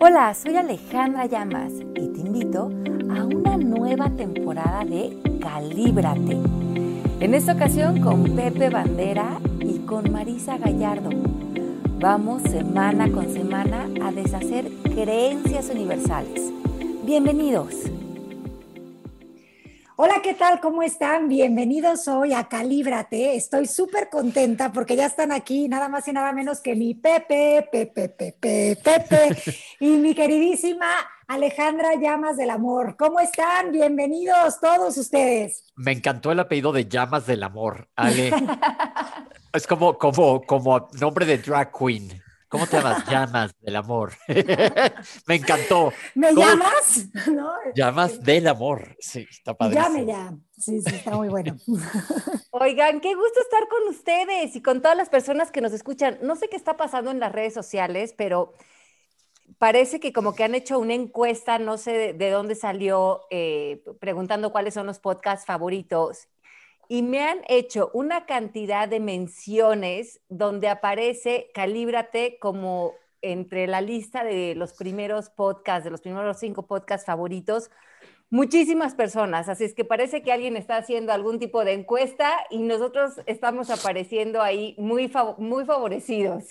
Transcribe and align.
Hola, 0.00 0.32
soy 0.32 0.54
Alejandra 0.54 1.26
Llamas 1.26 1.72
y 1.72 2.06
te 2.06 2.20
invito 2.20 2.70
a 3.10 3.24
una 3.24 3.56
nueva 3.56 4.08
temporada 4.08 4.84
de 4.84 5.18
Calíbrate. 5.40 6.38
En 7.18 7.34
esta 7.34 7.54
ocasión 7.54 8.00
con 8.00 8.22
Pepe 8.36 8.70
Bandera 8.70 9.40
y 9.58 9.80
con 9.80 10.12
Marisa 10.12 10.56
Gallardo. 10.56 11.10
Vamos 11.98 12.42
semana 12.42 13.10
con 13.10 13.28
semana 13.28 13.88
a 14.00 14.12
deshacer 14.12 14.70
creencias 14.84 15.68
universales. 15.68 16.52
Bienvenidos. 17.04 17.74
Hola, 20.00 20.20
¿qué 20.22 20.32
tal? 20.32 20.60
¿Cómo 20.60 20.84
están? 20.84 21.28
Bienvenidos 21.28 22.06
hoy 22.06 22.32
a 22.32 22.44
Calíbrate. 22.44 23.34
Estoy 23.34 23.66
súper 23.66 24.08
contenta 24.08 24.70
porque 24.70 24.94
ya 24.94 25.06
están 25.06 25.32
aquí 25.32 25.66
nada 25.68 25.88
más 25.88 26.06
y 26.06 26.12
nada 26.12 26.32
menos 26.32 26.60
que 26.60 26.76
mi 26.76 26.94
Pepe, 26.94 27.68
Pepe, 27.68 28.08
Pepe, 28.08 28.78
Pepe 28.80 29.36
y 29.80 29.88
mi 29.96 30.14
queridísima 30.14 30.86
Alejandra 31.26 31.96
Llamas 32.00 32.36
del 32.36 32.50
Amor. 32.50 32.94
¿Cómo 32.96 33.18
están? 33.18 33.72
Bienvenidos 33.72 34.60
todos 34.60 34.96
ustedes. 34.96 35.64
Me 35.74 35.90
encantó 35.90 36.30
el 36.30 36.38
apellido 36.38 36.70
de 36.70 36.86
Llamas 36.86 37.26
del 37.26 37.42
Amor, 37.42 37.88
Ale. 37.96 38.30
es 39.52 39.66
como, 39.66 39.98
como, 39.98 40.42
como 40.42 40.88
nombre 40.92 41.26
de 41.26 41.38
drag 41.38 41.72
queen. 41.76 42.22
¿Cómo 42.48 42.66
te 42.66 42.78
llamas? 42.78 43.04
Llamas 43.06 43.54
del 43.60 43.76
amor. 43.76 44.12
me 45.26 45.34
encantó. 45.34 45.92
¿Me 46.14 46.34
llamas? 46.34 47.06
Llamas 47.74 48.22
del 48.22 48.48
amor. 48.48 48.96
Sí, 48.98 49.26
está 49.30 49.54
padre. 49.54 49.74
Llame 49.74 50.06
ya. 50.06 50.34
Sí, 50.56 50.80
sí, 50.80 50.94
está 50.94 51.10
muy 51.10 51.28
bueno. 51.28 51.56
Oigan, 52.50 53.00
qué 53.00 53.14
gusto 53.14 53.40
estar 53.40 53.68
con 53.68 53.88
ustedes 53.88 54.56
y 54.56 54.62
con 54.62 54.80
todas 54.80 54.96
las 54.96 55.10
personas 55.10 55.50
que 55.50 55.60
nos 55.60 55.72
escuchan. 55.74 56.18
No 56.22 56.36
sé 56.36 56.48
qué 56.48 56.56
está 56.56 56.78
pasando 56.78 57.10
en 57.10 57.20
las 57.20 57.32
redes 57.32 57.52
sociales, 57.52 58.14
pero 58.16 58.54
parece 59.58 60.00
que 60.00 60.14
como 60.14 60.34
que 60.34 60.44
han 60.44 60.54
hecho 60.54 60.78
una 60.78 60.94
encuesta, 60.94 61.58
no 61.58 61.76
sé 61.76 62.14
de, 62.14 62.30
dónde 62.30 62.54
salió, 62.54 63.20
eh, 63.30 63.84
preguntando 64.00 64.52
cuáles 64.52 64.72
son 64.72 64.86
los 64.86 64.98
podcasts 64.98 65.44
favoritos 65.44 66.28
y 66.88 67.02
me 67.02 67.22
han 67.22 67.40
hecho 67.48 67.90
una 67.92 68.24
cantidad 68.24 68.88
de 68.88 68.98
menciones 68.98 70.20
donde 70.28 70.68
aparece 70.68 71.50
Calíbrate 71.54 72.38
como 72.40 72.94
entre 73.20 73.66
la 73.66 73.80
lista 73.82 74.24
de 74.24 74.54
los 74.54 74.72
primeros 74.72 75.28
podcasts, 75.28 75.84
de 75.84 75.90
los 75.90 76.00
primeros 76.00 76.38
cinco 76.38 76.66
podcasts 76.66 77.06
favoritos, 77.06 77.70
muchísimas 78.30 78.94
personas. 78.94 79.48
Así 79.48 79.64
es 79.64 79.74
que 79.74 79.84
parece 79.84 80.22
que 80.22 80.32
alguien 80.32 80.56
está 80.56 80.76
haciendo 80.76 81.12
algún 81.12 81.38
tipo 81.38 81.64
de 81.64 81.74
encuesta 81.74 82.32
y 82.50 82.58
nosotros 82.58 83.20
estamos 83.26 83.70
apareciendo 83.70 84.40
ahí 84.40 84.74
muy, 84.78 85.12
muy 85.38 85.64
favorecidos. 85.64 86.44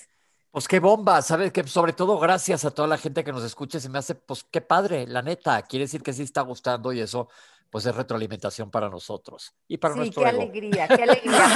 Pues 0.52 0.68
qué 0.68 0.80
bomba, 0.80 1.22
¿sabes? 1.22 1.52
Que 1.52 1.64
sobre 1.64 1.94
todo 1.94 2.20
gracias 2.20 2.66
a 2.66 2.72
toda 2.72 2.88
la 2.88 2.98
gente 2.98 3.24
que 3.24 3.32
nos 3.32 3.44
escuche, 3.44 3.80
se 3.80 3.90
me 3.90 4.00
hace, 4.00 4.16
pues 4.16 4.44
qué 4.44 4.62
padre, 4.62 5.06
la 5.08 5.22
neta, 5.22 5.62
quiere 5.64 5.86
decir 5.86 6.02
que 6.02 6.14
sí 6.14 6.24
está 6.24 6.42
gustando 6.42 6.94
y 6.94 7.00
eso 7.00 7.28
pues 7.70 7.86
es 7.86 7.96
retroalimentación 7.96 8.72
para 8.72 8.90
nosotros 8.90 9.56
y 9.68 9.78
para 9.78 9.96
sí, 9.96 10.12
qué 10.12 10.26
alegría, 10.26 10.88
qué 10.88 11.04
alegría. 11.04 11.48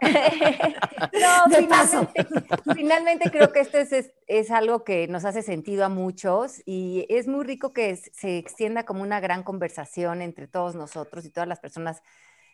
no, 1.12 1.56
finalmente, 1.56 2.26
finalmente, 2.74 3.30
creo 3.30 3.52
que 3.52 3.60
esto 3.60 3.78
es, 3.78 4.12
es, 4.26 4.50
algo 4.50 4.84
que 4.84 5.08
nos 5.08 5.24
hace 5.24 5.42
sentido 5.42 5.84
a 5.84 5.88
muchos 5.88 6.62
y 6.66 7.06
es 7.08 7.26
muy 7.26 7.44
rico 7.44 7.72
que 7.72 7.96
se 7.96 8.38
extienda 8.38 8.84
como 8.84 9.02
una 9.02 9.20
gran 9.20 9.42
conversación 9.42 10.22
entre 10.22 10.46
todos 10.46 10.74
nosotros 10.74 11.24
y 11.24 11.30
todas 11.30 11.48
las 11.48 11.60
personas 11.60 12.02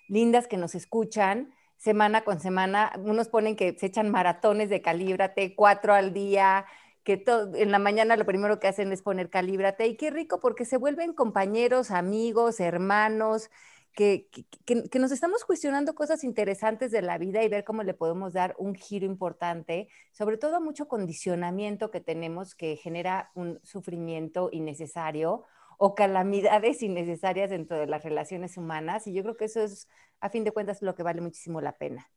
lindas 0.08 0.46
que 0.46 0.56
nos 0.56 0.74
escuchan 0.74 1.54
semana 1.76 2.24
con 2.24 2.40
semana. 2.40 2.92
Unos 2.98 3.28
ponen 3.28 3.56
que 3.56 3.76
se 3.78 3.86
echan 3.86 4.10
maratones 4.10 4.70
de 4.70 4.80
calíbrate, 4.80 5.54
cuatro 5.54 5.94
al 5.94 6.14
día, 6.14 6.64
que 7.04 7.22
en 7.26 7.70
la 7.70 7.78
mañana 7.78 8.16
lo 8.16 8.24
primero 8.26 8.58
que 8.58 8.68
hacen 8.68 8.92
es 8.92 9.02
poner 9.02 9.30
calíbrate 9.30 9.86
y 9.86 9.96
qué 9.96 10.10
rico 10.10 10.40
porque 10.40 10.64
se 10.64 10.78
vuelven 10.78 11.12
compañeros, 11.12 11.90
amigos, 11.90 12.60
hermanos, 12.60 13.50
que, 13.94 14.28
que, 14.64 14.98
nos 14.98 15.12
estamos 15.12 15.44
cuestionando 15.44 15.94
cosas 15.94 16.24
interesantes 16.24 16.90
de 16.90 17.02
la 17.02 17.16
vida 17.18 17.42
y 17.44 17.48
ver 17.48 17.64
cómo 17.64 17.84
le 17.84 17.94
podemos 17.94 18.32
dar 18.32 18.54
un 18.58 18.74
giro 18.74 19.06
importante, 19.06 19.88
sobre 20.12 20.36
todo 20.36 20.60
mucho 20.60 20.88
condicionamiento 20.88 21.90
que 21.90 22.00
tenemos 22.00 22.54
que 22.56 22.76
genera 22.76 23.30
un 23.34 23.60
sufrimiento 23.62 24.48
innecesario 24.50 25.44
o 25.78 25.94
calamidades 25.94 26.82
innecesarias 26.82 27.50
dentro 27.50 27.78
de 27.78 27.86
las 27.86 28.02
relaciones 28.02 28.56
humanas. 28.56 29.06
Y 29.06 29.12
yo 29.14 29.22
creo 29.22 29.36
que 29.36 29.44
eso 29.46 29.62
es, 29.62 29.88
a 30.20 30.30
fin 30.30 30.44
de 30.44 30.52
cuentas, 30.52 30.82
lo 30.82 30.94
que 30.94 31.02
vale 31.02 31.20
muchísimo 31.20 31.60
la 31.60 31.76
pena. 31.76 32.10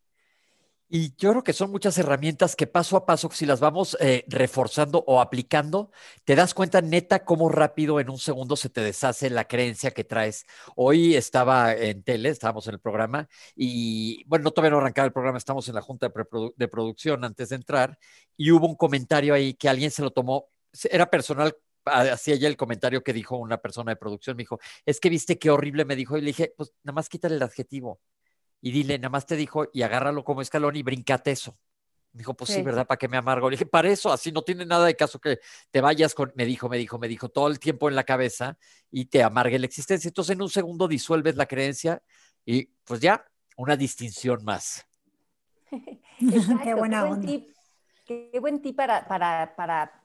Y 0.90 1.14
yo 1.18 1.32
creo 1.32 1.44
que 1.44 1.52
son 1.52 1.70
muchas 1.72 1.98
herramientas 1.98 2.56
que 2.56 2.66
paso 2.66 2.96
a 2.96 3.06
paso, 3.06 3.30
si 3.34 3.46
las 3.46 3.60
vamos 3.60 3.98
eh, 4.00 4.24
reforzando 4.28 5.04
o 5.06 5.20
aplicando, 5.20 5.92
te 6.24 6.34
das 6.34 6.54
cuenta 6.54 6.82
neta 6.82 7.26
cómo 7.26 7.50
rápido 7.50 8.00
en 8.00 8.10
un 8.10 8.18
segundo 8.18 8.56
se 8.56 8.70
te 8.70 8.80
deshace 8.80 9.30
la 9.30 9.46
creencia 9.46 9.92
que 9.92 10.06
traes. 10.06 10.46
Hoy 10.78 11.16
estaba 11.16 11.74
en 11.74 12.04
tele, 12.04 12.30
estábamos 12.30 12.68
en 12.68 12.76
el 12.76 12.80
programa 12.80 13.28
y, 13.54 14.24
bueno, 14.28 14.44
no 14.44 14.52
todavía 14.52 14.72
no 14.72 14.78
arrancaba 14.78 15.08
el 15.08 15.12
programa, 15.12 15.38
estamos 15.38 15.68
en 15.68 15.76
la 15.76 15.82
junta 15.82 16.10
de, 16.56 16.68
producción 16.70 17.26
antes 17.26 17.50
de 17.50 17.58
entrar 17.58 17.98
y 18.38 18.52
hubo 18.52 18.68
un 18.68 18.76
comentario 18.76 19.34
ahí 19.34 19.56
que 19.56 19.68
alguien 19.68 19.92
se 19.92 20.02
lo 20.02 20.12
tomó, 20.12 20.48
era 20.90 21.10
personal 21.10 21.54
hacía 21.86 22.36
ya 22.36 22.48
el 22.48 22.58
comentario 22.58 23.04
que 23.04 23.14
dijo 23.14 23.38
una 23.38 23.58
persona 23.58 23.92
de 23.92 23.96
producción, 23.98 24.38
me 24.38 24.44
dijo, 24.44 24.60
es 24.86 25.00
que 25.00 25.10
viste 25.10 25.38
qué 25.40 25.50
horrible 25.50 25.86
me 25.86 25.96
dijo, 25.96 26.18
y 26.18 26.22
le 26.22 26.28
dije, 26.28 26.54
pues 26.58 26.74
nada 26.84 26.96
más 26.96 27.10
quítale 27.10 27.36
el 27.36 27.44
adjetivo 27.44 28.00
y 28.62 28.72
dile, 28.72 28.98
nada 28.98 29.10
más 29.10 29.26
te 29.26 29.36
dijo, 29.36 29.68
y 29.74 29.82
agárralo 29.82 30.24
como 30.24 30.42
escalón 30.42 30.76
y 30.76 30.84
brincate 30.84 31.32
eso. 31.32 31.58
Me 32.14 32.20
dijo, 32.20 32.34
pues 32.34 32.52
sí, 32.52 32.64
¿verdad? 32.64 32.88
¿Para 32.88 32.98
qué 32.98 33.08
me 33.08 33.18
amargo? 33.18 33.50
Le 33.50 33.56
dije, 33.56 33.66
para 33.66 33.90
eso, 33.90 34.12
así 34.12 34.32
no 34.32 34.42
tiene 34.42 34.66
nada 34.66 34.86
de 34.86 34.96
caso 34.96 35.20
que 35.20 35.40
te 35.70 35.82
vayas 35.82 36.16
con, 36.16 36.32
me 36.36 36.46
dijo, 36.46 36.68
me 36.68 36.78
dijo, 36.78 36.98
me 36.98 37.08
dijo, 37.08 37.30
todo 37.30 37.48
el 37.48 37.60
tiempo 37.60 37.90
en 37.90 37.96
la 37.96 38.06
cabeza 38.06 38.58
y 38.90 39.06
te 39.06 39.22
amargue 39.22 39.60
la 39.60 39.68
existencia. 39.68 40.08
Entonces 40.08 40.36
en 40.36 40.42
un 40.42 40.50
segundo 40.50 40.88
disuelves 40.88 41.36
la 41.36 41.46
creencia 41.46 42.02
y 42.44 42.66
pues 42.86 43.02
ya, 43.02 43.24
una 43.56 43.76
distinción 43.76 44.44
más. 44.44 44.88
qué 45.70 46.74
buena 46.74 47.04
qué 47.04 47.08
buen 47.08 47.22
tip, 47.22 47.50
qué 48.06 48.40
buen 48.40 48.62
tip 48.62 48.76
para, 48.76 49.08
para, 49.08 49.54
para 49.56 50.02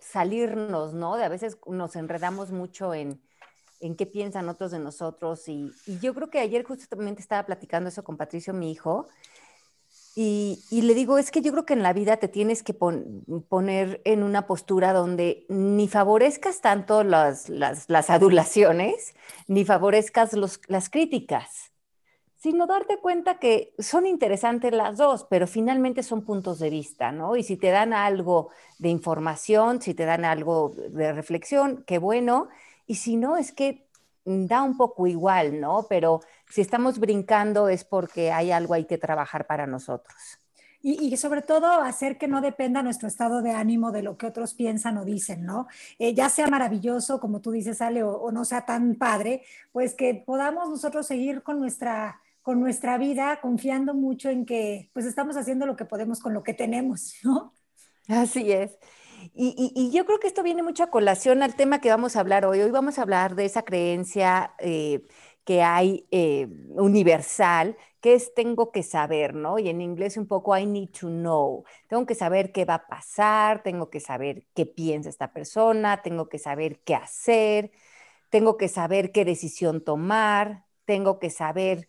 salirnos, 0.00 0.94
¿no? 0.94 1.16
De 1.16 1.24
a 1.24 1.28
veces 1.28 1.58
nos 1.66 1.96
enredamos 1.96 2.50
mucho 2.50 2.94
en, 2.94 3.20
en 3.80 3.96
qué 3.96 4.06
piensan 4.06 4.48
otros 4.48 4.70
de 4.70 4.78
nosotros. 4.78 5.48
Y, 5.48 5.72
yo 6.00 6.14
creo 6.14 6.30
que 6.30 6.38
ayer 6.38 6.64
justamente 6.64 7.20
estaba 7.20 7.44
platicando 7.46 7.88
eso 7.88 8.04
con 8.04 8.16
Patricio, 8.16 8.52
mi 8.52 8.70
hijo, 8.70 9.08
y, 10.18 10.58
le 10.70 10.94
digo, 10.94 11.18
es 11.18 11.30
que 11.30 11.42
yo 11.42 11.52
creo 11.52 11.66
que 11.66 11.74
en 11.74 11.82
la 11.82 11.92
vida 11.92 12.16
te 12.16 12.28
tienes 12.28 12.62
que 12.62 12.72
poner 12.72 14.00
en 14.04 14.22
una 14.22 14.46
postura 14.46 14.94
donde 14.94 15.44
ni 15.50 15.88
favorezcas 15.88 16.62
tanto 16.62 17.04
las, 17.04 17.50
adulaciones, 18.08 19.14
ni 19.46 19.66
favorezcas 19.66 20.32
las 20.68 20.88
críticas, 20.88 21.70
sino 22.46 22.66
darte 22.66 22.98
cuenta 22.98 23.38
que 23.38 23.74
son 23.78 24.06
interesantes 24.06 24.72
las 24.72 24.96
dos, 24.96 25.26
pero 25.28 25.46
finalmente 25.46 26.02
son 26.02 26.24
puntos 26.24 26.60
de 26.60 26.70
vista, 26.70 27.10
¿no? 27.12 27.36
Y 27.36 27.42
si 27.42 27.56
te 27.56 27.70
dan 27.70 27.92
algo 27.92 28.50
de 28.78 28.88
información, 28.88 29.82
si 29.82 29.94
te 29.94 30.04
dan 30.04 30.24
algo 30.24 30.72
de 30.90 31.12
reflexión, 31.12 31.84
qué 31.86 31.98
bueno, 31.98 32.48
y 32.86 32.96
si 32.96 33.16
no, 33.16 33.36
es 33.36 33.52
que 33.52 33.86
da 34.24 34.62
un 34.62 34.76
poco 34.76 35.06
igual, 35.06 35.60
¿no? 35.60 35.86
Pero 35.88 36.20
si 36.50 36.60
estamos 36.60 36.98
brincando 36.98 37.68
es 37.68 37.84
porque 37.84 38.32
hay 38.32 38.50
algo 38.50 38.74
ahí 38.74 38.84
que 38.84 38.98
trabajar 38.98 39.46
para 39.46 39.66
nosotros. 39.66 40.16
Y, 40.88 41.16
sobre 41.16 41.42
todo 41.42 41.80
hacer 41.80 42.16
que 42.16 42.28
no 42.28 42.40
dependa 42.40 42.80
nuestro 42.80 43.08
estado 43.08 43.42
de 43.42 43.50
ánimo 43.50 43.90
de 43.90 44.02
lo 44.02 44.16
que 44.16 44.26
otros 44.26 44.54
piensan 44.54 44.98
o 44.98 45.04
dicen, 45.04 45.44
¿no? 45.44 45.66
Eh, 45.98 46.14
ya 46.14 46.28
sea 46.28 46.46
maravilloso, 46.46 47.18
como 47.18 47.40
tú 47.40 47.50
dices, 47.50 47.82
Ale, 47.82 48.04
o, 48.04 48.30
no 48.30 48.44
sea 48.44 48.64
tan 48.66 48.94
padre, 48.94 49.42
pues 49.72 49.94
que 49.94 50.14
podamos 50.14 50.68
nosotros 50.68 51.04
seguir 51.04 51.42
con 51.42 51.58
nuestra, 51.58 52.20
con 52.40 52.60
nuestra 52.60 52.98
vida 52.98 53.40
confiando 53.40 53.94
mucho 53.94 54.30
en 54.30 54.46
que 54.46 54.88
pues 54.92 55.06
estamos 55.06 55.36
haciendo 55.36 55.66
lo 55.66 55.74
que 55.74 55.86
podemos 55.86 56.20
con 56.20 56.32
lo 56.32 56.44
que 56.44 56.54
tenemos, 56.54 57.14
¿no? 57.24 57.52
Así 58.06 58.52
es. 58.52 58.78
Y, 59.34 59.90
yo 59.92 60.04
creo 60.04 60.18
que 60.18 60.26
esto 60.26 60.42
viene 60.42 60.62
mucho 60.62 60.84
a 60.84 60.90
colación 60.90 61.42
al 61.42 61.56
tema 61.56 61.80
que 61.80 61.90
vamos 61.90 62.16
a 62.16 62.20
hablar 62.20 62.44
hoy. 62.44 62.60
Hoy 62.60 62.70
vamos 62.70 62.98
a 62.98 63.02
hablar 63.02 63.34
de 63.34 63.44
esa 63.44 63.62
creencia 63.62 64.54
eh, 64.58 65.06
que 65.44 65.62
hay 65.62 66.06
eh, 66.10 66.48
universal, 66.70 67.76
que 68.00 68.14
es 68.14 68.34
tengo 68.34 68.72
que 68.72 68.82
saber, 68.82 69.34
¿no? 69.34 69.58
Y 69.58 69.68
en 69.68 69.80
inglés 69.80 70.16
un 70.16 70.26
poco 70.26 70.56
I 70.56 70.66
need 70.66 70.90
to 71.00 71.08
know. 71.08 71.64
Tengo 71.88 72.06
que 72.06 72.14
saber 72.14 72.52
qué 72.52 72.64
va 72.64 72.74
a 72.74 72.86
pasar, 72.86 73.62
tengo 73.62 73.90
que 73.90 74.00
saber 74.00 74.46
qué 74.54 74.66
piensa 74.66 75.08
esta 75.08 75.32
persona, 75.32 76.02
tengo 76.02 76.28
que 76.28 76.38
saber 76.38 76.80
qué 76.80 76.94
hacer, 76.94 77.70
tengo 78.30 78.56
que 78.56 78.68
saber 78.68 79.12
qué 79.12 79.24
decisión 79.24 79.82
tomar, 79.84 80.64
tengo 80.84 81.18
que 81.18 81.30
saber 81.30 81.88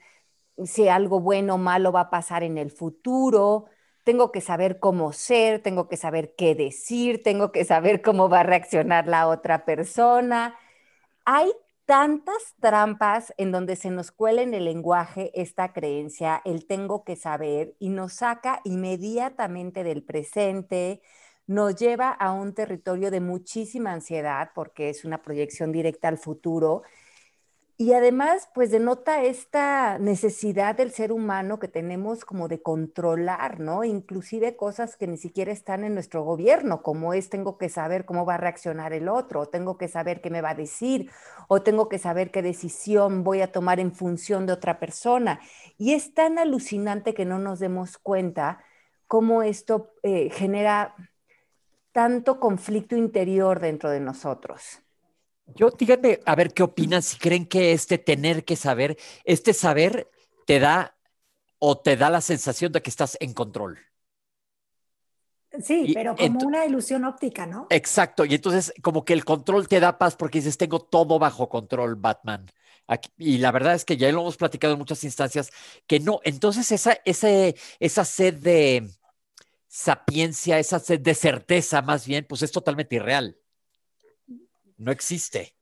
si 0.65 0.87
algo 0.89 1.19
bueno 1.19 1.55
o 1.55 1.57
malo 1.57 1.91
va 1.91 2.01
a 2.01 2.09
pasar 2.09 2.43
en 2.43 2.57
el 2.57 2.71
futuro 2.71 3.65
tengo 4.07 4.31
que 4.31 4.39
saber 4.39 4.79
cómo 4.79 5.11
ser, 5.11 5.61
tengo 5.61 5.89
que 5.89 5.97
saber 5.97 6.33
qué 6.37 6.55
decir, 6.55 7.21
tengo 7.23 7.51
que 7.51 7.65
saber 7.65 8.01
cómo 8.01 8.29
va 8.29 8.39
a 8.39 8.43
reaccionar 8.43 9.05
la 9.05 9.27
otra 9.27 9.65
persona. 9.65 10.55
Hay 11.25 11.51
tantas 11.85 12.55
trampas 12.61 13.33
en 13.35 13.51
donde 13.51 13.75
se 13.75 13.89
nos 13.91 14.11
cuela 14.11 14.43
en 14.43 14.53
el 14.53 14.63
lenguaje 14.63 15.31
esta 15.35 15.73
creencia, 15.73 16.41
el 16.45 16.65
tengo 16.67 17.03
que 17.03 17.17
saber, 17.17 17.75
y 17.79 17.89
nos 17.89 18.13
saca 18.13 18.61
inmediatamente 18.63 19.83
del 19.83 20.03
presente, 20.03 21.01
nos 21.45 21.75
lleva 21.75 22.09
a 22.11 22.31
un 22.31 22.53
territorio 22.53 23.11
de 23.11 23.19
muchísima 23.19 23.91
ansiedad 23.91 24.51
porque 24.55 24.89
es 24.89 25.03
una 25.03 25.21
proyección 25.21 25.73
directa 25.73 26.07
al 26.07 26.17
futuro 26.17 26.83
y 27.79 27.93
además, 27.93 28.49
pues 28.55 28.71
denota 28.71 29.21
esta 29.23 29.99
necesidad 29.99 30.75
del 30.75 30.89
ser 30.89 31.11
humano 31.11 31.59
que 31.59 31.67
tenemos 31.67 32.25
como 32.25 32.47
de 32.47 32.59
controlar, 32.59 33.59
¿no? 33.59 33.83
Inclusive 33.83 34.55
cosas 34.55 34.97
que 34.97 35.05
ni 35.05 35.17
siquiera 35.17 35.51
están 35.51 35.83
en 35.83 35.93
nuestro 35.93 36.23
gobierno, 36.23 36.81
como 36.81 37.13
es 37.13 37.29
tengo 37.29 37.59
que 37.59 37.69
saber 37.69 38.05
cómo 38.05 38.25
va 38.25 38.33
a 38.33 38.37
reaccionar 38.37 38.93
el 38.93 39.07
otro, 39.07 39.41
o 39.41 39.49
tengo 39.49 39.77
que 39.77 39.87
saber 39.87 40.21
qué 40.21 40.31
me 40.31 40.41
va 40.41 40.51
a 40.51 40.55
decir, 40.55 41.11
o 41.47 41.61
tengo 41.61 41.87
que 41.87 41.99
saber 41.99 42.31
qué 42.31 42.41
decisión 42.41 43.23
voy 43.23 43.41
a 43.41 43.51
tomar 43.51 43.79
en 43.79 43.93
función 43.93 44.47
de 44.47 44.53
otra 44.53 44.79
persona. 44.79 45.39
Y 45.77 45.93
es 45.93 46.15
tan 46.15 46.39
alucinante 46.39 47.13
que 47.13 47.25
no 47.25 47.37
nos 47.37 47.59
demos 47.59 47.99
cuenta 47.99 48.59
cómo 49.05 49.43
esto 49.43 49.93
eh, 50.01 50.31
genera 50.31 50.95
tanto 51.91 52.39
conflicto 52.39 52.95
interior 52.95 53.59
dentro 53.59 53.91
de 53.91 53.99
nosotros. 53.99 54.81
Yo 55.55 55.69
díganme, 55.71 56.19
a 56.25 56.35
ver 56.35 56.53
qué 56.53 56.63
opinan, 56.63 57.01
si 57.01 57.17
creen 57.17 57.45
que 57.45 57.71
este 57.71 57.97
tener 57.97 58.45
que 58.45 58.55
saber, 58.55 58.97
este 59.23 59.53
saber 59.53 60.09
te 60.45 60.59
da 60.59 60.95
o 61.59 61.77
te 61.77 61.95
da 61.95 62.09
la 62.09 62.21
sensación 62.21 62.71
de 62.71 62.81
que 62.81 62.89
estás 62.89 63.17
en 63.19 63.33
control. 63.33 63.79
Sí, 65.63 65.91
pero 65.93 66.15
como 66.15 66.39
una 66.45 66.65
ilusión 66.65 67.05
óptica, 67.05 67.45
¿no? 67.45 67.67
Exacto, 67.69 68.25
y 68.25 68.35
entonces 68.35 68.73
como 68.83 69.03
que 69.05 69.13
el 69.13 69.25
control 69.25 69.67
te 69.67 69.79
da 69.79 69.97
paz 69.97 70.15
porque 70.15 70.39
dices, 70.39 70.57
tengo 70.57 70.79
todo 70.79 71.17
bajo 71.17 71.49
control, 71.49 71.95
Batman. 71.95 72.45
y 73.17 73.37
la 73.39 73.51
verdad 73.51 73.73
es 73.73 73.85
que 73.85 73.97
ya 73.97 74.11
lo 74.11 74.21
hemos 74.21 74.37
platicado 74.37 74.73
en 74.73 74.79
muchas 74.79 75.03
instancias, 75.03 75.51
que 75.87 75.99
no, 75.99 76.19
entonces 76.23 76.71
esa, 76.71 76.97
esa 77.05 78.05
sed 78.05 78.35
de 78.35 78.89
sapiencia, 79.67 80.59
esa 80.59 80.79
sed 80.79 80.99
de 80.99 81.15
certeza 81.15 81.81
más 81.81 82.05
bien, 82.05 82.25
pues 82.27 82.43
es 82.43 82.51
totalmente 82.51 82.97
irreal 82.97 83.37
no 84.77 84.91
existe. 84.91 85.53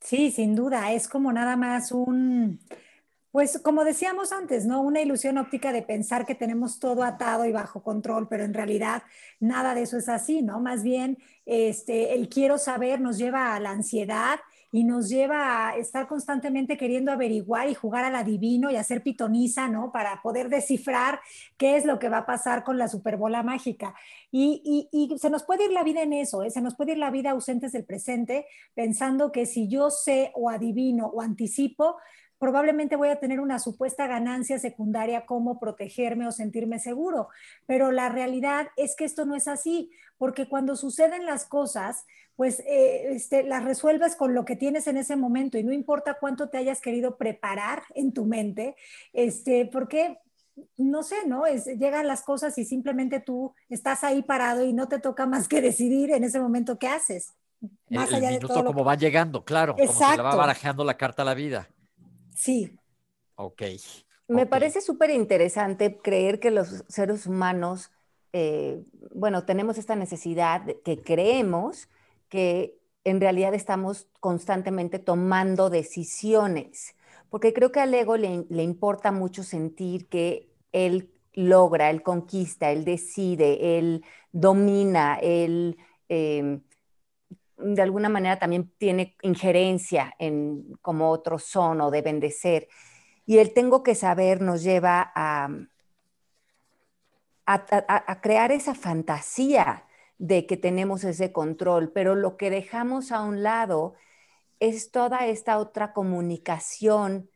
Sí, 0.00 0.30
sin 0.30 0.54
duda, 0.54 0.92
es 0.92 1.08
como 1.08 1.32
nada 1.32 1.56
más 1.56 1.92
un, 1.92 2.58
pues 3.32 3.60
como 3.62 3.84
decíamos 3.84 4.32
antes, 4.32 4.66
¿no? 4.66 4.80
Una 4.80 5.00
ilusión 5.02 5.38
óptica 5.38 5.72
de 5.72 5.82
pensar 5.82 6.26
que 6.26 6.34
tenemos 6.34 6.80
todo 6.80 7.04
atado 7.04 7.44
y 7.44 7.52
bajo 7.52 7.82
control, 7.82 8.26
pero 8.28 8.44
en 8.44 8.54
realidad 8.54 9.02
nada 9.38 9.74
de 9.74 9.82
eso 9.82 9.98
es 9.98 10.08
así, 10.08 10.42
¿no? 10.42 10.60
Más 10.60 10.82
bien, 10.82 11.18
este, 11.46 12.14
el 12.14 12.28
quiero 12.28 12.58
saber 12.58 13.00
nos 13.00 13.18
lleva 13.18 13.54
a 13.54 13.60
la 13.60 13.70
ansiedad 13.70 14.40
y 14.72 14.84
nos 14.84 15.08
lleva 15.08 15.68
a 15.68 15.76
estar 15.76 16.06
constantemente 16.06 16.76
queriendo 16.76 17.10
averiguar 17.10 17.68
y 17.68 17.74
jugar 17.74 18.04
al 18.04 18.14
adivino 18.14 18.70
y 18.70 18.76
hacer 18.76 19.02
pitoniza, 19.02 19.68
¿no? 19.68 19.90
Para 19.92 20.22
poder 20.22 20.48
descifrar 20.48 21.20
qué 21.56 21.76
es 21.76 21.84
lo 21.84 21.98
que 21.98 22.08
va 22.08 22.18
a 22.18 22.26
pasar 22.26 22.62
con 22.62 22.78
la 22.78 22.88
superbola 22.88 23.42
mágica. 23.42 23.94
Y, 24.30 24.88
y, 24.92 25.18
se 25.18 25.30
nos 25.30 25.42
puede 25.42 25.64
ir 25.64 25.72
la 25.72 25.82
vida 25.82 26.02
en 26.02 26.12
eso, 26.12 26.42
¿eh? 26.42 26.50
se 26.50 26.60
nos 26.60 26.76
puede 26.76 26.92
ir 26.92 26.98
la 26.98 27.10
vida 27.10 27.30
ausentes 27.30 27.72
del 27.72 27.84
presente, 27.84 28.46
pensando 28.74 29.32
que 29.32 29.46
si 29.46 29.68
yo 29.68 29.90
sé 29.90 30.30
o 30.34 30.50
adivino 30.50 31.06
o 31.06 31.20
anticipo, 31.20 31.96
probablemente 32.40 32.96
voy 32.96 33.10
a 33.10 33.20
tener 33.20 33.38
una 33.38 33.58
supuesta 33.58 34.06
ganancia 34.06 34.58
secundaria 34.58 35.26
como 35.26 35.60
protegerme 35.60 36.26
o 36.26 36.32
sentirme 36.32 36.78
seguro. 36.78 37.28
Pero 37.66 37.92
la 37.92 38.08
realidad 38.08 38.68
es 38.76 38.96
que 38.96 39.04
esto 39.04 39.26
no 39.26 39.36
es 39.36 39.46
así, 39.46 39.90
porque 40.16 40.48
cuando 40.48 40.74
suceden 40.74 41.26
las 41.26 41.44
cosas, 41.44 42.06
pues 42.40 42.60
eh, 42.60 43.12
este, 43.12 43.42
las 43.42 43.64
resuelves 43.64 44.16
con 44.16 44.32
lo 44.32 44.46
que 44.46 44.56
tienes 44.56 44.86
en 44.86 44.96
ese 44.96 45.14
momento 45.14 45.58
y 45.58 45.62
no 45.62 45.74
importa 45.74 46.16
cuánto 46.18 46.48
te 46.48 46.56
hayas 46.56 46.80
querido 46.80 47.18
preparar 47.18 47.82
en 47.94 48.14
tu 48.14 48.24
mente, 48.24 48.76
este, 49.12 49.66
porque 49.66 50.20
no 50.78 51.02
sé, 51.02 51.16
¿no? 51.26 51.44
Es, 51.44 51.66
llegan 51.66 52.06
las 52.06 52.22
cosas 52.22 52.56
y 52.56 52.64
simplemente 52.64 53.20
tú 53.20 53.52
estás 53.68 54.04
ahí 54.04 54.22
parado 54.22 54.64
y 54.64 54.72
no 54.72 54.88
te 54.88 54.98
toca 54.98 55.26
más 55.26 55.48
que 55.48 55.60
decidir 55.60 56.12
en 56.12 56.24
ese 56.24 56.40
momento 56.40 56.78
qué 56.78 56.88
haces. 56.88 57.34
Más 57.90 58.10
allá 58.10 58.30
minuto 58.30 58.46
de 58.46 58.54
todo 58.54 58.64
como 58.64 58.84
va 58.86 58.94
llegando, 58.94 59.44
claro, 59.44 59.76
como 59.76 59.92
se 59.92 60.16
le 60.16 60.22
va 60.22 60.34
barajeando 60.34 60.82
la 60.82 60.96
carta 60.96 61.20
a 61.20 61.26
la 61.26 61.34
vida. 61.34 61.68
Sí. 62.34 62.74
Ok. 63.34 63.64
Me 64.28 64.46
parece 64.46 64.80
súper 64.80 65.10
interesante 65.10 65.98
creer 65.98 66.40
que 66.40 66.50
los 66.50 66.86
seres 66.88 67.26
humanos, 67.26 67.90
eh, 68.32 68.82
bueno, 69.14 69.44
tenemos 69.44 69.76
esta 69.76 69.94
necesidad 69.94 70.62
que 70.82 71.02
creemos 71.02 71.90
que 72.30 72.78
en 73.04 73.20
realidad 73.20 73.52
estamos 73.52 74.08
constantemente 74.20 74.98
tomando 74.98 75.68
decisiones, 75.68 76.96
porque 77.28 77.52
creo 77.52 77.70
que 77.72 77.80
al 77.80 77.92
ego 77.92 78.16
le, 78.16 78.62
importa 78.62 79.12
mucho 79.12 79.42
sentir 79.42 80.08
que 80.08 80.48
él 80.72 81.10
logra, 81.34 81.90
él 81.90 82.02
conquista, 82.02 82.70
él 82.70 82.84
decide, 82.86 83.78
él 83.78 84.02
domina, 84.32 85.18
él... 85.20 85.76
Em, 86.08 86.62
de 87.62 87.82
alguna 87.82 88.08
manera 88.08 88.38
también 88.38 88.72
tiene 88.78 89.16
injerencia 89.20 90.14
en 90.18 90.78
cómo 90.80 91.10
otros 91.10 91.44
son 91.44 91.82
o 91.82 91.90
deben 91.90 92.18
de 92.18 92.30
ser. 92.30 92.68
Y 93.26 93.36
el 93.36 93.52
tengo 93.52 93.82
que 93.82 93.94
saber 93.94 94.40
nos 94.40 94.62
lleva 94.62 95.12
a, 95.14 95.50
a, 97.46 98.20
crear 98.20 98.52
esa 98.52 98.74
fantasía 98.74 99.84
de 100.20 100.46
que 100.46 100.58
tenemos 100.58 101.02
ese 101.04 101.32
control, 101.32 101.92
pero 101.92 102.14
lo 102.14 102.36
que 102.36 102.50
dejamos 102.50 103.10
a 103.10 103.22
un 103.22 103.42
lado 103.42 103.94
es 104.60 104.92
toda 104.92 105.26
esta 105.26 105.58
otra 105.58 105.94
comunicación 105.94 107.30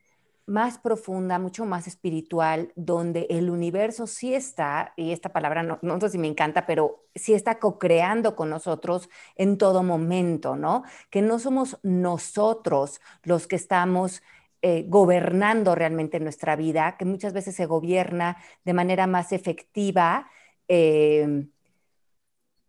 más 0.47 0.77
profunda, 0.79 1.39
mucho 1.39 1.65
más 1.65 1.87
espiritual, 1.87 2.73
donde 2.77 3.27
el 3.31 3.49
universo 3.49 4.07
sí 4.07 4.35
está, 4.35 4.93
y 4.97 5.13
esta 5.13 5.33
palabra 5.33 5.63
no, 5.63 5.79
no 5.81 5.99
sé 5.99 6.11
si 6.11 6.19
me 6.19 6.29
encanta, 6.29 6.67
pero 6.67 7.07
sí 7.15 7.33
está 7.33 7.59
co-creando 7.59 8.37
con 8.37 8.51
nosotros 8.51 9.09
en 9.37 9.57
todo 9.57 9.83
momento, 9.83 10.55
¿no? 10.55 10.85
Que 11.09 11.23
no 11.23 11.39
somos 11.39 11.79
nosotros 11.83 13.01
los 13.23 13.47
que 13.47 13.57
estamos 13.57 14.23
eh, 14.61 14.85
gobernando 14.87 15.75
realmente 15.75 16.21
nuestra 16.21 16.55
vida, 16.57 16.97
que 16.99 17.07
muchas 17.07 17.33
veces 17.33 17.57
se 17.57 17.65
gobierna 17.65 18.37
de 18.67 18.75
manera 18.75 19.07
más 19.07 19.33
efectiva 19.33 20.29
eh, 20.69 21.47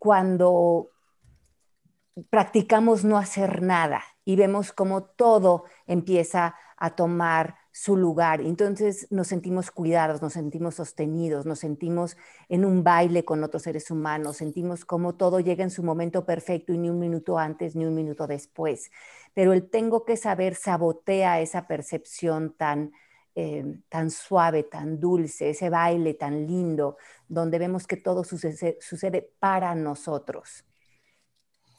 cuando 0.06 0.92
practicamos 2.30 3.04
no 3.04 3.18
hacer 3.18 3.64
nada 3.64 4.04
y 4.24 4.36
vemos 4.36 4.72
cómo 4.72 5.04
todo 5.04 5.64
empieza 5.88 6.54
a 6.78 6.96
tomar 6.96 7.56
su 7.72 7.98
lugar. 7.98 8.40
Entonces 8.40 9.08
nos 9.10 9.26
sentimos 9.26 9.72
cuidados, 9.72 10.22
nos 10.22 10.34
sentimos 10.34 10.76
sostenidos, 10.76 11.48
nos 11.48 11.58
sentimos 11.58 12.18
en 12.50 12.66
un 12.66 12.84
baile 12.84 13.26
con 13.26 13.44
otros 13.44 13.64
seres 13.64 13.90
humanos, 13.90 14.38
sentimos 14.38 14.86
como 14.86 15.16
todo 15.16 15.40
llega 15.40 15.64
en 15.64 15.72
su 15.72 15.82
momento 15.82 16.24
perfecto 16.24 16.72
y 16.72 16.78
ni 16.78 16.92
un 16.92 17.00
minuto 17.00 17.40
antes 17.40 17.76
ni 17.76 17.84
un 17.84 17.96
minuto 17.96 18.28
después. 18.28 18.92
Pero 19.34 19.54
el 19.54 19.68
tengo 19.68 20.06
que 20.06 20.18
saber 20.18 20.54
sabotea 20.54 21.42
esa 21.42 21.66
percepción 21.66 22.54
tan, 22.56 22.92
eh, 23.36 23.80
tan 23.90 24.10
suave, 24.10 24.64
tan 24.64 24.98
dulce, 24.98 25.50
ese 25.50 25.70
baile 25.70 26.14
tan 26.14 26.48
lindo, 26.48 26.98
donde 27.28 27.60
vemos 27.60 27.86
que 27.86 27.98
todo 27.98 28.24
sucede, 28.24 28.78
sucede 28.80 29.30
para 29.40 29.76
nosotros. 29.76 30.64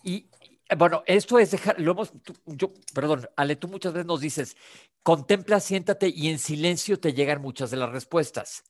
Y, 0.02 0.28
bueno, 0.76 1.02
esto 1.06 1.38
es 1.38 1.50
dejar, 1.50 1.80
lo 1.80 1.92
hemos, 1.92 2.12
yo, 2.44 2.72
perdón, 2.94 3.28
Ale, 3.36 3.56
tú 3.56 3.68
muchas 3.68 3.92
veces 3.94 4.06
nos 4.06 4.20
dices, 4.20 4.56
contempla, 5.02 5.58
siéntate 5.60 6.08
y 6.08 6.28
en 6.28 6.38
silencio 6.38 7.00
te 7.00 7.14
llegan 7.14 7.40
muchas 7.40 7.70
de 7.70 7.78
las 7.78 7.90
respuestas. 7.90 8.62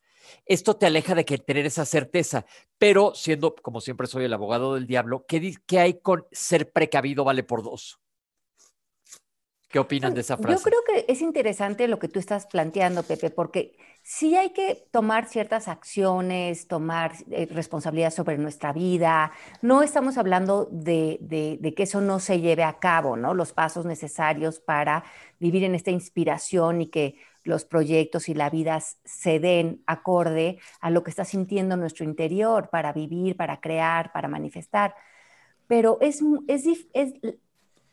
Esto 0.44 0.76
te 0.76 0.86
aleja 0.86 1.14
de 1.14 1.24
que 1.24 1.38
tener 1.38 1.66
esa 1.66 1.84
certeza, 1.84 2.46
pero 2.78 3.14
siendo, 3.14 3.54
como 3.56 3.80
siempre 3.80 4.06
soy 4.06 4.24
el 4.24 4.32
abogado 4.32 4.74
del 4.74 4.86
diablo, 4.86 5.24
¿qué, 5.26 5.54
qué 5.66 5.80
hay 5.80 6.00
con 6.00 6.24
ser 6.32 6.72
precavido 6.72 7.24
vale 7.24 7.42
por 7.42 7.62
dos? 7.62 7.98
¿Qué 9.76 9.80
opinan 9.80 10.14
de 10.14 10.22
esa 10.22 10.38
frase? 10.38 10.56
Yo 10.56 10.62
creo 10.62 10.80
que 10.86 11.12
es 11.12 11.20
interesante 11.20 11.86
lo 11.86 11.98
que 11.98 12.08
tú 12.08 12.18
estás 12.18 12.46
planteando, 12.46 13.02
Pepe, 13.02 13.28
porque 13.28 13.76
sí 14.02 14.34
hay 14.34 14.54
que 14.54 14.88
tomar 14.90 15.28
ciertas 15.28 15.68
acciones, 15.68 16.66
tomar 16.66 17.12
eh, 17.30 17.46
responsabilidad 17.50 18.10
sobre 18.10 18.38
nuestra 18.38 18.72
vida. 18.72 19.32
No 19.60 19.82
estamos 19.82 20.16
hablando 20.16 20.66
de, 20.72 21.18
de, 21.20 21.74
que 21.74 21.82
eso 21.82 22.00
no 22.00 22.20
se 22.20 22.40
lleve 22.40 22.64
a 22.64 22.78
cabo, 22.78 23.18
¿no? 23.18 23.34
Los 23.34 23.52
pasos 23.52 23.84
necesarios 23.84 24.60
para 24.60 25.04
vivir 25.38 25.62
en 25.62 25.74
esta 25.74 25.90
inspiración 25.90 26.80
y 26.80 26.86
que 26.86 27.16
los 27.44 27.66
proyectos 27.66 28.30
y 28.30 28.34
la 28.34 28.48
vida 28.48 28.80
se 28.80 29.40
den 29.40 29.82
acorde 29.86 30.58
a 30.80 30.88
lo 30.88 31.02
que 31.02 31.10
está 31.10 31.26
sintiendo 31.26 31.76
nuestro 31.76 32.06
interior 32.06 32.70
para 32.70 32.94
vivir, 32.94 33.36
para 33.36 33.60
crear, 33.60 34.10
para 34.12 34.26
manifestar. 34.26 34.94
Pero 35.66 35.98
es, 36.00 36.22
es, 36.48 36.64
es 36.94 37.12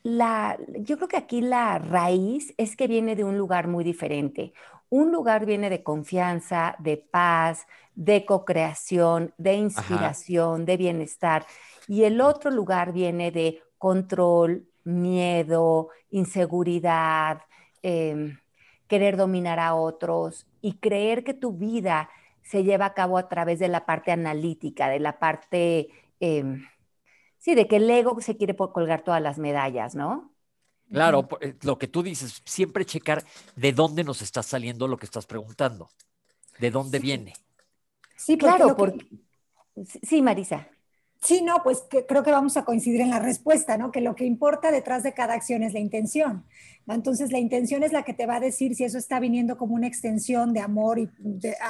la, 0.04 0.58
yo 0.68 0.96
creo 0.96 1.08
que 1.08 1.16
aquí 1.16 1.40
la 1.40 1.78
raíz 1.78 2.54
es 2.58 2.76
que 2.76 2.86
viene 2.86 3.16
de 3.16 3.24
un 3.24 3.38
lugar 3.38 3.66
muy 3.68 3.82
diferente. 3.82 4.52
Un 4.90 5.10
lugar 5.10 5.46
viene 5.46 5.70
de 5.70 5.82
confianza, 5.82 6.76
de 6.78 6.98
paz, 6.98 7.66
de 7.94 8.26
co-creación, 8.26 9.32
de 9.38 9.54
inspiración, 9.54 10.66
de 10.66 10.76
bienestar. 10.76 11.46
Y 11.88 12.04
el 12.04 12.20
otro 12.20 12.50
lugar 12.50 12.92
viene 12.92 13.30
de 13.30 13.62
control, 13.78 14.68
miedo, 14.84 15.88
inseguridad, 16.10 17.40
em, 17.82 18.38
querer 18.86 19.16
dominar 19.16 19.58
a 19.58 19.74
otros 19.74 20.46
y 20.60 20.74
creer 20.74 21.24
que 21.24 21.32
tu 21.32 21.54
vida 21.54 22.10
se 22.42 22.62
lleva 22.62 22.86
a 22.86 22.94
cabo 22.94 23.16
a 23.16 23.28
través 23.28 23.58
de 23.58 23.68
la 23.68 23.86
parte 23.86 24.12
analítica, 24.12 24.88
de 24.88 25.00
la 25.00 25.18
parte 25.18 25.88
em, 26.20 26.62
sí, 27.44 27.54
de 27.54 27.68
que 27.68 27.76
el 27.76 27.90
ego 27.90 28.18
se 28.22 28.38
quiere 28.38 28.56
colgar 28.56 29.02
todas 29.04 29.20
las 29.20 29.38
medallas, 29.38 29.94
¿no? 29.94 30.32
Claro, 30.90 31.28
eh, 31.42 31.54
lo 31.62 31.76
que 31.78 31.88
tú 31.88 32.02
dices, 32.02 32.40
siempre 32.46 32.86
checar 32.86 33.22
de 33.54 33.72
dónde 33.72 34.02
nos 34.02 34.22
está 34.22 34.42
saliendo 34.42 34.88
lo 34.88 34.96
que 34.96 35.04
estás 35.04 35.26
preguntando, 35.26 35.90
de 36.58 36.70
dónde 36.70 36.98
viene. 37.00 37.34
Sí, 38.16 38.38
claro, 38.38 38.74
porque... 38.76 39.06
Sí, 40.02 40.22
Marisa. 40.22 40.68
Sí, 41.24 41.40
no, 41.40 41.62
pues 41.62 41.86
creo 42.06 42.22
que 42.22 42.30
vamos 42.30 42.58
a 42.58 42.66
coincidir 42.66 43.00
en 43.00 43.08
la 43.08 43.18
respuesta, 43.18 43.78
¿no? 43.78 43.90
Que 43.90 44.02
lo 44.02 44.14
que 44.14 44.26
importa 44.26 44.70
detrás 44.70 45.02
de 45.02 45.14
cada 45.14 45.32
acción 45.32 45.62
es 45.62 45.72
la 45.72 45.78
intención. 45.78 46.44
Entonces, 46.86 47.32
la 47.32 47.38
intención 47.38 47.82
es 47.82 47.92
la 47.92 48.02
que 48.02 48.12
te 48.12 48.26
va 48.26 48.36
a 48.36 48.40
decir 48.40 48.74
si 48.74 48.84
eso 48.84 48.98
está 48.98 49.20
viniendo 49.20 49.56
como 49.56 49.74
una 49.74 49.86
extensión 49.86 50.52
de 50.52 50.60
amor 50.60 50.98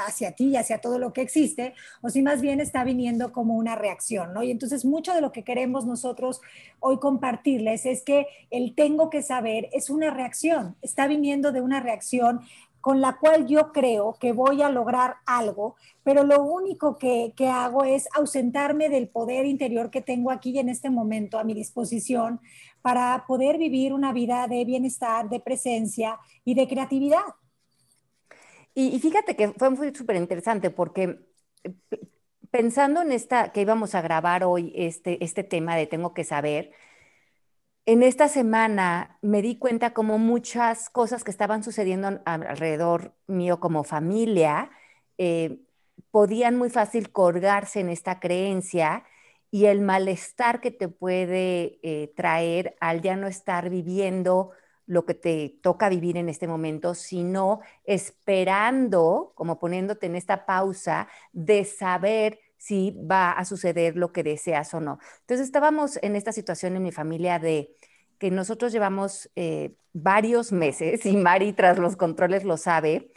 hacia 0.08 0.32
ti 0.32 0.46
y 0.48 0.56
hacia 0.56 0.78
todo 0.78 0.98
lo 0.98 1.12
que 1.12 1.20
existe, 1.20 1.72
o 2.02 2.10
si 2.10 2.20
más 2.20 2.40
bien 2.40 2.60
está 2.60 2.82
viniendo 2.82 3.30
como 3.30 3.54
una 3.54 3.76
reacción, 3.76 4.34
¿no? 4.34 4.42
Y 4.42 4.50
entonces, 4.50 4.84
mucho 4.84 5.14
de 5.14 5.20
lo 5.20 5.30
que 5.30 5.44
queremos 5.44 5.86
nosotros 5.86 6.40
hoy 6.80 6.98
compartirles 6.98 7.86
es 7.86 8.02
que 8.02 8.26
el 8.50 8.74
tengo 8.74 9.08
que 9.08 9.22
saber 9.22 9.68
es 9.72 9.88
una 9.88 10.10
reacción, 10.10 10.74
está 10.82 11.06
viniendo 11.06 11.52
de 11.52 11.60
una 11.60 11.78
reacción 11.78 12.40
con 12.84 13.00
la 13.00 13.16
cual 13.16 13.46
yo 13.46 13.72
creo 13.72 14.18
que 14.20 14.32
voy 14.34 14.60
a 14.60 14.68
lograr 14.68 15.16
algo, 15.24 15.74
pero 16.02 16.22
lo 16.22 16.42
único 16.42 16.98
que, 16.98 17.32
hago 17.50 17.82
es 17.82 18.06
ausentarme 18.12 18.90
del 18.90 19.08
poder 19.08 19.46
interior 19.46 19.90
que 19.90 20.02
tengo 20.02 20.30
aquí 20.30 20.58
en 20.58 20.68
este 20.68 20.90
momento 20.90 21.38
a 21.38 21.44
mi 21.44 21.54
disposición 21.54 22.42
para 22.82 23.24
poder 23.26 23.56
vivir 23.56 23.94
una 23.94 24.12
vida 24.12 24.46
de 24.48 24.66
bienestar, 24.66 25.30
de 25.30 25.40
presencia 25.40 26.18
y 26.44 26.52
de 26.52 26.68
creatividad. 26.68 27.24
Y, 28.74 28.98
fíjate 28.98 29.34
que 29.34 29.48
fue 29.48 29.94
súper 29.94 30.16
interesante 30.16 30.68
porque 30.68 31.20
eh, 31.62 31.72
pensando 32.50 33.00
en 33.00 33.12
esta, 33.12 33.50
que 33.50 33.62
íbamos 33.62 33.94
a 33.94 34.02
grabar 34.02 34.44
hoy 34.44 34.74
este, 34.76 35.24
este 35.24 35.42
tema 35.42 35.74
de 35.74 35.86
tengo 35.86 36.12
que 36.12 36.24
saber, 36.24 36.72
en 37.86 38.02
esta 38.02 38.28
semana 38.28 39.18
me 39.22 39.42
di 39.42 39.58
cuenta 39.58 39.92
como 39.92 40.18
muchas 40.18 40.88
cosas 40.90 41.24
que 41.24 41.30
estaban 41.30 41.62
sucediendo 41.62 42.20
alrededor 42.24 43.14
mío 43.26 43.60
como 43.60 43.84
familia 43.84 44.70
eh, 45.18 45.58
podían 46.10 46.56
muy 46.56 46.70
fácil 46.70 47.12
colgarse 47.12 47.80
en 47.80 47.90
esta 47.90 48.20
creencia 48.20 49.04
y 49.50 49.66
el 49.66 49.80
malestar 49.80 50.60
que 50.60 50.70
te 50.70 50.88
puede 50.88 51.78
eh, 51.82 52.12
traer 52.16 52.76
al 52.80 53.02
ya 53.02 53.16
no 53.16 53.26
estar 53.28 53.70
viviendo 53.70 54.50
lo 54.86 55.04
que 55.06 55.14
te 55.14 55.58
toca 55.62 55.88
vivir 55.88 56.16
en 56.16 56.28
este 56.28 56.46
momento, 56.48 56.94
sino 56.94 57.60
esperando, 57.84 59.32
como 59.34 59.58
poniéndote 59.58 60.06
en 60.06 60.16
esta 60.16 60.44
pausa 60.46 61.08
de 61.32 61.64
saber 61.64 62.38
si 62.64 62.92
va 62.92 63.32
a 63.32 63.44
suceder 63.44 63.94
lo 63.94 64.10
que 64.10 64.22
deseas 64.22 64.72
o 64.72 64.80
no. 64.80 64.98
Entonces 65.20 65.46
estábamos 65.46 65.98
en 66.02 66.16
esta 66.16 66.32
situación 66.32 66.76
en 66.76 66.82
mi 66.82 66.92
familia 66.92 67.38
de 67.38 67.74
que 68.18 68.30
nosotros 68.30 68.72
llevamos 68.72 69.30
eh, 69.36 69.74
varios 69.92 70.50
meses, 70.50 71.04
y 71.04 71.14
Mari 71.14 71.52
tras 71.52 71.78
los 71.78 71.94
controles 71.96 72.42
lo 72.42 72.56
sabe, 72.56 73.12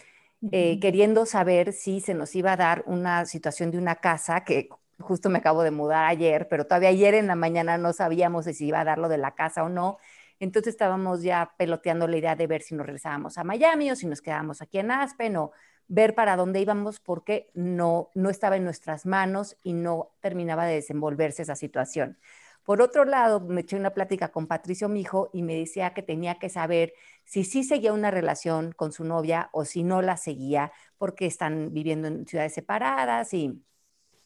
eh, 0.51 0.82
queriendo 0.82 1.25
saber 1.25 1.72
si 1.72 2.01
se 2.01 2.13
nos 2.13 2.36
iba 2.36 2.51
a 2.51 2.58
dar 2.58 2.84
una 2.88 3.25
situación 3.25 3.72
de 3.72 3.77
una 3.77 3.96
casa, 3.96 4.44
que 4.44 4.68
justo 5.00 5.30
me 5.30 5.38
acabo 5.38 5.63
de 5.63 5.72
mudar 5.72 6.04
ayer, 6.04 6.50
pero 6.50 6.66
todavía 6.66 6.89
ayer 6.89 7.13
en 7.13 7.27
la 7.27 7.36
mañana 7.36 7.77
no 7.77 7.94
sabíamos 7.94 8.46
si 8.46 8.68
iba 8.68 8.82
a 8.82 8.84
dar 8.84 8.98
lo 8.98 9.08
de 9.08 9.18
la 9.18 9.34
casa 9.34 9.63
o 9.63 9.70
no. 9.70 9.98
Entonces 10.42 10.74
estábamos 10.74 11.24
ya 11.24 11.54
peloteando 11.58 12.06
la 12.06 12.18
idea 12.18 12.36
de 12.36 12.48
ver 12.48 12.63
si 12.63 12.75
nos 12.75 12.86
regresábamos 12.86 13.38
a 13.38 13.46
Miami 13.46 13.92
o 13.92 13.96
si 13.96 14.08
nos 14.08 14.22
quedábamos 14.22 14.62
aquí 14.62 14.80
en 14.80 14.92
Aspen 14.92 15.38
o 15.38 15.51
ver 15.88 16.15
para 16.15 16.36
dónde 16.36 16.62
íbamos 16.62 17.00
porque 17.00 17.50
no, 17.53 18.10
no 18.13 18.29
estaba 18.29 18.58
en 18.58 18.63
nuestras 18.63 19.06
manos 19.06 19.58
y 19.63 19.74
no 19.74 20.12
terminaba 20.22 20.65
de 20.65 20.75
desenvolverse 20.75 21.44
esa 21.44 21.56
situación. 21.56 22.17
Por 22.63 22.82
otro 22.82 23.06
lado, 23.06 23.39
me 23.39 23.62
eché 23.62 23.77
una 23.77 23.91
plática 23.94 24.29
con 24.29 24.46
Patricio 24.46 24.89
Mijo 24.89 25.29
y 25.32 25.41
me 25.41 25.56
decía 25.56 25.94
que 25.94 26.03
tenía 26.03 26.38
que 26.38 26.50
saber 26.50 26.94
si 27.24 27.46
sí 27.46 27.63
seguía 27.63 27.94
una 27.94 28.12
relación 28.12 28.74
con 28.74 28.91
su 28.91 29.06
novia 29.06 29.50
o 29.53 29.63
si 29.63 29.84
no 29.84 30.01
la 30.01 30.17
seguía, 30.17 30.74
porque 30.98 31.25
están 31.27 31.74
viviendo 31.74 32.10
en 32.10 32.27
ciudades 32.27 32.53
separadas 32.53 33.34
y 33.34 33.63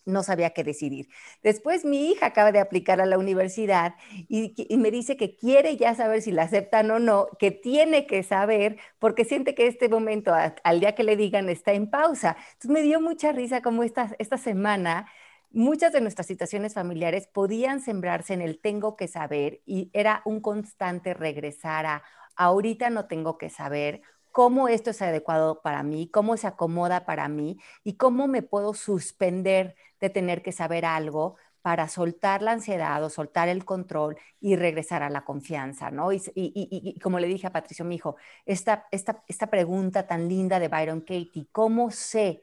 no 0.05 0.23
sabía 0.23 0.51
qué 0.51 0.63
decidir. 0.63 1.09
Después 1.43 1.85
mi 1.85 2.11
hija 2.11 2.27
acaba 2.27 2.51
de 2.51 2.59
aplicar 2.59 3.01
a 3.01 3.05
la 3.05 3.17
universidad 3.17 3.95
y, 4.27 4.55
me 4.77 4.91
dice 4.91 5.17
que 5.17 5.35
quiere 5.35 5.77
ya 5.77 5.95
saber 5.95 6.21
si 6.21 6.31
la 6.31 6.43
aceptan 6.43 6.89
o 6.91 6.99
no, 6.99 7.27
que 7.39 7.51
tiene 7.51 8.07
que 8.07 8.23
saber 8.23 8.77
porque 8.99 9.25
siente 9.25 9.55
que 9.55 9.67
este 9.67 9.89
momento, 9.89 10.33
al 10.63 10.79
día 10.79 10.95
que 10.95 11.03
le 11.03 11.15
digan, 11.15 11.49
está 11.49 11.73
en 11.73 11.89
pausa. 11.89 12.37
Entonces 12.53 12.71
me 12.71 12.81
dio 12.81 12.99
mucha 13.01 13.31
risa 13.31 13.61
como 13.61 13.83
esta, 13.83 14.15
esta 14.19 14.37
semana 14.37 15.07
muchas 15.53 15.91
de 15.93 16.01
nuestras 16.01 16.27
situaciones 16.27 16.73
familiares 16.73 17.27
podían 17.27 17.81
sembrarse 17.81 18.33
en 18.33 18.41
el 18.41 18.59
tengo 18.59 18.95
que 18.95 19.07
saber 19.07 19.61
y 19.65 19.89
era 19.93 20.21
un 20.25 20.39
constante 20.39 21.13
regresar 21.13 21.85
a 21.85 22.03
ahorita 22.35 22.89
no 22.89 23.07
tengo 23.07 23.37
que 23.37 23.49
saber 23.49 24.01
cómo 24.31 24.67
esto 24.67 24.89
es 24.91 25.01
adecuado 25.01 25.61
para 25.61 25.83
mí, 25.83 26.09
cómo 26.09 26.37
se 26.37 26.47
acomoda 26.47 27.05
para 27.05 27.27
mí 27.27 27.57
y 27.83 27.93
cómo 27.93 28.27
me 28.27 28.41
puedo 28.43 28.73
suspender 28.73 29.75
de 29.99 30.09
tener 30.09 30.41
que 30.41 30.51
saber 30.51 30.85
algo 30.85 31.37
para 31.61 31.87
soltar 31.87 32.41
la 32.41 32.53
ansiedad 32.53 33.03
o 33.03 33.09
soltar 33.09 33.47
el 33.47 33.65
control 33.65 34.17
y 34.39 34.55
regresar 34.55 35.03
a 35.03 35.09
la 35.09 35.23
confianza, 35.23 35.91
¿no? 35.91 36.11
Y, 36.11 36.99
como 37.03 37.19
le 37.19 37.27
dije 37.27 37.47
a 37.47 37.51
Patricio, 37.51 37.85
mi 37.85 37.95
hijo, 37.95 38.15
esta, 38.45 38.87
esta, 38.91 39.23
esta 39.27 39.47
pregunta 39.47 40.07
tan 40.07 40.27
linda 40.27 40.59
de 40.59 40.69
Byron 40.69 41.01
Katie, 41.01 41.47
¿cómo 41.51 41.91
sé 41.91 42.41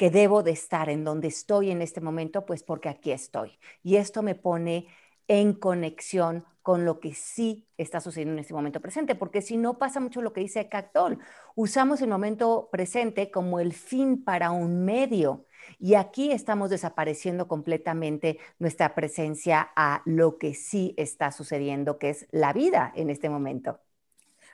que 0.00 0.10
debo 0.10 0.42
de 0.42 0.52
estar 0.52 0.88
en 0.88 1.04
donde 1.04 1.28
estoy 1.28 1.70
en 1.70 1.82
este 1.82 2.00
momento, 2.00 2.46
pues 2.46 2.62
porque 2.62 2.88
aquí 2.88 3.12
estoy. 3.12 3.58
Y 3.82 3.96
esto 3.96 4.22
me 4.22 4.34
pone 4.34 4.86
en 5.30 5.52
conexión 5.52 6.44
con 6.60 6.84
lo 6.84 6.98
que 6.98 7.14
sí 7.14 7.64
está 7.78 8.00
sucediendo 8.00 8.32
en 8.32 8.40
este 8.40 8.52
momento 8.52 8.80
presente, 8.80 9.14
porque 9.14 9.42
si 9.42 9.56
no 9.56 9.78
pasa 9.78 10.00
mucho 10.00 10.22
lo 10.22 10.32
que 10.32 10.40
dice 10.40 10.68
Cactol, 10.68 11.20
usamos 11.54 12.02
el 12.02 12.10
momento 12.10 12.68
presente 12.72 13.30
como 13.30 13.60
el 13.60 13.72
fin 13.72 14.24
para 14.24 14.50
un 14.50 14.84
medio 14.84 15.46
y 15.78 15.94
aquí 15.94 16.32
estamos 16.32 16.68
desapareciendo 16.68 17.46
completamente 17.46 18.40
nuestra 18.58 18.92
presencia 18.96 19.70
a 19.76 20.02
lo 20.04 20.36
que 20.36 20.52
sí 20.52 20.94
está 20.96 21.30
sucediendo, 21.30 21.96
que 21.96 22.10
es 22.10 22.26
la 22.32 22.52
vida 22.52 22.92
en 22.96 23.08
este 23.08 23.28
momento. 23.28 23.78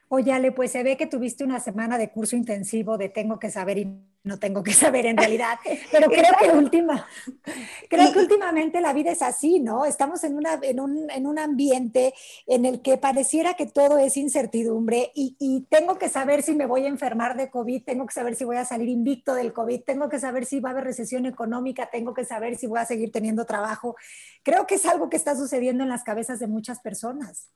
Oye, 0.09 0.33
Ale, 0.33 0.53
pues 0.53 0.71
se 0.71 0.85
ve 0.85 0.97
que 0.97 1.07
tuviste 1.07 1.43
una 1.43 1.59
semana 1.59 1.99
de 1.99 2.11
curso 2.11 2.37
intensivo 2.37 2.97
de 2.97 3.09
tengo 3.09 3.41
que 3.41 3.51
saber 3.51 3.79
y 3.79 3.93
no 4.23 4.39
tengo 4.39 4.63
que 4.63 4.73
saber 4.73 5.07
en 5.07 5.17
realidad, 5.17 5.59
pero 5.91 6.09
creo 6.09 6.33
que, 6.39 6.51
última, 6.57 7.07
creo 7.89 8.13
que 8.13 8.19
últimamente 8.19 8.81
la 8.81 8.93
vida 8.93 9.13
es 9.13 9.23
así, 9.23 9.61
¿no? 9.61 9.85
Estamos 9.85 10.23
en, 10.25 10.37
una, 10.37 10.59
en, 10.63 10.81
un, 10.81 11.11
en 11.11 11.27
un 11.27 11.39
ambiente 11.39 12.13
en 12.47 12.67
el 12.67 12.83
que 12.83 12.99
pareciera 12.99 13.55
que 13.55 13.67
todo 13.67 13.99
es 13.99 14.17
incertidumbre 14.17 15.13
y, 15.15 15.37
y, 15.39 15.67
tengo 15.71 15.97
que 15.97 16.09
saber 16.09 16.43
si 16.43 16.55
me 16.55 16.67
voy 16.67 16.85
a 16.85 16.89
enfermar 16.89 17.37
de 17.37 17.51
COVID, 17.51 17.85
tengo 17.85 18.07
que 18.07 18.15
saber 18.15 18.35
si 18.35 18.45
voy 18.45 18.57
a 18.57 18.65
salir 18.65 18.89
invicto 18.89 19.35
del 19.35 19.53
COVID, 19.53 19.83
tengo 19.83 20.09
que 20.09 20.19
saber 20.19 20.45
si 20.45 20.61
va 20.61 20.71
a 20.71 20.73
haber 20.73 20.85
recesión 20.85 21.27
económica, 21.27 21.89
tengo 21.91 22.15
que 22.15 22.25
saber 22.25 22.57
si 22.57 22.67
voy 22.67 22.81
a 22.81 22.85
seguir 22.85 23.13
teniendo 23.13 23.45
trabajo. 23.45 23.97
Creo 24.43 24.67
que 24.67 24.77
es 24.77 24.87
algo 24.87 25.09
que 25.09 25.17
está 25.17 25.37
sucediendo 25.37 25.83
en 25.83 25.89
las 25.89 26.05
cabezas 26.05 26.39
de 26.39 26.47
muchas 26.47 26.81
personas. 26.81 27.49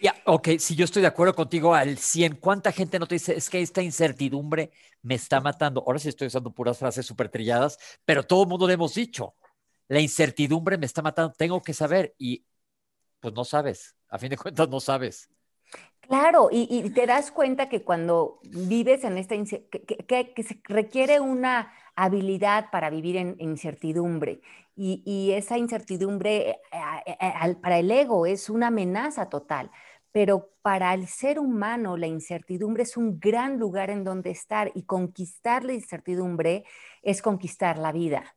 Ya, 0.00 0.14
ok, 0.24 0.48
si 0.58 0.76
yo 0.76 0.86
estoy 0.86 1.02
de 1.02 1.08
acuerdo 1.08 1.34
contigo 1.34 1.74
al 1.74 1.98
100, 1.98 2.36
¿cuánta 2.36 2.72
gente 2.72 2.98
no 2.98 3.06
te 3.06 3.16
dice, 3.16 3.36
es 3.36 3.50
que 3.50 3.60
esta 3.60 3.82
incertidumbre 3.82 4.70
me 5.02 5.14
está 5.14 5.42
matando? 5.42 5.84
Ahora 5.86 5.98
sí 5.98 6.08
estoy 6.08 6.28
usando 6.28 6.52
puras 6.52 6.78
frases 6.78 7.04
súper 7.04 7.28
trilladas, 7.28 7.78
pero 8.06 8.22
todo 8.22 8.44
el 8.44 8.48
mundo 8.48 8.66
le 8.66 8.74
hemos 8.74 8.94
dicho, 8.94 9.34
la 9.88 10.00
incertidumbre 10.00 10.78
me 10.78 10.86
está 10.86 11.02
matando, 11.02 11.34
tengo 11.36 11.60
que 11.60 11.74
saber 11.74 12.14
y 12.16 12.46
pues 13.20 13.34
no 13.34 13.44
sabes, 13.44 13.94
a 14.08 14.18
fin 14.18 14.30
de 14.30 14.38
cuentas 14.38 14.70
no 14.70 14.80
sabes. 14.80 15.28
Claro, 16.00 16.48
y, 16.50 16.90
te 16.90 17.06
das 17.06 17.30
cuenta 17.30 17.68
que 17.68 17.84
cuando 17.84 18.40
vives 18.42 19.04
en 19.04 19.18
esta 19.18 19.36
que, 19.36 20.34
que, 20.34 20.42
se 20.42 20.60
requiere 20.64 21.20
una 21.20 21.72
habilidad 21.94 22.70
para 22.72 22.88
vivir 22.88 23.16
en, 23.16 23.36
incertidumbre 23.38 24.40
y, 24.74 25.02
y, 25.04 25.32
esa 25.32 25.58
incertidumbre 25.58 26.50
eh, 26.50 26.58
eh, 27.06 27.16
eh, 27.20 27.54
para 27.62 27.78
el 27.78 27.90
ego 27.90 28.26
es 28.26 28.48
una 28.48 28.68
amenaza 28.68 29.28
total 29.28 29.70
pero 30.12 30.50
para 30.62 30.94
el 30.94 31.06
ser 31.08 31.38
humano 31.38 31.96
la 31.96 32.06
incertidumbre 32.06 32.82
es 32.84 32.96
un 32.96 33.18
gran 33.20 33.58
lugar 33.58 33.90
en 33.90 34.04
donde 34.04 34.30
estar 34.30 34.70
y 34.74 34.84
conquistar 34.84 35.64
la 35.64 35.72
incertidumbre 35.74 36.64
es 37.02 37.22
conquistar 37.22 37.78
la 37.78 37.92
vida. 37.92 38.36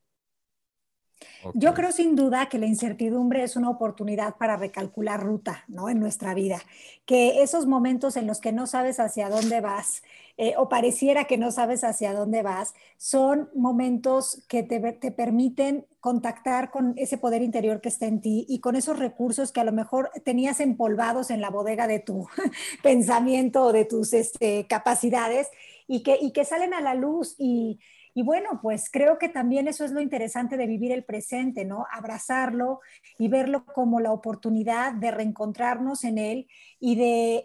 Yo 1.54 1.74
creo 1.74 1.92
sin 1.92 2.16
duda 2.16 2.48
que 2.48 2.58
la 2.58 2.66
incertidumbre 2.66 3.44
es 3.44 3.56
una 3.56 3.70
oportunidad 3.70 4.36
para 4.38 4.58
recalcular 4.58 5.22
ruta 5.22 5.64
¿no? 5.68 5.90
en 5.90 6.00
nuestra 6.00 6.34
vida, 6.34 6.62
que 7.06 7.44
esos 7.44 7.66
momentos 7.66 8.18
en 8.18 8.28
los 8.28 8.40
que 8.40 8.52
no 8.52 8.68
sabes 8.68 9.00
hacia 9.00 9.30
dónde 9.30 9.62
vas 9.62 10.04
eh, 10.38 10.56
o 10.58 10.68
pareciera 10.68 11.26
que 11.26 11.38
no 11.38 11.52
sabes 11.52 11.84
hacia 11.84 12.14
dónde 12.14 12.42
vas, 12.42 12.74
son 12.98 13.50
momentos 13.54 14.44
que 14.48 14.64
te, 14.64 14.80
te 14.94 15.12
permiten 15.12 15.86
contactar 16.00 16.72
con 16.72 16.96
ese 16.98 17.20
poder 17.20 17.44
interior 17.44 17.82
que 17.82 17.90
está 17.90 18.08
en 18.08 18.20
ti 18.20 18.46
y 18.50 18.60
con 18.60 18.76
esos 18.76 18.98
recursos 18.98 19.52
que 19.52 19.62
a 19.62 19.64
lo 19.64 19.72
mejor 19.72 20.10
tenías 20.26 20.60
empolvados 20.60 21.30
en 21.30 21.40
la 21.40 21.52
bodega 21.52 21.86
de 21.88 22.00
tu 22.00 22.28
pensamiento 22.84 23.66
o 23.66 23.74
de 23.74 23.86
tus 23.86 24.14
este, 24.14 24.66
capacidades 24.68 25.50
y 25.88 26.02
que, 26.02 26.18
y 26.20 26.32
que 26.32 26.46
salen 26.46 26.74
a 26.74 26.82
la 26.82 26.96
luz 26.96 27.36
y 27.38 27.80
Y 28.14 28.22
bueno, 28.22 28.60
pues 28.62 28.90
creo 28.92 29.18
que 29.18 29.30
también 29.30 29.68
eso 29.68 29.84
es 29.86 29.92
lo 29.92 30.00
interesante 30.00 30.56
de 30.56 30.68
vivir 30.68 30.92
el 30.92 31.04
presente, 31.04 31.66
¿no? 31.66 31.86
Abrazarlo 31.92 32.82
y 33.18 33.28
verlo 33.28 33.66
como 33.66 34.00
la 34.00 34.12
oportunidad 34.12 34.94
de 34.94 35.12
reencontrarnos 35.12 36.04
en 36.04 36.18
él 36.20 36.48
y 36.80 36.96
de, 36.96 37.44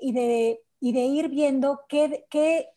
ir 0.81 1.29
viendo 1.29 1.81
qué, 1.89 2.27
qué, 2.31 2.69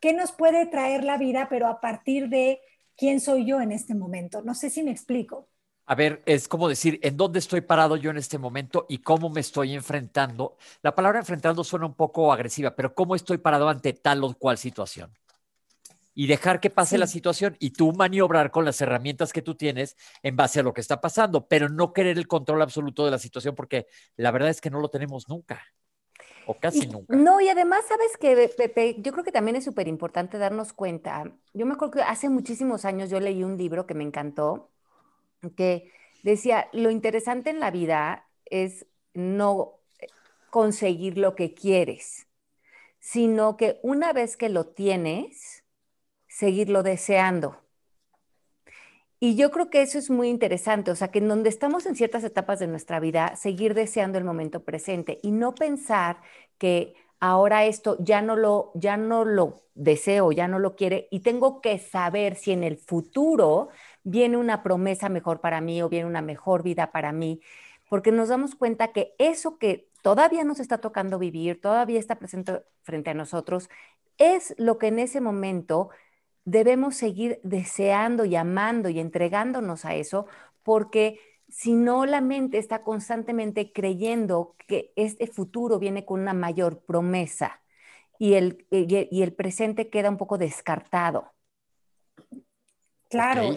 qué 0.00 0.12
nos 0.14 0.32
puede 0.32 0.66
traer 0.66 1.04
la 1.04 1.18
vida, 1.18 1.48
pero 1.50 1.66
a 1.66 1.80
partir 1.80 2.28
de 2.28 2.60
quién 2.96 3.20
soy 3.20 3.44
yo 3.44 3.60
en 3.60 3.72
este 3.72 3.94
momento. 3.94 4.40
No 4.42 4.54
sé 4.54 4.70
si 4.70 4.82
me 4.82 4.90
explico. 4.90 5.48
A 5.88 5.94
ver, 5.94 6.22
es 6.26 6.48
como 6.48 6.68
decir, 6.68 6.98
¿en 7.02 7.16
dónde 7.16 7.38
estoy 7.38 7.60
parado 7.60 7.96
yo 7.96 8.10
en 8.10 8.16
este 8.16 8.38
momento 8.38 8.86
y 8.88 8.98
cómo 8.98 9.30
me 9.30 9.40
estoy 9.40 9.74
enfrentando? 9.74 10.56
La 10.82 10.94
palabra 10.94 11.20
enfrentando 11.20 11.62
suena 11.62 11.86
un 11.86 11.94
poco 11.94 12.32
agresiva, 12.32 12.74
pero 12.74 12.92
¿cómo 12.92 13.14
estoy 13.14 13.38
parado 13.38 13.68
ante 13.68 13.92
tal 13.92 14.24
o 14.24 14.34
cual 14.34 14.58
situación? 14.58 15.12
Y 16.18 16.26
dejar 16.26 16.60
que 16.60 16.70
pase 16.70 16.96
la 16.96 17.06
situación 17.06 17.56
y 17.60 17.70
tú 17.70 17.92
maniobrar 17.92 18.50
con 18.50 18.64
las 18.64 18.80
herramientas 18.80 19.34
que 19.34 19.42
tú 19.42 19.54
tienes 19.54 19.96
en 20.22 20.34
base 20.34 20.60
a 20.60 20.62
lo 20.62 20.72
que 20.72 20.80
está 20.80 21.00
pasando, 21.00 21.46
pero 21.46 21.68
no 21.68 21.92
querer 21.92 22.16
el 22.16 22.26
control 22.26 22.62
absoluto 22.62 23.04
de 23.04 23.10
la 23.10 23.18
situación 23.18 23.54
porque 23.54 23.86
la 24.16 24.30
verdad 24.30 24.48
es 24.48 24.62
que 24.62 24.70
no 24.70 24.80
lo 24.80 24.88
tenemos 24.88 25.28
nunca. 25.28 25.62
O 26.46 26.54
casi 26.54 26.86
nunca. 26.86 27.14
No, 27.14 27.40
y 27.40 27.48
además, 27.48 27.84
sabes 27.86 28.16
que, 28.18 28.48
Pepe, 28.56 28.96
yo 29.00 29.12
creo 29.12 29.24
que 29.24 29.32
también 29.32 29.56
es 29.56 29.64
súper 29.64 29.88
importante 29.88 30.38
darnos 30.38 30.72
cuenta. 30.72 31.24
Yo 31.52 31.66
me 31.66 31.74
acuerdo 31.74 31.92
que 31.92 32.02
hace 32.02 32.30
muchísimos 32.30 32.86
años 32.86 33.10
yo 33.10 33.20
leí 33.20 33.44
un 33.44 33.58
libro 33.58 33.86
que 33.86 33.94
me 33.94 34.04
encantó, 34.04 34.70
que 35.54 35.92
decía, 36.22 36.68
lo 36.72 36.90
interesante 36.90 37.50
en 37.50 37.60
la 37.60 37.70
vida 37.70 38.26
es 38.46 38.86
no 39.12 39.80
conseguir 40.50 41.18
lo 41.18 41.34
que 41.34 41.52
quieres, 41.52 42.28
sino 43.00 43.56
que 43.56 43.78
una 43.82 44.12
vez 44.12 44.36
que 44.36 44.48
lo 44.48 44.66
tienes, 44.66 45.55
seguirlo 46.36 46.82
deseando. 46.82 47.56
Y 49.18 49.36
yo 49.36 49.50
creo 49.50 49.70
que 49.70 49.80
eso 49.80 49.98
es 49.98 50.10
muy 50.10 50.28
interesante, 50.28 50.90
o 50.90 50.94
sea, 50.94 51.08
que 51.08 51.20
en 51.20 51.28
donde 51.28 51.48
estamos 51.48 51.86
en 51.86 51.96
ciertas 51.96 52.22
etapas 52.24 52.58
de 52.58 52.66
nuestra 52.66 53.00
vida, 53.00 53.34
seguir 53.36 53.72
deseando 53.72 54.18
el 54.18 54.24
momento 54.24 54.62
presente 54.62 55.18
y 55.22 55.30
no 55.30 55.54
pensar 55.54 56.20
que 56.58 56.94
ahora 57.20 57.64
esto 57.64 57.96
ya 58.00 58.20
no 58.20 58.36
lo 58.36 58.72
ya 58.74 58.98
no 58.98 59.24
lo 59.24 59.62
deseo, 59.74 60.30
ya 60.32 60.46
no 60.46 60.58
lo 60.58 60.76
quiere 60.76 61.08
y 61.10 61.20
tengo 61.20 61.62
que 61.62 61.78
saber 61.78 62.36
si 62.36 62.52
en 62.52 62.62
el 62.64 62.76
futuro 62.76 63.70
viene 64.04 64.36
una 64.36 64.62
promesa 64.62 65.08
mejor 65.08 65.40
para 65.40 65.62
mí 65.62 65.80
o 65.80 65.88
viene 65.88 66.06
una 66.06 66.20
mejor 66.20 66.62
vida 66.62 66.92
para 66.92 67.12
mí, 67.12 67.40
porque 67.88 68.12
nos 68.12 68.28
damos 68.28 68.54
cuenta 68.54 68.92
que 68.92 69.14
eso 69.18 69.56
que 69.56 69.88
todavía 70.02 70.44
nos 70.44 70.60
está 70.60 70.78
tocando 70.78 71.18
vivir, 71.18 71.62
todavía 71.62 71.98
está 71.98 72.16
presente 72.18 72.62
frente 72.82 73.10
a 73.10 73.14
nosotros, 73.14 73.70
es 74.18 74.54
lo 74.58 74.78
que 74.78 74.88
en 74.88 74.98
ese 74.98 75.20
momento 75.20 75.90
debemos 76.46 76.96
seguir 76.96 77.40
deseando 77.44 78.24
y 78.26 78.36
amando 78.36 78.88
y 78.90 79.00
entregándonos 79.00 79.84
a 79.84 79.96
eso, 79.96 80.26
porque 80.64 81.20
si 81.48 81.74
no 81.74 82.06
la 82.06 82.22
mente 82.22 82.58
está 82.58 82.82
constantemente 82.82 83.72
creyendo 83.72 84.56
que 84.66 84.92
este 84.96 85.26
futuro 85.28 85.78
viene 85.80 86.06
con 86.06 86.20
una 86.22 86.34
mayor 86.34 86.82
promesa 86.84 87.62
y 88.20 88.34
el, 88.34 88.66
y 88.70 89.22
el 89.22 89.34
presente 89.34 89.90
queda 89.90 90.10
un 90.10 90.18
poco 90.18 90.38
descartado. 90.38 91.34
Claro, 93.16 93.54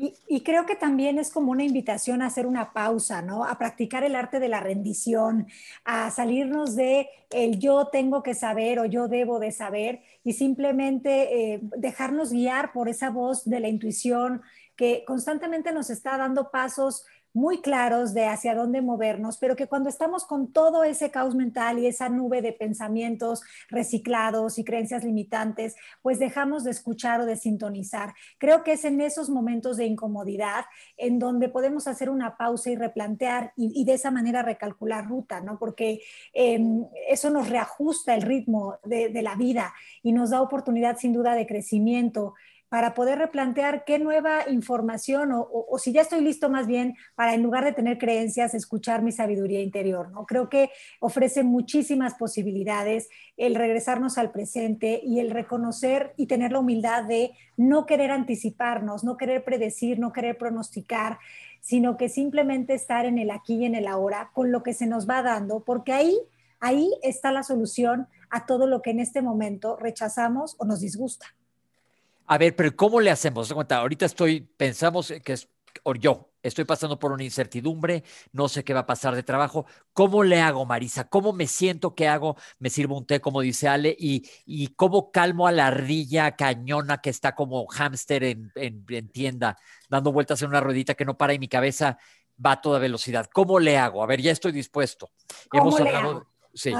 y, 0.00 0.42
creo 0.42 0.64
que 0.64 0.76
también 0.76 1.18
es 1.18 1.30
como 1.30 1.50
una 1.50 1.64
invitación 1.64 2.22
a 2.22 2.26
hacer 2.26 2.46
una 2.46 2.72
pausa, 2.72 3.20
¿no? 3.20 3.44
A 3.44 3.58
practicar 3.58 4.04
el 4.04 4.14
arte 4.14 4.38
de 4.38 4.48
la 4.48 4.60
rendición, 4.60 5.48
a 5.84 6.10
salirnos 6.12 6.76
de 6.76 7.08
el 7.30 7.58
yo 7.58 7.88
tengo 7.88 8.22
que 8.22 8.34
saber 8.34 8.78
o 8.78 8.84
yo 8.86 9.08
debo 9.08 9.40
de 9.40 9.50
saber 9.50 10.02
y 10.22 10.34
simplemente 10.34 11.54
eh, 11.54 11.60
dejarnos 11.76 12.30
guiar 12.30 12.72
por 12.72 12.88
esa 12.88 13.10
voz 13.10 13.44
de 13.44 13.58
la 13.58 13.68
intuición 13.68 14.42
que 14.76 15.04
constantemente 15.04 15.72
nos 15.72 15.90
está 15.90 16.16
dando 16.16 16.52
pasos 16.52 17.04
muy 17.38 17.62
claros 17.62 18.14
de 18.14 18.26
hacia 18.26 18.54
dónde 18.54 18.82
movernos, 18.82 19.38
pero 19.38 19.56
que 19.56 19.68
cuando 19.68 19.88
estamos 19.88 20.24
con 20.26 20.52
todo 20.52 20.82
ese 20.82 21.10
caos 21.10 21.34
mental 21.34 21.78
y 21.78 21.86
esa 21.86 22.08
nube 22.08 22.42
de 22.42 22.52
pensamientos 22.52 23.42
reciclados 23.70 24.58
y 24.58 24.64
creencias 24.64 25.04
limitantes, 25.04 25.76
pues 26.02 26.18
dejamos 26.18 26.64
de 26.64 26.72
escuchar 26.72 27.20
o 27.20 27.26
de 27.26 27.36
sintonizar. 27.36 28.12
Creo 28.38 28.64
que 28.64 28.72
es 28.72 28.84
en 28.84 29.00
esos 29.00 29.30
momentos 29.30 29.76
de 29.76 29.86
incomodidad 29.86 30.64
en 30.96 31.18
donde 31.18 31.48
podemos 31.48 31.86
hacer 31.86 32.10
una 32.10 32.36
pausa 32.36 32.70
y 32.70 32.76
replantear 32.76 33.52
y, 33.56 33.84
de 33.84 33.94
esa 33.94 34.10
manera 34.10 34.42
recalcular 34.42 35.06
ruta, 35.06 35.40
¿no? 35.40 35.58
Porque 35.58 36.00
em, 36.32 36.84
eso 37.08 37.30
nos 37.30 37.48
reajusta 37.48 38.14
el 38.14 38.22
ritmo 38.22 38.78
de, 38.84 39.08
de 39.10 39.22
la 39.22 39.36
vida 39.36 39.72
y 40.02 40.12
nos 40.12 40.30
da 40.30 40.42
oportunidad 40.42 40.98
sin 40.98 41.12
duda 41.12 41.34
de 41.34 41.46
crecimiento 41.46 42.34
para 42.68 42.94
poder 42.94 43.18
replantear 43.18 43.84
qué 43.84 43.98
nueva 43.98 44.48
información 44.48 45.30
o, 45.32 45.78
si 45.78 45.92
ya 45.92 46.02
estoy 46.02 46.20
listo 46.20 46.50
más 46.50 46.66
bien 46.66 46.96
para 47.14 47.34
en 47.34 47.42
lugar 47.42 47.64
de 47.64 47.72
tener 47.72 47.98
creencias, 47.98 48.54
escuchar 48.54 49.02
mi 49.02 49.12
sabiduría 49.12 49.62
interior. 49.62 50.10
¿no? 50.10 50.26
Creo 50.26 50.48
que 50.48 50.70
ofrece 51.00 51.44
muchísimas 51.44 52.14
posibilidades 52.14 53.08
el 53.36 53.54
regresarnos 53.54 54.18
al 54.18 54.30
presente 54.32 55.00
y 55.02 55.20
el 55.20 55.30
reconocer 55.30 56.12
y 56.16 56.26
tener 56.26 56.52
la 56.52 56.58
humildad 56.58 57.04
de 57.04 57.32
no 57.56 57.86
querer 57.86 58.10
anticiparnos, 58.10 59.02
no 59.02 59.16
querer 59.16 59.44
predecir, 59.44 59.98
no 59.98 60.12
querer 60.12 60.36
pronosticar, 60.36 61.18
sino 61.60 61.96
que 61.96 62.08
simplemente 62.08 62.74
estar 62.74 63.06
en 63.06 63.18
el 63.18 63.30
aquí 63.30 63.56
y 63.56 63.64
en 63.64 63.74
el 63.74 63.86
ahora 63.86 64.30
con 64.34 64.52
lo 64.52 64.62
que 64.62 64.74
se 64.74 64.86
nos 64.86 65.08
va 65.08 65.22
dando, 65.22 65.60
porque 65.64 65.92
ahí, 65.92 66.18
ahí 66.60 66.90
está 67.02 67.32
la 67.32 67.42
solución 67.42 68.08
a 68.30 68.46
todo 68.46 68.66
lo 68.66 68.82
que 68.82 68.90
en 68.90 69.00
este 69.00 69.22
momento 69.22 69.76
rechazamos 69.76 70.54
o 70.58 70.66
nos 70.66 70.80
disgusta. 70.80 71.34
A 72.28 72.36
ver, 72.36 72.54
pero 72.54 72.76
¿cómo 72.76 73.00
le 73.00 73.10
hacemos? 73.10 73.50
Ahorita 73.52 74.04
estoy, 74.04 74.42
pensamos 74.42 75.14
que 75.24 75.32
es, 75.32 75.48
o 75.82 75.94
yo 75.94 76.30
estoy 76.42 76.66
pasando 76.66 76.98
por 76.98 77.10
una 77.12 77.24
incertidumbre, 77.24 78.04
no 78.32 78.48
sé 78.48 78.64
qué 78.64 78.74
va 78.74 78.80
a 78.80 78.86
pasar 78.86 79.14
de 79.14 79.22
trabajo. 79.22 79.64
¿Cómo 79.94 80.22
le 80.22 80.38
hago, 80.42 80.66
Marisa? 80.66 81.08
¿Cómo 81.08 81.32
me 81.32 81.46
siento? 81.46 81.94
¿Qué 81.94 82.06
hago? 82.06 82.36
Me 82.58 82.68
sirvo 82.68 82.98
un 82.98 83.06
té, 83.06 83.22
como 83.22 83.40
dice 83.40 83.66
Ale, 83.66 83.96
y, 83.98 84.28
y 84.44 84.68
cómo 84.68 85.10
calmo 85.10 85.46
a 85.46 85.52
la 85.52 85.68
ardilla 85.68 86.36
cañona 86.36 86.98
que 86.98 87.08
está 87.08 87.34
como 87.34 87.66
hámster 87.66 88.22
en, 88.24 88.52
en, 88.56 89.08
tienda, 89.08 89.56
dando 89.88 90.12
vueltas 90.12 90.42
en 90.42 90.50
una 90.50 90.60
ruedita 90.60 90.94
que 90.94 91.06
no 91.06 91.16
para 91.16 91.32
y 91.32 91.38
mi 91.38 91.48
cabeza 91.48 91.96
va 92.44 92.52
a 92.52 92.60
toda 92.60 92.78
velocidad. 92.78 93.26
¿Cómo 93.32 93.58
le 93.58 93.78
hago? 93.78 94.02
A 94.02 94.06
ver, 94.06 94.20
ya 94.20 94.32
estoy 94.32 94.52
dispuesto. 94.52 95.10
Hemos 95.50 95.80
hablado. 95.80 96.26
Sí, 96.54 96.72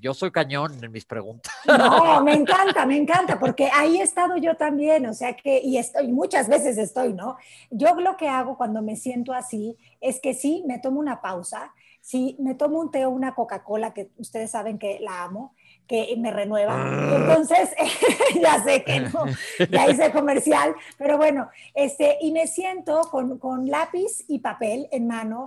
yo 0.00 0.12
soy 0.12 0.30
cañón 0.30 0.82
en 0.82 0.92
mis 0.92 1.04
preguntas. 1.04 1.52
No, 1.66 2.22
me 2.22 2.32
encanta, 2.34 2.84
me 2.84 2.96
encanta, 2.96 3.38
porque 3.38 3.70
ahí 3.72 3.98
he 3.98 4.02
estado 4.02 4.36
yo 4.36 4.56
también, 4.56 5.06
o 5.06 5.14
sea 5.14 5.34
que, 5.34 5.60
y 5.62 5.78
estoy, 5.78 6.08
muchas 6.08 6.48
veces 6.48 6.76
estoy, 6.76 7.12
¿no? 7.12 7.36
Yo 7.70 7.94
lo 7.94 8.16
que 8.16 8.28
hago 8.28 8.56
cuando 8.56 8.82
me 8.82 8.96
siento 8.96 9.32
así 9.32 9.76
es 10.00 10.20
que 10.20 10.34
sí, 10.34 10.64
me 10.66 10.78
tomo 10.78 11.00
una 11.00 11.20
pausa, 11.20 11.72
sí, 12.00 12.36
me 12.38 12.54
tomo 12.54 12.80
un 12.80 12.90
té 12.90 13.06
o 13.06 13.10
una 13.10 13.34
Coca-Cola, 13.34 13.94
que 13.94 14.10
ustedes 14.18 14.50
saben 14.50 14.78
que 14.78 14.98
la 15.00 15.24
amo, 15.24 15.54
que 15.86 16.14
me 16.18 16.30
renueva. 16.30 16.74
Ah. 16.76 17.16
entonces, 17.16 17.70
ya 18.42 18.62
sé 18.62 18.82
que 18.84 19.00
no, 19.00 19.24
ya 19.70 19.90
hice 19.90 20.10
comercial, 20.12 20.74
pero 20.98 21.16
bueno, 21.16 21.48
este, 21.74 22.18
y 22.20 22.32
me 22.32 22.46
siento 22.46 23.02
con, 23.10 23.38
con 23.38 23.68
lápiz 23.68 24.24
y 24.28 24.40
papel 24.40 24.88
en 24.90 25.06
mano 25.06 25.44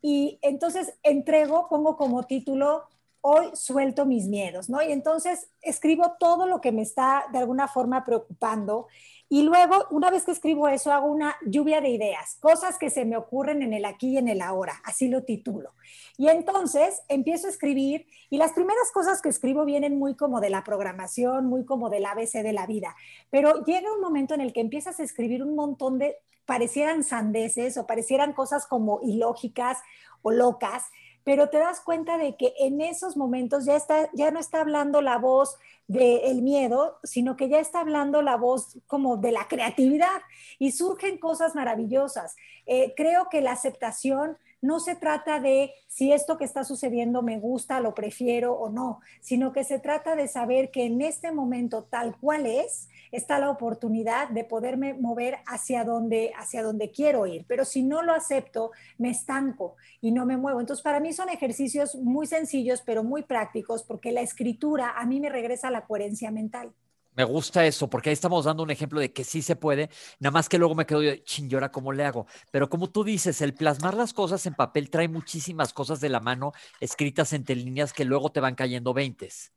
y 0.00 0.38
entonces 0.42 0.94
entrego, 1.02 1.68
pongo 1.68 1.96
como 1.96 2.24
título, 2.24 2.84
hoy 3.20 3.50
suelto 3.54 4.06
mis 4.06 4.26
miedos, 4.28 4.70
¿no? 4.70 4.80
Y 4.82 4.92
entonces 4.92 5.48
escribo 5.60 6.16
todo 6.18 6.46
lo 6.46 6.60
que 6.60 6.72
me 6.72 6.82
está 6.82 7.26
de 7.32 7.38
alguna 7.38 7.68
forma 7.68 8.04
preocupando 8.04 8.86
y 9.30 9.42
luego, 9.42 9.86
una 9.90 10.10
vez 10.10 10.24
que 10.24 10.30
escribo 10.30 10.68
eso, 10.68 10.90
hago 10.90 11.08
una 11.08 11.36
lluvia 11.44 11.82
de 11.82 11.90
ideas, 11.90 12.38
cosas 12.40 12.78
que 12.78 12.88
se 12.88 13.04
me 13.04 13.18
ocurren 13.18 13.60
en 13.60 13.74
el 13.74 13.84
aquí 13.84 14.14
y 14.14 14.16
en 14.16 14.28
el 14.28 14.40
ahora, 14.40 14.80
así 14.84 15.08
lo 15.08 15.22
titulo. 15.24 15.74
Y 16.16 16.28
entonces 16.28 17.02
empiezo 17.08 17.46
a 17.46 17.50
escribir 17.50 18.06
y 18.30 18.38
las 18.38 18.52
primeras 18.52 18.90
cosas 18.90 19.20
que 19.20 19.28
escribo 19.28 19.66
vienen 19.66 19.98
muy 19.98 20.16
como 20.16 20.40
de 20.40 20.48
la 20.48 20.64
programación, 20.64 21.44
muy 21.44 21.66
como 21.66 21.90
del 21.90 22.06
ABC 22.06 22.42
de 22.42 22.54
la 22.54 22.66
vida, 22.66 22.96
pero 23.28 23.62
llega 23.64 23.92
un 23.92 24.00
momento 24.00 24.32
en 24.32 24.40
el 24.40 24.54
que 24.54 24.62
empiezas 24.62 24.98
a 24.98 25.02
escribir 25.02 25.42
un 25.42 25.54
montón 25.54 25.98
de 25.98 26.16
parecieran 26.48 27.04
sandeces 27.04 27.76
o 27.76 27.86
parecieran 27.86 28.32
cosas 28.32 28.66
como 28.66 29.00
ilógicas 29.02 29.80
o 30.22 30.30
locas, 30.30 30.84
pero 31.22 31.50
te 31.50 31.58
das 31.58 31.82
cuenta 31.82 32.16
de 32.16 32.36
que 32.36 32.54
en 32.58 32.80
esos 32.80 33.18
momentos 33.18 33.66
ya, 33.66 33.76
está, 33.76 34.08
ya 34.14 34.30
no 34.30 34.40
está 34.40 34.62
hablando 34.62 35.02
la 35.02 35.18
voz 35.18 35.58
del 35.88 36.40
miedo, 36.40 37.00
sino 37.04 37.36
que 37.36 37.50
ya 37.50 37.58
está 37.58 37.80
hablando 37.80 38.22
la 38.22 38.38
voz 38.38 38.78
como 38.86 39.18
de 39.18 39.30
la 39.30 39.46
creatividad 39.46 40.22
y 40.58 40.72
surgen 40.72 41.18
cosas 41.18 41.54
maravillosas. 41.54 42.34
Eh, 42.64 42.94
creo 42.96 43.28
que 43.28 43.42
la 43.42 43.52
aceptación 43.52 44.38
no 44.60 44.80
se 44.80 44.96
trata 44.96 45.40
de 45.40 45.72
si 45.86 46.12
esto 46.12 46.36
que 46.36 46.44
está 46.44 46.64
sucediendo 46.64 47.22
me 47.22 47.38
gusta, 47.38 47.80
lo 47.80 47.94
prefiero 47.94 48.54
o 48.54 48.68
no, 48.68 49.00
sino 49.20 49.52
que 49.52 49.64
se 49.64 49.78
trata 49.78 50.16
de 50.16 50.28
saber 50.28 50.70
que 50.70 50.84
en 50.84 51.00
este 51.00 51.32
momento 51.32 51.84
tal 51.84 52.16
cual 52.18 52.46
es, 52.46 52.88
está 53.12 53.38
la 53.38 53.50
oportunidad 53.50 54.28
de 54.28 54.44
poderme 54.44 54.94
mover 54.94 55.38
hacia 55.46 55.84
donde, 55.84 56.32
hacia 56.36 56.62
donde 56.62 56.90
quiero 56.90 57.26
ir. 57.26 57.44
Pero 57.46 57.64
si 57.64 57.82
no 57.82 58.02
lo 58.02 58.12
acepto, 58.12 58.72
me 58.98 59.10
estanco 59.10 59.76
y 60.00 60.12
no 60.12 60.26
me 60.26 60.36
muevo. 60.36 60.60
Entonces, 60.60 60.82
para 60.82 61.00
mí 61.00 61.12
son 61.12 61.28
ejercicios 61.28 61.94
muy 61.94 62.26
sencillos, 62.26 62.82
pero 62.84 63.04
muy 63.04 63.22
prácticos, 63.22 63.82
porque 63.84 64.12
la 64.12 64.20
escritura 64.20 64.92
a 64.96 65.06
mí 65.06 65.20
me 65.20 65.30
regresa 65.30 65.68
a 65.68 65.70
la 65.72 65.86
coherencia 65.86 66.30
mental. 66.30 66.72
Me 67.18 67.24
gusta 67.24 67.66
eso, 67.66 67.90
porque 67.90 68.10
ahí 68.10 68.14
estamos 68.14 68.44
dando 68.44 68.62
un 68.62 68.70
ejemplo 68.70 69.00
de 69.00 69.12
que 69.12 69.24
sí 69.24 69.42
se 69.42 69.56
puede, 69.56 69.90
nada 70.20 70.30
más 70.30 70.48
que 70.48 70.56
luego 70.56 70.76
me 70.76 70.86
quedo 70.86 71.02
yo, 71.02 71.16
ching, 71.16 71.50
cómo 71.72 71.92
le 71.92 72.04
hago? 72.04 72.26
Pero 72.52 72.68
como 72.68 72.90
tú 72.90 73.02
dices, 73.02 73.40
el 73.40 73.54
plasmar 73.54 73.94
las 73.94 74.14
cosas 74.14 74.46
en 74.46 74.54
papel 74.54 74.88
trae 74.88 75.08
muchísimas 75.08 75.72
cosas 75.72 76.00
de 76.00 76.10
la 76.10 76.20
mano 76.20 76.52
escritas 76.78 77.32
entre 77.32 77.56
líneas 77.56 77.92
que 77.92 78.04
luego 78.04 78.30
te 78.30 78.38
van 78.38 78.54
cayendo 78.54 78.94
veintes. 78.94 79.50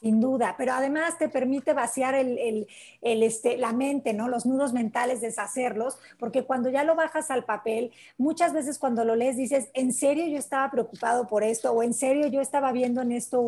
Sin 0.00 0.20
duda, 0.20 0.56
pero 0.58 0.74
además 0.74 1.16
te 1.16 1.30
permite 1.30 1.72
vaciar 1.72 2.14
el, 2.14 2.66
este, 3.00 3.56
la 3.56 3.72
mente, 3.72 4.12
¿no? 4.12 4.28
Los 4.28 4.44
nudos 4.44 4.74
mentales, 4.74 5.22
deshacerlos, 5.22 5.98
porque 6.18 6.44
cuando 6.44 6.68
ya 6.68 6.84
lo 6.84 6.94
bajas 6.94 7.30
al 7.30 7.46
papel, 7.46 7.92
muchas 8.18 8.52
veces 8.52 8.78
cuando 8.78 9.06
lo 9.06 9.16
lees 9.16 9.38
dices, 9.38 9.70
¿en 9.72 9.94
serio 9.94 10.26
yo 10.26 10.36
estaba 10.36 10.70
preocupado 10.70 11.26
por 11.26 11.42
esto? 11.42 11.72
¿O 11.72 11.82
en 11.82 11.94
serio 11.94 12.26
yo 12.26 12.42
estaba 12.42 12.72
viendo 12.72 13.00
en 13.00 13.12
esto 13.12 13.40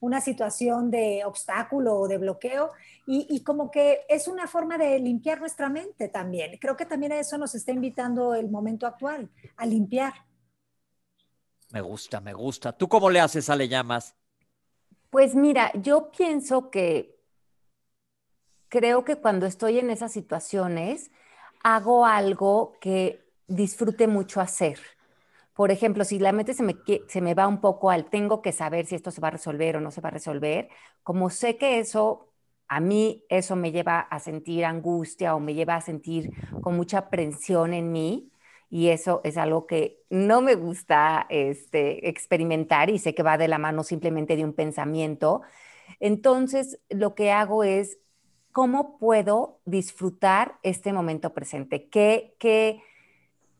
una 0.00 0.22
situación 0.22 0.90
de 0.90 1.24
obstáculo 1.26 1.94
o 1.96 2.08
de 2.08 2.16
bloqueo? 2.16 2.70
Y, 3.06 3.26
y, 3.28 3.42
como 3.42 3.70
que 3.70 4.00
es 4.08 4.28
una 4.28 4.46
forma 4.46 4.78
de 4.78 4.98
limpiar 4.98 5.40
nuestra 5.40 5.68
mente 5.68 6.08
también. 6.08 6.56
Creo 6.58 6.76
que 6.76 6.86
también 6.86 7.12
a 7.12 7.18
eso 7.18 7.36
nos 7.36 7.54
está 7.54 7.72
invitando 7.72 8.34
el 8.34 8.48
momento 8.48 8.86
actual, 8.86 9.28
a 9.56 9.66
limpiar. 9.66 10.14
Me 11.70 11.80
gusta, 11.80 12.20
me 12.20 12.32
gusta. 12.32 12.72
¿Tú 12.72 12.88
cómo 12.88 13.10
le 13.10 13.20
haces 13.20 13.50
a 13.50 13.56
Le 13.56 13.68
Llamas? 13.68 14.14
Pues 15.12 15.34
mira, 15.34 15.70
yo 15.74 16.10
pienso 16.10 16.70
que 16.70 17.18
creo 18.70 19.04
que 19.04 19.16
cuando 19.16 19.44
estoy 19.44 19.78
en 19.78 19.90
esas 19.90 20.10
situaciones, 20.10 21.10
hago 21.62 22.06
algo 22.06 22.78
que 22.80 23.22
disfrute 23.46 24.06
mucho 24.06 24.40
hacer. 24.40 24.78
Por 25.54 25.70
ejemplo, 25.70 26.04
si 26.06 26.18
la 26.18 26.32
mente 26.32 26.54
se 26.54 26.62
me, 26.64 26.76
se 27.08 27.20
me 27.20 27.34
va 27.34 27.46
un 27.48 27.60
poco 27.60 27.90
al 27.90 28.06
tengo 28.10 28.42
que 28.42 28.52
saber 28.52 28.86
si 28.86 28.94
esto 28.96 29.10
se 29.10 29.20
va 29.20 29.28
a 29.28 29.32
resolver 29.32 29.76
o 29.76 29.82
no 29.82 29.90
se 29.90 30.00
va 30.00 30.08
a 30.08 30.12
resolver, 30.12 30.70
como 31.02 31.30
sé 31.30 31.58
que 31.58 31.78
eso, 31.80 32.30
a 32.68 32.80
mí 32.80 33.24
eso 33.28 33.56
me 33.56 33.72
lleva 33.72 34.00
a 34.00 34.20
sentir 34.20 34.64
angustia 34.64 35.34
o 35.36 35.40
me 35.40 35.54
lleva 35.54 35.76
a 35.76 35.82
sentir 35.82 36.32
con 36.62 36.76
mucha 36.76 37.10
presión 37.10 37.74
en 37.74 37.92
mí, 37.92 38.31
y 38.72 38.88
eso 38.88 39.20
es 39.22 39.36
algo 39.36 39.66
que 39.66 40.00
no 40.08 40.40
me 40.40 40.54
gusta 40.54 41.26
este, 41.28 42.08
experimentar 42.08 42.88
y 42.88 42.98
sé 42.98 43.14
que 43.14 43.22
va 43.22 43.36
de 43.36 43.46
la 43.46 43.58
mano 43.58 43.84
simplemente 43.84 44.34
de 44.34 44.44
un 44.44 44.54
pensamiento. 44.54 45.42
Entonces, 46.00 46.80
lo 46.88 47.14
que 47.14 47.30
hago 47.30 47.64
es, 47.64 47.98
¿cómo 48.50 48.96
puedo 48.98 49.60
disfrutar 49.66 50.58
este 50.62 50.94
momento 50.94 51.34
presente? 51.34 51.90
¿Qué, 51.90 52.34
qué, 52.38 52.80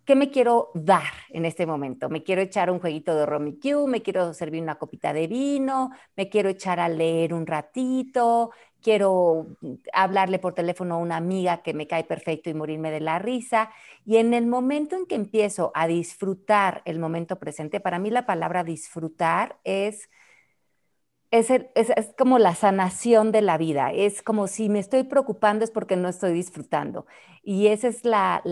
qué 0.04 0.16
me 0.16 0.30
quiero 0.30 0.70
dar 0.74 1.12
en 1.30 1.44
este 1.44 1.66
momento? 1.66 2.08
¿Me 2.08 2.22
quiero 2.22 2.42
echar 2.42 2.70
un 2.70 2.80
jueguito 2.80 3.14
de 3.14 3.26
Romy 3.26 3.58
Q? 3.58 3.86
¿Me 3.86 4.02
quiero 4.02 4.34
servir 4.34 4.62
una 4.62 4.76
copita 4.76 5.12
de 5.12 5.26
vino? 5.26 5.90
¿Me 6.16 6.28
quiero 6.28 6.48
echar 6.48 6.80
a 6.80 6.88
leer 6.88 7.34
un 7.34 7.46
ratito? 7.46 8.50
quiero 8.82 9.56
hablarle 9.92 10.38
por 10.38 10.54
teléfono 10.54 10.96
a 10.96 10.98
una 10.98 11.16
amiga 11.16 11.62
que 11.62 11.72
me 11.72 11.86
cae 11.86 12.04
perfecto 12.04 12.50
y 12.50 12.54
morirme 12.54 12.90
de 12.90 13.00
la 13.00 13.18
risa. 13.18 13.70
Y 14.04 14.16
en 14.16 14.34
el 14.34 14.46
momento 14.46 14.96
en 14.96 15.06
que 15.06 15.14
empiezo 15.14 15.72
a 15.74 15.86
disfrutar 15.86 16.82
el 16.84 16.98
momento 16.98 17.38
presente, 17.38 17.80
para 17.80 17.98
mí 17.98 18.10
la 18.10 18.26
palabra 18.26 18.64
disfrutar 18.64 19.58
es, 19.64 20.08
es, 21.30 21.48
como 22.18 22.38
la 22.38 22.54
sanación 22.54 23.32
de 23.32 23.42
la 23.42 23.56
vida. 23.56 23.92
Es 23.92 24.22
como 24.22 24.48
si 24.48 24.68
me 24.68 24.80
estoy 24.80 25.04
preocupando 25.04 25.64
es 25.64 25.70
porque 25.70 25.96
no 25.96 26.08
estoy 26.08 26.32
disfrutando. 26.32 27.06
Y 27.42 27.68
esa 27.68 27.88
es 27.88 28.04
la 28.04 28.42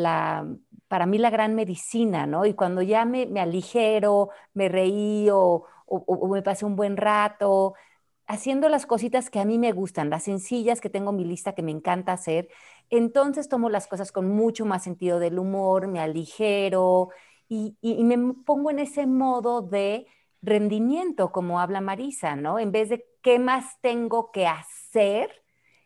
para 0.91 1.07
mí 1.07 1.19
la 1.19 1.31
gran 1.31 1.55
medicina, 1.55 2.27
¿no? 2.27 2.47
Y 2.47 2.55
cuando 2.55 2.83
ya 2.83 3.05
me, 3.05 3.25
me 3.27 3.39
aligero, 3.39 4.31
me 4.55 4.69
reí 4.69 5.29
o, 5.31 5.65
me 6.29 6.43
pasé 6.43 6.65
un 6.67 6.75
buen 6.75 6.97
rato, 6.97 7.75
haciendo 8.27 8.69
las 8.69 8.87
cositas 8.87 9.31
que 9.31 9.39
a 9.39 9.45
mí 9.45 9.57
me 9.57 9.71
gustan, 9.71 10.11
las 10.11 10.25
sencillas 10.25 10.81
que 10.81 10.91
tengo 10.91 11.11
en 11.11 11.17
mi 11.19 11.25
lista 11.25 11.55
que 11.55 11.63
me 11.63 11.71
encanta 11.71 12.13
hacer, 12.13 12.49
entonces 12.91 13.49
tomo 13.49 13.71
las 13.71 13.87
cosas 13.87 14.11
con 14.11 14.31
mucho 14.31 14.67
más 14.67 14.83
sentido 14.83 15.21
del 15.21 15.39
humor, 15.39 15.87
me 15.87 16.01
aligero 16.01 17.11
y, 17.49 17.77
me 17.83 18.35
pongo 18.45 18.73
en 18.73 18.81
ese 18.81 19.07
modo 19.07 19.63
de 19.63 20.09
rendimiento, 20.43 21.31
como 21.31 21.61
habla 21.61 21.81
Marisa, 21.81 22.35
¿no? 22.35 22.59
En 22.59 22.73
vez 22.73 22.89
de 22.89 23.07
qué 23.23 23.39
más 23.39 23.81
tengo 23.81 24.33
que 24.33 24.49
hacer, 24.49 25.31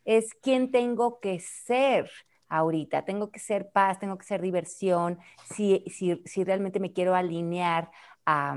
es 0.06 0.32
quién 0.42 0.70
tengo 0.70 1.20
que 1.20 1.40
ser 1.40 2.10
ahorita. 2.48 3.04
Tengo 3.04 3.30
que 3.30 3.40
ser 3.40 3.70
paz, 3.70 3.98
tengo 3.98 4.18
que 4.18 4.24
ser 4.24 4.40
diversión, 4.42 5.18
si, 5.54 5.84
si, 5.88 6.44
realmente 6.44 6.80
me 6.80 6.92
quiero 6.92 7.14
alinear 7.14 7.90
a, 8.26 8.56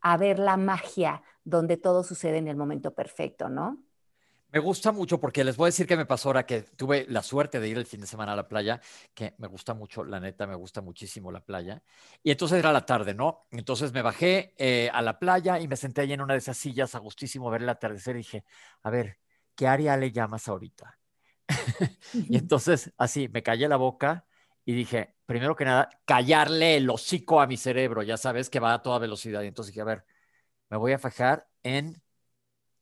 a 0.00 0.16
ver 0.16 0.38
la 0.38 0.56
magia 0.56 1.22
donde 1.44 1.76
todo 1.76 2.02
sucede 2.02 2.38
en 2.38 2.48
el 2.48 2.56
momento 2.56 2.94
perfecto, 2.94 3.48
¿no? 3.48 3.86
Me 4.52 4.60
gusta 4.60 4.92
mucho 4.92 5.20
porque 5.20 5.44
les 5.44 5.56
voy 5.56 5.66
a 5.66 5.68
decir 5.68 5.86
que 5.86 5.96
me 5.96 6.06
pasó 6.06 6.28
ahora 6.28 6.46
que 6.46 6.62
tuve 6.62 7.04
la 7.08 7.22
suerte 7.22 7.60
de 7.60 7.68
ir 7.68 7.76
el 7.76 7.84
fin 7.84 8.00
de 8.00 8.06
semana 8.06 8.32
a 8.32 8.36
la 8.36 8.48
playa, 8.48 8.80
que 9.12 9.34
me 9.38 9.48
gusta 9.48 9.74
mucho, 9.74 10.04
la 10.04 10.20
neta, 10.20 10.46
me 10.46 10.54
gusta 10.54 10.80
muchísimo 10.80 11.32
la 11.32 11.44
playa. 11.44 11.82
Y 12.22 12.30
entonces 12.30 12.58
era 12.58 12.72
la 12.72 12.86
tarde, 12.86 13.12
¿no? 13.12 13.48
Entonces 13.50 13.92
me 13.92 14.02
bajé 14.02 14.54
eh, 14.56 14.88
a 14.92 15.02
la 15.02 15.18
playa 15.18 15.58
y 15.58 15.68
me 15.68 15.76
senté 15.76 16.02
ahí 16.02 16.12
en 16.12 16.20
una 16.20 16.34
de 16.34 16.38
esas 16.38 16.56
sillas 16.56 16.94
a 16.94 17.00
gustísimo 17.00 17.50
ver 17.50 17.62
el 17.64 17.68
atardecer 17.68 18.14
y 18.14 18.20
dije, 18.20 18.44
a 18.82 18.90
ver, 18.90 19.18
¿qué 19.54 19.66
área 19.66 19.96
le 19.96 20.12
llamas 20.12 20.48
ahorita? 20.48 20.96
y 22.12 22.36
entonces 22.38 22.92
así 22.98 23.28
me 23.28 23.42
callé 23.42 23.68
la 23.68 23.76
boca 23.76 24.26
y 24.64 24.74
dije, 24.74 25.14
primero 25.26 25.56
que 25.56 25.64
nada, 25.64 25.90
callarle 26.04 26.76
el 26.76 26.90
hocico 26.90 27.40
a 27.40 27.46
mi 27.46 27.56
cerebro, 27.56 28.02
ya 28.02 28.16
sabes 28.16 28.50
que 28.50 28.60
va 28.60 28.74
a 28.74 28.82
toda 28.82 28.98
velocidad. 28.98 29.42
Y 29.42 29.48
entonces 29.48 29.72
dije, 29.72 29.82
a 29.82 29.84
ver, 29.84 30.04
me 30.70 30.76
voy 30.78 30.92
a 30.92 30.98
fajar 30.98 31.48
en 31.62 32.02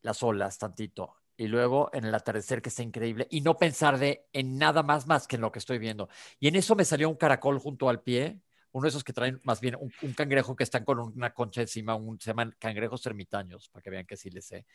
las 0.02 0.22
olas 0.22 0.58
tantito 0.58 1.16
y 1.36 1.48
luego 1.48 1.90
en 1.92 2.04
el 2.04 2.14
atardecer 2.14 2.62
que 2.62 2.68
está 2.68 2.82
increíble 2.82 3.26
y 3.30 3.40
no 3.40 3.56
pensar 3.58 3.98
en 4.32 4.58
nada 4.58 4.82
más 4.82 5.06
más 5.06 5.26
que 5.26 5.36
en 5.36 5.42
lo 5.42 5.52
que 5.52 5.58
estoy 5.58 5.78
viendo. 5.78 6.08
Y 6.40 6.48
en 6.48 6.56
eso 6.56 6.76
me 6.76 6.84
salió 6.84 7.08
un 7.08 7.16
caracol 7.16 7.58
junto 7.58 7.88
al 7.88 8.02
pie, 8.02 8.40
uno 8.74 8.86
de 8.86 8.88
esos 8.88 9.04
que 9.04 9.12
traen 9.12 9.40
más 9.44 9.60
bien 9.60 9.76
un, 9.78 10.12
cangrejo 10.14 10.56
que 10.56 10.64
están 10.64 10.84
con 10.84 10.98
una 10.98 11.32
concha 11.32 11.60
encima, 11.60 11.94
un, 11.94 12.20
se 12.20 12.30
llaman 12.30 12.56
cangrejos 12.58 13.06
ermitaños, 13.06 13.68
para 13.68 13.82
que 13.84 13.90
vean 13.90 14.04
que 14.04 14.16
sí 14.16 14.30
les 14.30 14.46
sé. 14.46 14.66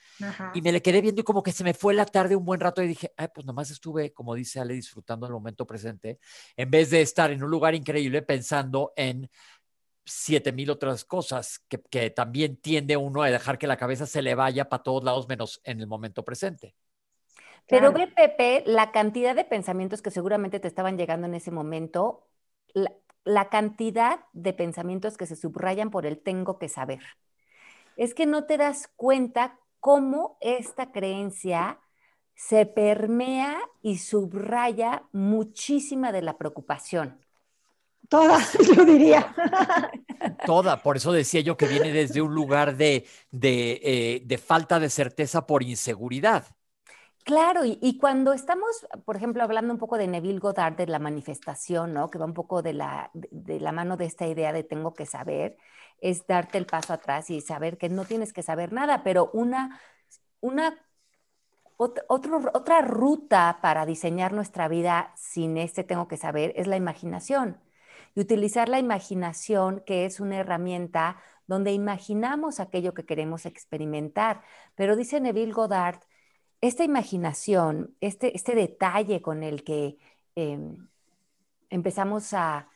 Y 0.54 0.62
me 0.62 0.72
le 0.72 0.82
quedé 0.82 1.02
viendo 1.02 1.20
y 1.20 1.26
como 1.26 1.44
que 1.44 1.52
se 1.52 1.66
me 1.66 1.74
fue 1.74 1.94
la 1.94 2.06
tarde 2.06 2.38
un 2.38 2.46
buen 2.46 2.62
rato 2.62 2.82
y 2.82 2.88
dije, 2.88 3.12
ay, 3.18 3.28
pues 3.34 3.46
nomás 3.46 3.72
estuve, 3.72 4.14
como 4.14 4.36
dice 4.36 4.62
Ale, 4.62 4.74
disfrutando 4.74 5.28
el 5.28 5.34
momento 5.34 5.68
presente, 5.68 6.18
en 6.56 6.72
vez 6.72 6.92
de 6.92 7.02
estar 7.02 7.30
en 7.30 7.44
un 7.44 7.52
lugar 7.52 7.76
increíble 7.76 8.22
pensando 8.22 8.94
en 8.96 9.30
siete 10.06 10.54
mil 10.54 10.70
otras 10.70 11.04
cosas 11.04 11.60
que, 11.68 12.10
también 12.10 12.56
tiende 12.56 12.96
uno 12.96 13.22
a 13.22 13.30
dejar 13.30 13.58
que 13.58 13.68
la 13.68 13.76
cabeza 13.76 14.06
se 14.06 14.22
le 14.22 14.34
vaya 14.34 14.70
para 14.70 14.82
todos 14.82 15.04
lados 15.04 15.28
menos 15.28 15.60
en 15.66 15.82
el 15.82 15.88
momento 15.88 16.24
presente. 16.24 16.74
Pero 17.68 17.92
ve, 17.92 18.08
Pepe, 18.08 18.64
la 18.66 18.94
cantidad 18.94 19.36
de 19.36 19.44
pensamientos 19.44 20.02
que 20.02 20.10
seguramente 20.10 20.62
te 20.62 20.70
estaban 20.70 20.98
llegando 20.98 21.28
en 21.28 21.36
ese 21.36 21.52
momento, 21.52 22.26
la, 22.74 22.94
cantidad 23.50 24.22
de 24.34 24.54
pensamientos 24.54 25.18
que 25.18 25.26
se 25.26 25.36
subrayan 25.36 25.92
por 25.92 26.06
el 26.06 26.20
tengo 26.20 26.58
que 26.58 26.70
saber. 26.70 27.02
Es 27.96 28.14
que 28.14 28.26
no 28.26 28.46
te 28.46 28.58
das 28.58 28.90
cuenta 28.96 29.60
cómo 29.80 30.38
esta 30.42 30.92
creencia 30.92 31.80
se 32.36 32.66
permea 32.66 33.60
y 33.82 33.98
subraya 33.98 35.04
muchísima 35.12 36.12
de 36.12 36.22
la 36.22 36.38
preocupación. 36.38 37.20
Toda, 38.08 38.40
yo 38.76 38.86
diría. 38.86 39.36
Toda, 40.46 40.82
por 40.82 40.98
eso 40.98 41.12
decía 41.12 41.42
yo 41.42 41.58
que 41.58 41.68
viene 41.68 41.92
desde 41.92 42.22
un 42.22 42.34
lugar 42.34 42.76
de, 42.76 43.06
de, 43.32 44.26
eh, 44.30 44.38
falta 44.38 44.80
de 44.80 44.90
certeza 44.90 45.46
por 45.46 45.64
inseguridad. 45.64 46.48
Claro, 47.30 47.62
y, 47.64 48.00
cuando 48.00 48.34
estamos, 48.34 48.88
por 49.06 49.16
ejemplo, 49.16 49.44
hablando 49.44 49.72
un 49.72 49.78
poco 49.78 50.00
de 50.00 50.08
Neville 50.08 50.40
Goddard, 50.40 50.76
de 50.76 50.88
la 50.88 50.98
manifestación, 50.98 51.94
¿no? 51.94 52.10
que 52.10 52.18
va 52.18 52.26
un 52.26 52.34
poco 52.34 52.64
de 52.64 52.74
la, 52.74 53.12
de 53.14 53.60
la 53.60 53.72
mano 53.72 53.98
de 53.98 54.06
esta 54.06 54.26
idea 54.26 54.52
de 54.52 54.64
tengo 54.64 54.96
que 54.96 55.06
saber, 55.06 55.56
es 56.02 56.26
darte 56.26 56.58
el 56.58 56.66
paso 56.66 56.92
atrás 56.92 57.30
y 57.30 57.42
saber 57.42 57.78
que 57.78 57.88
no 57.88 58.06
tienes 58.06 58.34
que 58.34 58.42
saber 58.42 58.74
nada, 58.74 59.04
pero 59.04 59.30
una, 59.34 59.80
una 60.42 60.76
otra 61.78 62.82
ruta 62.82 63.60
para 63.62 63.86
diseñar 63.86 64.34
nuestra 64.34 64.68
vida 64.68 65.14
sin 65.16 65.58
este 65.58 65.84
tengo 65.84 66.08
que 66.08 66.18
saber 66.18 66.52
es 66.56 66.66
la 66.66 66.78
imaginación 66.78 67.62
y 68.16 68.22
utilizar 68.22 68.70
la 68.70 68.80
imaginación, 68.80 69.84
que 69.86 70.06
es 70.06 70.20
una 70.20 70.38
herramienta 70.38 71.18
donde 71.46 71.74
imaginamos 71.74 72.60
aquello 72.60 72.94
que 72.96 73.06
queremos 73.06 73.46
experimentar. 73.46 74.42
Pero 74.76 74.96
dice 74.96 75.22
Neville 75.22 75.54
Goddard, 75.54 76.00
esta 76.62 76.84
imaginación, 76.84 77.96
este, 78.02 78.36
este 78.36 78.56
detalle 78.56 79.22
con 79.22 79.44
el 79.44 79.64
que 79.64 79.98
em, 80.36 80.90
empezamos 81.70 82.34
a 82.34 82.68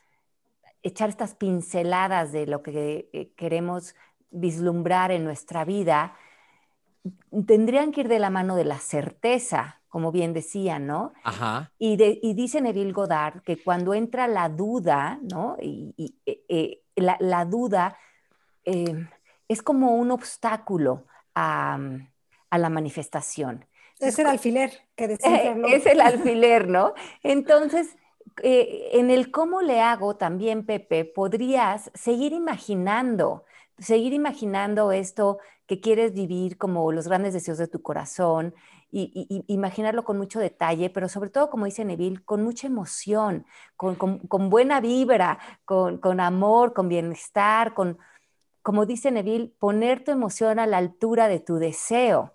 echar 0.82 1.08
estas 1.08 1.34
pinceladas 1.34 2.32
de 2.32 2.46
lo 2.46 2.62
que 2.62 3.08
eh, 3.12 3.32
queremos 3.36 3.94
vislumbrar 4.30 5.12
en 5.12 5.24
nuestra 5.24 5.64
vida, 5.64 6.16
tendrían 7.46 7.92
que 7.92 8.02
ir 8.02 8.08
de 8.08 8.18
la 8.18 8.30
mano 8.30 8.56
de 8.56 8.64
la 8.64 8.78
certeza, 8.78 9.80
como 9.88 10.10
bien 10.10 10.32
decía, 10.32 10.78
¿no? 10.78 11.12
Ajá. 11.22 11.70
Y, 11.78 11.96
dice 12.34 12.60
Neville 12.60 12.92
Goddard 12.92 13.42
que 13.42 13.62
cuando 13.62 13.94
entra 13.94 14.26
la 14.26 14.48
duda, 14.48 15.20
¿no? 15.22 15.56
Y, 15.60 15.94
eh, 16.26 16.44
eh, 16.48 16.82
la, 16.96 17.44
duda 17.44 17.96
eh, 18.64 19.06
es 19.46 19.62
como 19.62 19.94
un 19.94 20.10
obstáculo 20.10 21.04
a, 21.34 21.78
la 22.50 22.68
manifestación. 22.70 23.66
Es 24.00 24.18
el 24.18 24.26
alfiler 24.26 24.72
que 24.96 25.08
decía. 25.08 25.56
Es 25.68 25.86
el 25.86 26.00
alfiler, 26.00 26.68
¿no? 26.68 26.94
Entonces, 27.22 27.96
eh, 28.42 28.90
en 28.92 29.10
el 29.10 29.30
cómo 29.30 29.62
le 29.62 29.80
hago 29.80 30.16
también, 30.16 30.66
Pepe, 30.66 31.04
podrías 31.04 31.90
seguir 31.94 32.32
imaginando, 32.32 33.44
seguir 33.78 34.12
imaginando 34.12 34.92
esto 34.92 35.38
que 35.66 35.80
quieres 35.80 36.12
vivir 36.12 36.58
como 36.58 36.92
los 36.92 37.08
grandes 37.08 37.32
deseos 37.32 37.58
de 37.58 37.68
tu 37.68 37.80
corazón 37.82 38.54
y, 38.90 39.44
imaginarlo 39.48 40.04
con 40.04 40.18
mucho 40.18 40.38
detalle, 40.38 40.88
pero 40.90 41.08
sobre 41.08 41.30
todo, 41.30 41.50
como 41.50 41.64
dice 41.64 41.84
Neville, 41.84 42.22
con 42.24 42.44
mucha 42.44 42.68
emoción, 42.68 43.44
con, 43.76 43.96
buena 44.50 44.80
vibra, 44.80 45.38
con, 45.64 46.20
amor, 46.20 46.74
con 46.74 46.88
bienestar, 46.88 47.74
con, 47.74 47.98
como 48.62 48.86
dice 48.86 49.10
Neville, 49.10 49.52
poner 49.58 50.04
tu 50.04 50.12
emoción 50.12 50.58
a 50.60 50.66
la 50.66 50.78
altura 50.78 51.26
de 51.28 51.40
tu 51.40 51.56
deseo. 51.56 52.33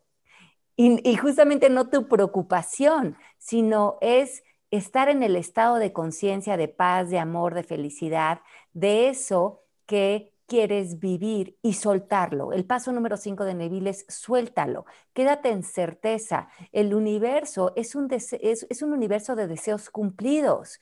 Y 0.81 1.15
justamente 1.17 1.69
no 1.69 1.89
tu 1.89 2.07
preocupación, 2.07 3.17
sino 3.37 3.97
es 3.99 4.43
estar 4.71 5.09
en 5.09 5.23
el 5.23 5.35
estado 5.35 5.75
de 5.75 5.91
conciencia, 5.91 6.55
de 6.55 6.69
paz, 6.69 7.09
de 7.09 7.19
amor, 7.19 7.53
de 7.53 7.63
felicidad, 7.63 8.39
de 8.73 9.09
eso 9.09 9.63
que 9.85 10.33
quieres 10.47 10.99
vivir 10.99 11.57
y 11.61 11.73
soltarlo. 11.73 12.53
El 12.53 12.65
paso 12.65 12.91
número 12.91 13.17
cinco 13.17 13.43
de 13.43 13.55
Neville 13.55 13.89
es 13.89 14.05
suéltalo, 14.07 14.85
quédate 15.13 15.49
en 15.49 15.63
certeza. 15.63 16.47
El 16.71 16.93
universo 16.93 17.73
es 17.75 17.95
un, 17.95 18.07
es, 18.11 18.81
un 18.81 18.93
universo 18.93 19.35
de 19.35 19.47
deseos 19.47 19.89
cumplidos, 19.89 20.79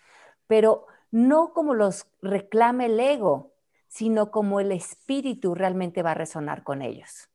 pero 0.47 0.85
no 1.11 1.53
como 1.53 1.73
los 1.73 2.07
reclama 2.21 2.85
el 2.85 2.99
ego, 2.99 3.53
sino 3.87 4.31
como 4.31 4.59
el 4.59 4.71
espíritu 4.71 5.55
realmente 5.55 6.03
va 6.03 6.11
a 6.11 6.15
resonar 6.15 6.63
con 6.63 6.81
ellos. 6.81 7.29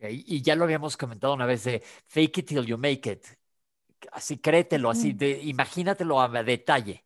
Y 0.00 0.42
ya 0.42 0.54
lo 0.54 0.64
habíamos 0.64 0.96
comentado 0.96 1.34
una 1.34 1.46
vez 1.46 1.64
de 1.64 1.82
fake 2.06 2.38
it 2.38 2.46
till 2.48 2.64
you 2.64 2.78
make 2.78 3.10
it. 3.10 3.26
Así 4.12 4.38
créetelo, 4.38 4.90
así, 4.90 5.12
de, 5.12 5.42
imagínatelo 5.42 6.20
a 6.20 6.28
detalle. 6.42 7.04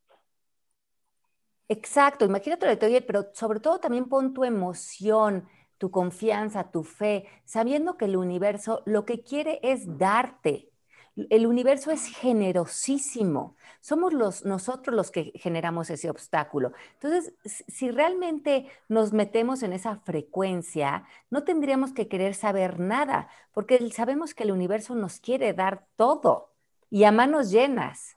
Exacto, 1.68 2.26
imagínate 2.26 2.66
lo 2.66 2.76
de 2.76 3.00
pero 3.00 3.30
sobre 3.32 3.60
todo 3.60 3.78
también 3.78 4.04
pon 4.04 4.34
tu 4.34 4.44
emoción, 4.44 5.48
tu 5.78 5.90
confianza, 5.90 6.70
tu 6.70 6.84
fe, 6.84 7.26
sabiendo 7.46 7.96
que 7.96 8.04
el 8.04 8.16
universo 8.16 8.82
lo 8.84 9.06
que 9.06 9.22
quiere 9.22 9.58
es 9.62 9.98
darte. 9.98 10.71
El 11.16 11.46
universo 11.46 11.90
es 11.90 12.06
generosísimo. 12.06 13.56
Somos 13.80 14.12
los, 14.12 14.44
nosotros 14.44 14.94
los 14.94 15.10
que 15.10 15.32
generamos 15.34 15.90
ese 15.90 16.08
obstáculo. 16.08 16.72
Entonces, 16.94 17.34
si 17.44 17.90
realmente 17.90 18.66
nos 18.88 19.12
metemos 19.12 19.62
en 19.62 19.72
esa 19.72 19.96
frecuencia, 19.96 21.04
no 21.30 21.44
tendríamos 21.44 21.92
que 21.92 22.08
querer 22.08 22.34
saber 22.34 22.80
nada, 22.80 23.28
porque 23.52 23.90
sabemos 23.90 24.34
que 24.34 24.44
el 24.44 24.52
universo 24.52 24.94
nos 24.94 25.20
quiere 25.20 25.52
dar 25.52 25.86
todo 25.96 26.52
y 26.90 27.04
a 27.04 27.12
manos 27.12 27.50
llenas. 27.50 28.16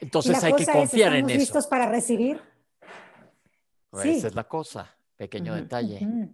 Entonces 0.00 0.42
hay 0.44 0.54
que 0.54 0.66
confiar 0.66 1.16
en 1.16 1.28
eso. 1.28 1.38
listos 1.38 1.66
para 1.66 1.88
recibir? 1.88 2.40
Pues 3.90 4.06
esa 4.06 4.28
es 4.28 4.34
la 4.34 4.44
cosa, 4.44 4.96
pequeño 5.16 5.54
detalle. 5.54 6.30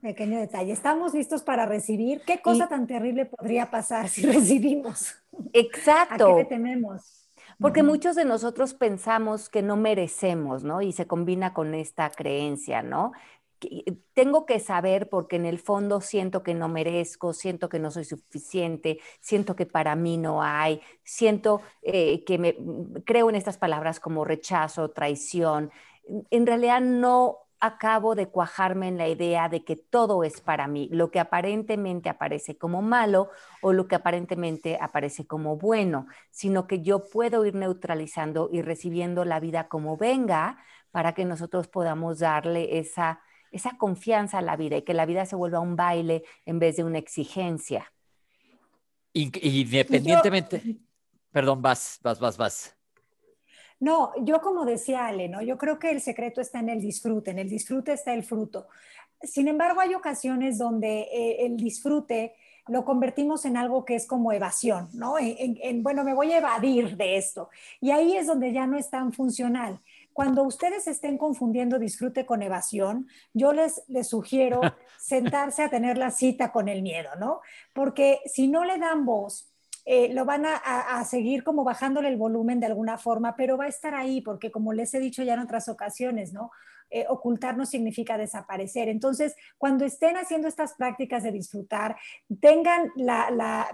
Pequeño 0.00 0.38
detalle. 0.38 0.72
¿Estamos 0.72 1.14
listos 1.14 1.42
para 1.42 1.66
recibir? 1.66 2.22
¿Qué 2.26 2.40
cosa 2.40 2.68
tan 2.68 2.86
terrible 2.86 3.26
podría 3.26 3.70
pasar 3.70 4.08
si 4.08 4.22
recibimos? 4.26 5.14
Exacto. 5.52 6.34
¿A 6.34 6.36
qué 6.38 6.44
tememos? 6.44 7.28
Porque 7.58 7.82
muchos 7.82 8.16
de 8.16 8.24
nosotros 8.24 8.74
pensamos 8.74 9.48
que 9.48 9.62
no 9.62 9.76
merecemos, 9.76 10.62
¿no? 10.62 10.82
Y 10.82 10.92
se 10.92 11.06
combina 11.06 11.54
con 11.54 11.74
esta 11.74 12.10
creencia, 12.10 12.82
¿no? 12.82 13.12
Eh, 13.62 13.96
tengo 14.12 14.44
que 14.44 14.60
saber 14.60 15.08
porque 15.08 15.36
en 15.36 15.46
el 15.46 15.58
fondo 15.58 16.02
siento 16.02 16.42
que 16.42 16.54
no 16.54 16.68
merezco, 16.68 17.32
siento 17.32 17.68
que 17.70 17.78
no 17.78 17.90
soy 17.90 18.04
suficiente, 18.04 18.98
siento 19.20 19.56
que 19.56 19.64
para 19.64 19.96
mí 19.96 20.18
no 20.18 20.42
hay, 20.42 20.82
siento 21.02 21.62
eh, 21.82 22.24
que 22.24 22.38
me 22.38 22.56
mm, 22.58 23.02
creo 23.04 23.30
en 23.30 23.36
estas 23.36 23.56
palabras 23.56 24.00
como 24.00 24.24
rechazo, 24.24 24.90
traición. 24.90 25.70
En 26.30 26.46
realidad 26.46 26.80
no 26.82 27.45
acabo 27.60 28.14
de 28.14 28.28
cuajarme 28.28 28.88
en 28.88 28.98
la 28.98 29.08
idea 29.08 29.48
de 29.48 29.64
que 29.64 29.76
todo 29.76 30.24
es 30.24 30.40
para 30.40 30.68
mí, 30.68 30.88
lo 30.92 31.10
que 31.10 31.20
aparentemente 31.20 32.08
aparece 32.08 32.58
como 32.58 32.82
malo 32.82 33.30
o 33.62 33.72
lo 33.72 33.88
que 33.88 33.94
aparentemente 33.94 34.78
aparece 34.80 35.26
como 35.26 35.56
bueno, 35.56 36.06
sino 36.30 36.66
que 36.66 36.82
yo 36.82 37.08
puedo 37.08 37.44
ir 37.46 37.54
neutralizando 37.54 38.50
y 38.52 38.62
recibiendo 38.62 39.24
la 39.24 39.40
vida 39.40 39.68
como 39.68 39.96
venga 39.96 40.58
para 40.90 41.12
que 41.14 41.24
nosotros 41.24 41.68
podamos 41.68 42.18
darle 42.18 42.78
esa 42.78 43.20
esa 43.50 43.76
confianza 43.78 44.38
a 44.38 44.42
la 44.42 44.56
vida 44.56 44.76
y 44.76 44.82
que 44.82 44.94
la 44.94 45.06
vida 45.06 45.24
se 45.26 45.36
vuelva 45.36 45.60
un 45.60 45.76
baile 45.76 46.24
en 46.44 46.58
vez 46.58 46.76
de 46.76 46.84
una 46.84 46.98
exigencia. 46.98 47.92
Independientemente, 49.12 50.78
perdón, 51.30 51.62
vas, 51.62 51.98
vas, 52.02 52.20
vas, 52.20 52.36
vas. 52.36 52.75
No, 53.78 54.12
yo 54.22 54.40
como 54.40 54.64
decía 54.64 55.06
Ale, 55.06 55.28
¿no? 55.28 55.42
Yo 55.42 55.58
creo 55.58 55.78
que 55.78 55.90
el 55.90 56.00
secreto 56.00 56.40
está 56.40 56.60
en 56.60 56.70
el 56.70 56.80
disfrute, 56.80 57.30
en 57.30 57.38
el 57.38 57.48
disfrute 57.48 57.92
está 57.92 58.14
el 58.14 58.24
fruto. 58.24 58.68
Sin 59.22 59.48
embargo, 59.48 59.80
hay 59.80 59.94
ocasiones 59.94 60.58
donde 60.58 61.02
eh, 61.02 61.46
el 61.46 61.56
disfrute 61.56 62.34
lo 62.68 62.84
convertimos 62.84 63.44
en 63.44 63.56
algo 63.56 63.84
que 63.84 63.94
es 63.94 64.06
como 64.06 64.32
evasión, 64.32 64.88
¿no? 64.92 65.14
en, 65.20 65.82
bueno, 65.84 66.02
me 66.02 66.14
voy 66.14 66.32
a 66.32 66.38
evadir 66.38 66.96
de 66.96 67.16
esto. 67.16 67.48
Y 67.80 67.92
ahí 67.92 68.16
es 68.16 68.26
donde 68.26 68.52
ya 68.52 68.66
no 68.66 68.76
es 68.76 68.90
tan 68.90 69.12
funcional 69.12 69.80
cuando 70.16 70.44
ustedes 70.44 70.86
estén 70.86 71.18
confundiendo 71.18 71.78
disfrute 71.78 72.24
con 72.24 72.40
evasión, 72.40 73.06
yo 73.34 73.52
les, 73.52 73.82
les 73.86 74.08
sugiero 74.08 74.62
sentarse 74.98 75.62
a 75.62 75.68
tener 75.68 75.98
la 75.98 76.10
cita 76.10 76.52
con 76.52 76.70
el 76.70 76.80
miedo, 76.80 77.10
¿no? 77.20 77.42
Porque 77.74 78.20
si 78.24 78.48
no 78.48 78.64
le 78.64 78.78
dan 78.78 79.04
voz, 79.04 79.52
eh, 79.88 80.12
lo 80.12 80.24
van 80.24 80.44
a, 80.46 81.04
seguir 81.04 81.44
como 81.44 81.62
bajándole 81.62 82.08
el 82.08 82.16
volumen 82.16 82.58
de 82.58 82.66
alguna 82.66 82.98
forma, 82.98 83.36
pero 83.36 83.56
va 83.56 83.66
a 83.66 83.68
estar 83.68 83.94
ahí, 83.94 84.20
porque 84.20 84.50
como 84.50 84.72
les 84.72 84.92
he 84.94 84.98
dicho 84.98 85.22
ya 85.22 85.34
en 85.34 85.40
otras 85.40 85.68
ocasiones, 85.68 86.32
¿no? 86.32 86.50
Eh, 86.90 87.04
ocultar 87.08 87.56
no 87.56 87.64
significa 87.66 88.18
desaparecer. 88.18 88.88
Entonces, 88.88 89.36
cuando 89.58 89.84
estén 89.84 90.16
haciendo 90.16 90.48
estas 90.48 90.74
prácticas 90.74 91.22
de 91.22 91.30
disfrutar, 91.30 91.96
tengan 92.40 92.90
la, 92.96 93.30
la 93.30 93.68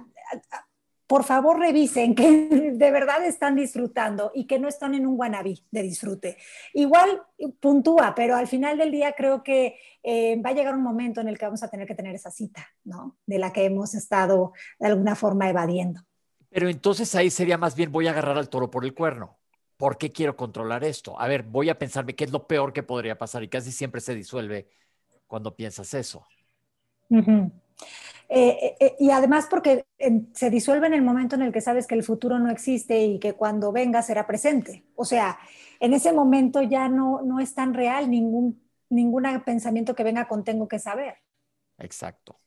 por 1.06 1.24
favor 1.24 1.58
revisen 1.58 2.14
que 2.14 2.48
de 2.74 2.90
verdad 2.90 3.24
están 3.24 3.56
disfrutando 3.56 4.30
y 4.34 4.46
que 4.46 4.58
no 4.58 4.68
están 4.68 4.94
en 4.94 5.06
un 5.06 5.16
guanabí 5.16 5.64
de 5.70 5.82
disfrute. 5.82 6.36
Igual 6.72 7.22
puntúa, 7.60 8.14
pero 8.14 8.36
al 8.36 8.46
final 8.46 8.78
del 8.78 8.90
día 8.90 9.12
creo 9.12 9.42
que 9.42 9.78
eh, 10.02 10.40
va 10.40 10.50
a 10.50 10.54
llegar 10.54 10.74
un 10.74 10.82
momento 10.82 11.20
en 11.20 11.28
el 11.28 11.38
que 11.38 11.44
vamos 11.44 11.62
a 11.62 11.68
tener 11.68 11.86
que 11.86 11.94
tener 11.94 12.14
esa 12.14 12.30
cita, 12.30 12.66
¿no? 12.84 13.18
De 13.26 13.38
la 13.38 13.52
que 13.52 13.64
hemos 13.64 13.94
estado 13.94 14.52
de 14.78 14.86
alguna 14.86 15.14
forma 15.14 15.48
evadiendo. 15.48 16.00
Pero 16.48 16.68
entonces 16.68 17.14
ahí 17.14 17.30
sería 17.30 17.56
más 17.56 17.74
bien 17.74 17.90
voy 17.90 18.06
a 18.06 18.10
agarrar 18.10 18.36
al 18.36 18.48
toro 18.48 18.70
por 18.70 18.84
el 18.84 18.94
cuerno. 18.94 19.38
¿Por 19.76 19.98
qué 19.98 20.12
quiero 20.12 20.36
controlar 20.36 20.84
esto? 20.84 21.18
A 21.18 21.26
ver, 21.26 21.42
voy 21.42 21.68
a 21.68 21.78
pensarme 21.78 22.14
qué 22.14 22.24
es 22.24 22.30
lo 22.30 22.46
peor 22.46 22.72
que 22.72 22.82
podría 22.82 23.18
pasar 23.18 23.42
y 23.42 23.48
casi 23.48 23.72
siempre 23.72 24.00
se 24.00 24.14
disuelve 24.14 24.68
cuando 25.26 25.56
piensas 25.56 25.92
eso. 25.94 26.24
Eh, 28.28 28.76
eh, 28.80 28.96
y 28.98 29.10
además 29.10 29.46
porque 29.50 29.84
se 30.32 30.48
disuelve 30.48 30.86
en 30.86 30.94
el 30.94 31.02
momento 31.02 31.34
en 31.34 31.42
el 31.42 31.52
que 31.52 31.60
sabes 31.60 31.86
que 31.86 31.94
el 31.94 32.02
futuro 32.02 32.38
no 32.38 32.50
existe 32.50 33.04
y 33.04 33.18
que 33.18 33.34
cuando 33.34 33.72
venga 33.72 34.00
será 34.00 34.26
presente. 34.26 34.86
O 34.96 35.04
sea, 35.04 35.38
en 35.80 35.92
ese 35.92 36.12
momento 36.12 36.62
ya 36.62 36.88
no, 36.88 37.20
no 37.22 37.40
es 37.40 37.54
tan 37.54 37.74
real 37.74 38.10
ningún, 38.10 38.62
ningún 38.88 39.24
pensamiento 39.44 39.94
que 39.94 40.04
venga 40.04 40.28
con 40.28 40.44
tengo 40.44 40.66
que 40.66 40.78
saber. 40.78 41.16
Exacto. 41.78 42.38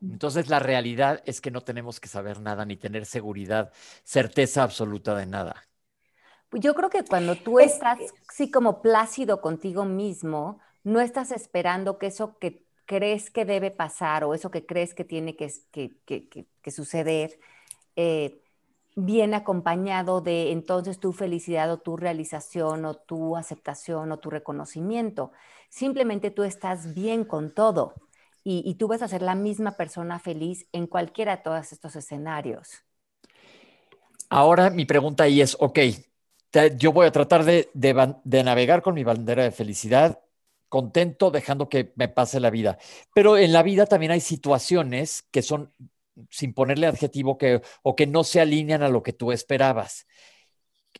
Entonces 0.00 0.48
la 0.48 0.58
realidad 0.58 1.22
es 1.26 1.40
que 1.40 1.50
no 1.50 1.60
tenemos 1.60 2.00
que 2.00 2.08
saber 2.08 2.40
nada 2.40 2.64
ni 2.64 2.76
tener 2.76 3.04
seguridad, 3.04 3.72
certeza 4.02 4.62
absoluta 4.62 5.14
de 5.14 5.26
nada. 5.26 5.56
Pues 6.48 6.62
yo 6.62 6.74
creo 6.74 6.90
que 6.90 7.04
cuando 7.04 7.36
tú 7.36 7.60
estás 7.60 7.98
así 8.28 8.50
como 8.50 8.82
plácido 8.82 9.40
contigo 9.40 9.84
mismo, 9.84 10.58
no 10.82 11.00
estás 11.00 11.30
esperando 11.30 11.98
que 11.98 12.06
eso 12.06 12.38
que 12.38 12.66
crees 12.90 13.30
que 13.30 13.44
debe 13.44 13.70
pasar 13.70 14.24
o 14.24 14.34
eso 14.34 14.50
que 14.50 14.66
crees 14.66 14.94
que 14.94 15.04
tiene 15.04 15.36
que, 15.36 15.48
que, 15.70 16.70
suceder, 16.72 17.38
eh, 17.94 18.42
viene 18.96 19.36
acompañado 19.36 20.20
de 20.20 20.50
entonces 20.50 20.98
tu 20.98 21.12
felicidad 21.12 21.70
o 21.70 21.78
tu 21.78 21.96
realización 21.96 22.84
o 22.84 22.94
tu 22.96 23.36
aceptación 23.36 24.10
o 24.10 24.18
tu 24.18 24.28
reconocimiento. 24.28 25.30
Simplemente 25.68 26.32
tú 26.32 26.42
estás 26.42 26.92
bien 26.92 27.24
con 27.24 27.54
todo 27.54 27.94
y, 28.42 28.74
tú 28.74 28.88
vas 28.88 29.02
a 29.02 29.08
ser 29.08 29.22
la 29.22 29.36
misma 29.36 29.76
persona 29.76 30.18
feliz 30.18 30.66
en 30.72 30.88
cualquiera 30.88 31.36
de 31.36 31.42
todos 31.44 31.70
estos 31.70 31.94
escenarios. 31.94 32.70
Ahora 34.28 34.68
mi 34.68 34.84
pregunta 34.84 35.22
ahí 35.22 35.40
es, 35.40 35.56
ok, 35.60 35.78
yo 36.76 36.92
voy 36.92 37.06
a 37.06 37.12
tratar 37.12 37.44
de, 37.44 37.70
de 37.72 38.42
navegar 38.42 38.82
con 38.82 38.94
mi 38.94 39.04
bandera 39.04 39.44
de 39.44 39.52
felicidad 39.52 40.18
contento 40.70 41.30
dejando 41.30 41.68
que 41.68 41.92
me 41.96 42.08
pase 42.08 42.40
la 42.40 42.48
vida. 42.48 42.78
Pero 43.14 43.36
en 43.36 43.52
la 43.52 43.62
vida 43.62 43.84
también 43.84 44.12
hay 44.12 44.20
situaciones 44.20 45.24
que 45.30 45.42
son, 45.42 45.74
sin 46.30 46.54
ponerle 46.54 46.86
adjetivo, 46.86 47.36
que, 47.36 47.60
o 47.82 47.94
que 47.94 48.06
no 48.06 48.24
se 48.24 48.40
alinean 48.40 48.82
a 48.82 48.88
lo 48.88 49.02
que 49.02 49.12
tú 49.12 49.32
esperabas. 49.32 50.06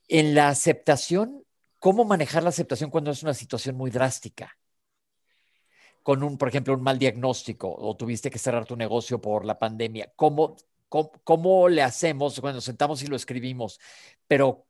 En 0.09 0.35
la 0.35 0.49
aceptación, 0.49 1.45
¿cómo 1.79 2.05
manejar 2.05 2.43
la 2.43 2.51
aceptación 2.51 2.91
cuando 2.91 3.11
es 3.13 3.23
una 3.23 3.33
situación 3.33 3.77
muy 3.77 3.91
drástica? 3.91 4.59
con 6.03 6.23
un, 6.23 6.39
por 6.39 6.49
ejemplo, 6.49 6.75
un 6.75 6.83
mal 6.83 6.99
diagnóstico 6.99 7.73
o 7.73 7.95
tuviste 7.97 8.31
que 8.31 8.39
cerrar 8.39 8.65
tu 8.65 8.75
negocio 8.77 9.21
por 9.21 9.45
la 9.45 9.59
pandemia, 9.59 10.11
¿cómo, 10.17 10.57
cómo, 10.89 11.69
le 11.69 11.83
hacemos? 11.83 12.43
Nos 12.43 12.65
sentamos 12.65 13.03
y 13.03 13.07
lo 13.07 13.17
escribimos, 13.17 13.79
pero 14.27 14.67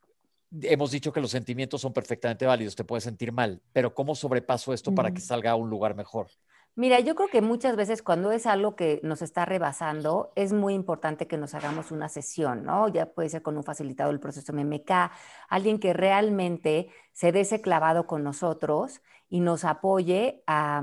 hemos 0.61 0.91
dicho 0.91 1.13
que 1.13 1.21
los 1.21 1.31
sentimientos 1.31 1.81
son 1.81 1.93
perfectamente 1.93 2.45
válidos, 2.45 2.75
te 2.75 2.83
puedes 2.83 3.03
sentir 3.03 3.31
mal, 3.31 3.61
pero 3.73 3.93
¿cómo 3.93 4.15
sobrepaso 4.15 4.73
esto 4.73 4.93
para 4.93 5.11
que 5.11 5.21
salga 5.21 5.51
a 5.51 5.55
un 5.55 5.69
lugar 5.69 5.95
mejor? 5.95 6.27
Mira, 6.75 7.01
yo 7.01 7.15
creo 7.15 7.27
que 7.27 7.41
muchas 7.41 7.75
veces 7.75 8.01
cuando 8.01 8.31
es 8.31 8.45
algo 8.45 8.77
que 8.77 9.01
nos 9.03 9.21
está 9.21 9.43
rebasando, 9.43 10.31
es 10.35 10.53
muy 10.53 10.73
importante 10.73 11.27
que 11.27 11.37
nos 11.37 11.53
hagamos 11.53 11.91
una 11.91 12.07
sesión, 12.07 12.63
¿no? 12.63 12.87
Ya 12.87 13.07
puede 13.07 13.27
ser 13.27 13.41
con 13.41 13.57
un 13.57 13.63
facilitador 13.63 14.13
del 14.13 14.21
proceso 14.21 14.53
MMK, 14.53 15.11
alguien 15.49 15.79
que 15.79 15.91
realmente 15.91 16.89
se 17.11 17.33
dé 17.33 17.41
ese 17.41 17.59
clavado 17.59 18.07
con 18.07 18.23
nosotros 18.23 19.01
y 19.27 19.41
nos 19.41 19.65
apoye 19.65 20.43
a, 20.47 20.81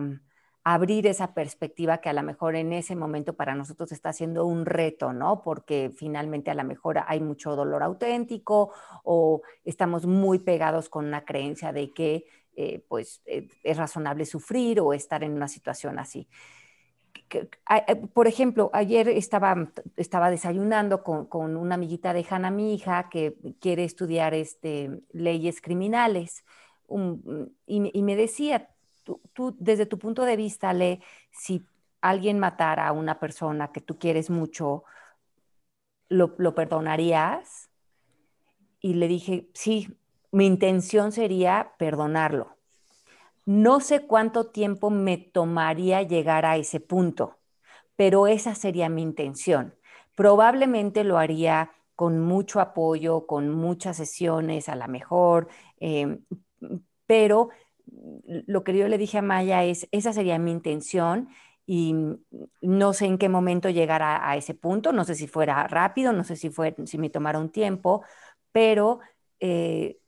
abrir 0.64 1.06
esa 1.06 1.34
perspectiva 1.34 1.98
que 1.98 2.08
a 2.08 2.12
lo 2.12 2.22
mejor 2.22 2.56
en 2.56 2.72
ese 2.72 2.94
momento 2.94 3.34
para 3.34 3.54
nosotros 3.54 3.92
está 3.92 4.12
siendo 4.12 4.44
un 4.44 4.66
reto, 4.66 5.12
¿no? 5.12 5.42
Porque 5.42 5.90
finalmente 5.96 6.50
a 6.50 6.54
lo 6.54 6.64
mejor 6.64 7.00
hay 7.06 7.20
mucho 7.20 7.56
dolor 7.56 7.82
auténtico 7.82 8.72
o 9.04 9.42
estamos 9.64 10.06
muy 10.06 10.40
pegados 10.40 10.88
con 10.88 11.06
una 11.06 11.24
creencia 11.24 11.72
de 11.72 11.92
que 11.92 12.26
eh, 12.60 12.84
pues 12.88 13.22
eh, 13.24 13.48
es 13.62 13.76
razonable 13.76 14.26
sufrir 14.26 14.80
o 14.80 14.92
estar 14.92 15.22
en 15.22 15.32
una 15.32 15.46
situación 15.46 15.98
así. 15.98 16.28
Eh, 17.30 17.96
por 18.12 18.26
ejemplo, 18.26 18.70
ayer 18.72 19.08
estaba, 19.08 19.70
estaba 19.96 20.28
desayunando 20.30 21.02
con, 21.02 21.56
una 21.56 21.76
amiguita 21.76 22.12
de 22.12 22.26
Hanna, 22.28 22.50
mi 22.50 22.74
hija, 22.74 23.08
que 23.10 23.36
quiere 23.60 23.84
estudiar 23.84 24.34
este, 24.34 24.90
leyes 25.12 25.60
criminales, 25.60 26.44
y, 27.66 28.02
me 28.02 28.16
decía, 28.16 28.70
tú, 29.32 29.56
desde 29.58 29.86
tu 29.86 29.98
punto 29.98 30.24
de 30.24 30.36
vista, 30.36 30.72
Le, 30.72 31.00
si 31.30 31.66
alguien 32.00 32.38
matara 32.38 32.86
a 32.88 32.92
una 32.92 33.18
persona 33.20 33.72
que 33.72 33.80
tú 33.80 33.98
quieres 33.98 34.30
mucho, 34.30 34.84
¿lo, 36.08 36.34
lo 36.38 36.54
perdonarías? 36.54 37.70
Y 38.80 38.94
le 38.94 39.08
dije, 39.08 39.48
sí, 39.54 39.88
mi 40.30 40.46
intención 40.46 41.12
sería 41.12 41.72
perdonarlo. 41.78 42.56
No 43.46 43.80
sé 43.80 44.06
cuánto 44.06 44.48
tiempo 44.50 44.90
me 44.90 45.16
tomaría 45.16 46.02
llegar 46.02 46.44
a 46.44 46.56
ese 46.56 46.80
punto, 46.80 47.38
pero 47.96 48.26
esa 48.26 48.54
sería 48.54 48.88
mi 48.88 49.02
intención. 49.02 49.74
Probablemente 50.14 51.04
lo 51.04 51.18
haría 51.18 51.72
con 51.96 52.20
mucho 52.20 52.60
apoyo, 52.60 53.26
con 53.26 53.50
muchas 53.50 53.96
sesiones 53.96 54.68
a 54.68 54.76
lo 54.76 54.86
mejor, 54.88 55.48
eh, 55.80 56.18
pero 57.06 57.50
lo 58.46 58.64
que 58.64 58.76
yo 58.76 58.88
le 58.88 58.98
dije 58.98 59.18
a 59.18 59.22
Maya 59.22 59.64
es, 59.64 59.88
esa 59.92 60.12
sería 60.12 60.38
mi 60.38 60.50
intención 60.50 61.28
y 61.66 61.94
no 62.62 62.92
sé 62.94 63.06
en 63.06 63.18
qué 63.18 63.28
momento 63.28 63.68
llegar 63.68 64.02
a, 64.02 64.36
ese 64.36 64.54
punto, 64.54 64.92
no 64.92 65.04
sé 65.04 65.14
si 65.14 65.26
fuera 65.26 65.66
rápido, 65.68 66.12
no 66.12 66.24
sé 66.24 66.36
si, 66.36 66.50
fue, 66.50 66.74
si 66.86 66.96
me 66.98 67.10
tomara 67.10 67.38
un 67.38 67.50
tiempo, 67.50 68.02
pero 68.52 69.00
eh, 69.40 69.98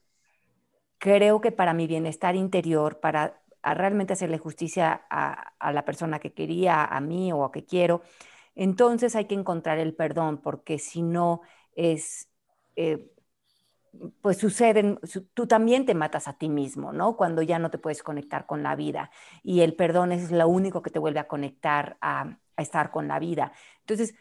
creo 0.98 1.40
que 1.40 1.52
para 1.52 1.74
mi 1.74 1.86
bienestar 1.86 2.34
interior, 2.34 3.00
para 3.00 3.42
realmente 3.62 4.14
hacerle 4.14 4.38
justicia 4.38 5.06
a, 5.10 5.72
la 5.72 5.84
persona 5.84 6.18
que 6.18 6.32
quería, 6.32 6.84
a 6.84 7.00
mí 7.00 7.32
o 7.32 7.44
a 7.44 7.52
que 7.52 7.64
quiero, 7.64 8.02
entonces 8.54 9.14
hay 9.14 9.26
que 9.26 9.34
encontrar 9.34 9.78
el 9.78 9.94
perdón, 9.94 10.38
porque 10.38 10.78
si 10.78 11.02
no 11.02 11.42
es... 11.74 12.28
Eh, 12.76 13.12
pues 14.20 14.38
suceden, 14.38 14.98
tú 15.34 15.46
también 15.46 15.84
te 15.84 15.94
matas 15.94 16.28
a 16.28 16.34
ti 16.34 16.48
mismo, 16.48 16.92
¿no? 16.92 17.16
Cuando 17.16 17.42
ya 17.42 17.58
no 17.58 17.70
te 17.70 17.78
puedes 17.78 18.02
conectar 18.02 18.46
con 18.46 18.62
la 18.62 18.76
vida 18.76 19.10
y 19.42 19.60
el 19.60 19.74
perdón 19.74 20.12
es 20.12 20.30
lo 20.30 20.48
único 20.48 20.82
que 20.82 20.90
te 20.90 20.98
vuelve 20.98 21.20
a 21.20 21.28
conectar 21.28 21.96
a, 22.00 22.38
estar 22.56 22.90
con 22.90 23.08
la 23.08 23.18
vida. 23.18 23.52
Entonces, 23.80 24.14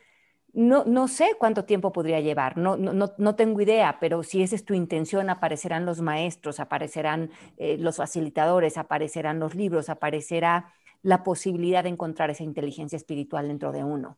no, 0.53 0.83
no, 0.85 1.07
sé 1.07 1.35
cuánto 1.37 1.65
tiempo 1.65 1.91
podría 1.91 2.21
llevar, 2.21 2.57
no, 2.57 2.77
no, 2.77 2.93
no, 3.15 3.35
tengo 3.35 3.61
idea, 3.61 3.97
pero 3.99 4.23
si 4.23 4.41
esa 4.41 4.55
es 4.55 4.65
tu 4.65 4.73
intención, 4.73 5.29
aparecerán 5.29 5.85
los 5.85 6.01
maestros, 6.01 6.59
aparecerán 6.59 7.31
eh, 7.57 7.77
los 7.77 7.97
facilitadores, 7.97 8.77
aparecerán 8.77 9.39
los 9.39 9.55
libros, 9.55 9.89
aparecerá 9.89 10.73
la 11.01 11.23
posibilidad 11.23 11.83
de 11.83 11.89
encontrar 11.89 12.29
esa 12.29 12.43
inteligencia 12.43 12.97
espiritual 12.97 13.47
dentro 13.47 13.71
de 13.71 13.83
uno. 13.83 14.17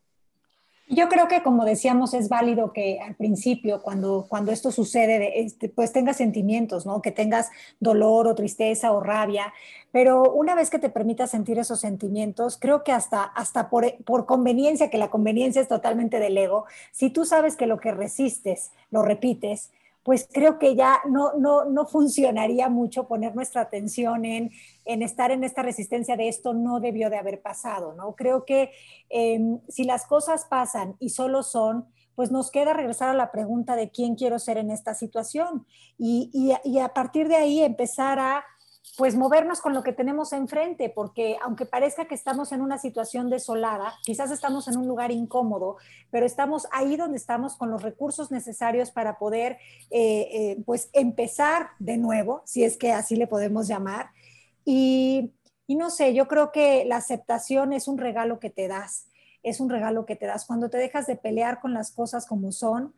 Yo 0.93 1.07
creo 1.07 1.29
que, 1.29 1.41
como 1.41 1.63
decíamos, 1.63 2.13
es 2.13 2.27
válido 2.27 2.73
que 2.73 2.99
al 2.99 3.15
principio, 3.15 3.81
cuando, 3.81 4.25
cuando 4.27 4.51
esto 4.51 4.73
sucede, 4.73 5.39
este, 5.39 5.69
pues 5.69 5.93
tengas 5.93 6.17
sentimientos, 6.17 6.85
¿no? 6.85 7.01
Que 7.01 7.13
tengas 7.13 7.49
dolor 7.79 8.27
o 8.27 8.35
tristeza 8.35 8.91
o 8.91 8.99
rabia, 8.99 9.53
pero 9.93 10.33
una 10.33 10.53
vez 10.53 10.69
que 10.69 10.79
te 10.79 10.89
permitas 10.89 11.31
sentir 11.31 11.59
esos 11.59 11.79
sentimientos, 11.79 12.57
creo 12.59 12.83
que 12.83 12.91
hasta, 12.91 13.23
hasta 13.23 13.69
por, 13.69 14.03
por 14.03 14.25
conveniencia, 14.25 14.89
que 14.89 14.97
la 14.97 15.09
conveniencia 15.09 15.61
es 15.61 15.69
totalmente 15.69 16.19
del 16.19 16.37
ego, 16.37 16.65
si 16.91 17.09
tú 17.09 17.23
sabes 17.23 17.55
que 17.55 17.67
lo 17.67 17.79
que 17.79 17.93
resistes, 17.93 18.71
lo 18.89 19.01
repites, 19.01 19.71
pues 20.03 20.27
creo 20.31 20.57
que 20.57 20.75
ya 20.75 20.99
no, 21.07 21.33
no, 21.37 21.65
no 21.65 21.85
funcionaría 21.85 22.69
mucho 22.69 23.07
poner 23.07 23.35
nuestra 23.35 23.61
atención 23.61 24.25
en, 24.25 24.51
en, 24.85 25.01
estar 25.03 25.31
en 25.31 25.43
esta 25.43 25.61
resistencia 25.61 26.17
de 26.17 26.27
esto 26.27 26.53
no 26.53 26.79
debió 26.79 27.09
de 27.09 27.17
haber 27.17 27.41
pasado, 27.41 27.93
¿no? 27.93 28.15
Creo 28.15 28.45
que 28.45 28.71
em, 29.09 29.59
si 29.67 29.83
las 29.83 30.05
cosas 30.05 30.45
pasan 30.45 30.95
y 30.99 31.09
solo 31.09 31.43
son, 31.43 31.85
pues 32.15 32.31
nos 32.31 32.51
queda 32.51 32.73
regresar 32.73 33.09
a 33.09 33.13
la 33.13 33.31
pregunta 33.31 33.75
de 33.75 33.89
quién 33.89 34.15
quiero 34.15 34.39
ser 34.39 34.57
en 34.57 34.71
esta 34.71 34.95
situación 34.95 35.65
y, 35.97 36.29
y, 36.33 36.53
y 36.69 36.79
a 36.79 36.89
partir 36.89 37.27
de 37.27 37.35
ahí 37.35 37.61
empezar 37.61 38.19
a 38.19 38.43
pues 38.97 39.15
movernos 39.15 39.61
con 39.61 39.73
lo 39.73 39.83
que 39.83 39.93
tenemos 39.93 40.33
enfrente, 40.33 40.89
porque 40.89 41.37
aunque 41.41 41.65
parezca 41.65 42.05
que 42.05 42.15
estamos 42.15 42.51
en 42.51 42.61
una 42.61 42.77
situación 42.77 43.29
desolada, 43.29 43.93
quizás 44.03 44.31
estamos 44.31 44.67
en 44.67 44.77
un 44.77 44.87
lugar 44.87 45.11
incómodo, 45.11 45.77
pero 46.09 46.25
estamos 46.25 46.67
ahí 46.71 46.97
donde 46.97 47.17
estamos 47.17 47.55
con 47.55 47.71
los 47.71 47.81
recursos 47.81 48.31
necesarios 48.31 48.91
para 48.91 49.17
poder, 49.17 49.57
eh, 49.89 50.27
eh, 50.33 50.63
pues, 50.65 50.89
empezar 50.93 51.69
de 51.79 51.97
nuevo, 51.97 52.41
si 52.45 52.63
es 52.63 52.77
que 52.77 52.91
así 52.91 53.15
le 53.15 53.27
podemos 53.27 53.67
llamar. 53.67 54.09
Y, 54.65 55.33
y 55.67 55.75
no 55.75 55.89
sé, 55.89 56.13
yo 56.13 56.27
creo 56.27 56.51
que 56.51 56.83
la 56.85 56.97
aceptación 56.97 57.71
es 57.71 57.87
un 57.87 57.97
regalo 57.97 58.39
que 58.39 58.49
te 58.49 58.67
das, 58.67 59.07
es 59.41 59.61
un 59.61 59.69
regalo 59.69 60.05
que 60.05 60.17
te 60.17 60.25
das 60.25 60.45
cuando 60.45 60.69
te 60.69 60.77
dejas 60.77 61.07
de 61.07 61.15
pelear 61.15 61.61
con 61.61 61.73
las 61.73 61.91
cosas 61.91 62.25
como 62.25 62.51
son 62.51 62.93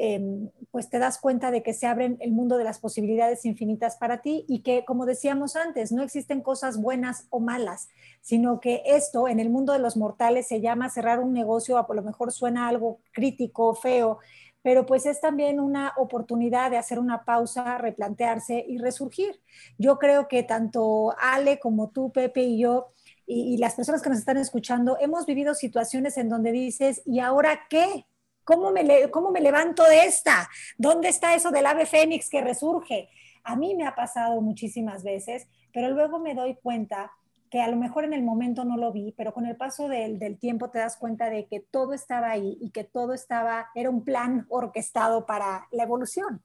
Em, 0.00 0.50
pues 0.70 0.88
te 0.88 1.00
das 1.00 1.18
cuenta 1.18 1.50
de 1.50 1.64
que 1.64 1.74
se 1.74 1.88
abren 1.88 2.18
el 2.20 2.30
mundo 2.30 2.56
de 2.56 2.62
las 2.62 2.78
posibilidades 2.78 3.44
infinitas 3.44 3.96
para 3.96 4.22
ti 4.22 4.44
y 4.46 4.60
que, 4.62 4.84
como 4.84 5.06
decíamos 5.06 5.56
antes, 5.56 5.90
no 5.90 6.04
existen 6.04 6.40
cosas 6.40 6.80
buenas 6.80 7.26
o 7.30 7.40
malas, 7.40 7.88
sino 8.20 8.60
que 8.60 8.82
esto 8.86 9.26
en 9.26 9.40
el 9.40 9.50
mundo 9.50 9.72
de 9.72 9.80
los 9.80 9.96
mortales 9.96 10.46
se 10.46 10.60
llama 10.60 10.88
cerrar 10.88 11.18
un 11.18 11.32
negocio, 11.32 11.78
a 11.78 11.94
lo 11.94 12.02
mejor 12.02 12.30
suena 12.30 12.68
algo 12.68 13.00
crítico, 13.10 13.74
feo, 13.74 14.20
pero 14.62 14.86
pues 14.86 15.04
es 15.04 15.20
también 15.20 15.58
una 15.58 15.92
oportunidad 15.96 16.70
de 16.70 16.76
hacer 16.76 17.00
una 17.00 17.24
pausa, 17.24 17.76
replantearse 17.78 18.64
y 18.68 18.78
resurgir. 18.78 19.40
Yo 19.78 19.98
creo 19.98 20.28
que 20.28 20.44
tanto 20.44 21.12
Ale 21.20 21.58
como 21.58 21.90
tú, 21.90 22.12
Pepe 22.12 22.42
y 22.42 22.60
yo, 22.60 22.92
y, 23.26 23.54
y 23.54 23.56
las 23.56 23.74
personas 23.74 24.00
que 24.00 24.10
nos 24.10 24.20
están 24.20 24.36
escuchando, 24.36 24.96
hemos 25.00 25.26
vivido 25.26 25.54
situaciones 25.54 26.16
en 26.18 26.28
donde 26.28 26.52
dices, 26.52 27.02
¿y 27.04 27.18
ahora 27.18 27.62
qué? 27.68 28.06
¿Cómo 28.48 28.70
me, 28.70 29.10
¿Cómo 29.10 29.30
me 29.30 29.42
levanto 29.42 29.84
de 29.84 30.06
esta? 30.06 30.48
¿Dónde 30.78 31.10
está 31.10 31.34
eso 31.34 31.50
del 31.50 31.66
ave 31.66 31.84
fénix 31.84 32.30
que 32.30 32.40
resurge? 32.40 33.10
A 33.44 33.56
mí 33.56 33.74
me 33.74 33.86
ha 33.86 33.94
pasado 33.94 34.40
muchísimas 34.40 35.04
veces, 35.04 35.46
pero 35.70 35.90
luego 35.90 36.18
me 36.18 36.34
doy 36.34 36.54
cuenta 36.54 37.12
que 37.50 37.60
a 37.60 37.68
lo 37.68 37.76
mejor 37.76 38.04
en 38.04 38.14
el 38.14 38.22
momento 38.22 38.64
no 38.64 38.78
lo 38.78 38.90
vi, 38.90 39.12
pero 39.18 39.34
con 39.34 39.44
el 39.44 39.54
paso 39.58 39.86
del, 39.86 40.18
del, 40.18 40.38
tiempo 40.38 40.70
te 40.70 40.78
das 40.78 40.96
cuenta 40.96 41.28
de 41.28 41.46
que 41.46 41.60
todo 41.60 41.92
estaba 41.92 42.30
ahí 42.30 42.56
y 42.58 42.70
que 42.70 42.84
todo 42.84 43.12
estaba, 43.12 43.68
era 43.74 43.90
un 43.90 44.02
plan 44.02 44.46
orquestado 44.48 45.26
para 45.26 45.68
la 45.70 45.82
evolución. 45.82 46.42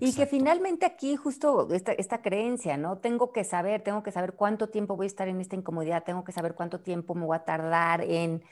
Y 0.00 0.14
que 0.14 0.24
finalmente 0.24 0.86
aquí 0.86 1.14
justo 1.14 1.68
esta, 1.74 1.92
esta, 1.92 2.22
creencia, 2.22 2.78
¿no? 2.78 2.96
Tengo 2.96 3.32
que 3.32 3.44
saber, 3.44 3.82
tengo 3.82 4.02
que 4.02 4.12
saber 4.12 4.32
cuánto 4.32 4.70
tiempo 4.70 4.96
voy 4.96 5.04
a 5.04 5.08
estar 5.08 5.28
en 5.28 5.42
esta 5.42 5.56
incomodidad, 5.56 6.04
tengo 6.04 6.24
que 6.24 6.32
saber 6.32 6.54
cuánto 6.54 6.80
tiempo 6.80 7.14
me 7.14 7.26
voy 7.26 7.36
a 7.36 7.44
tardar 7.44 8.00
en 8.00 8.42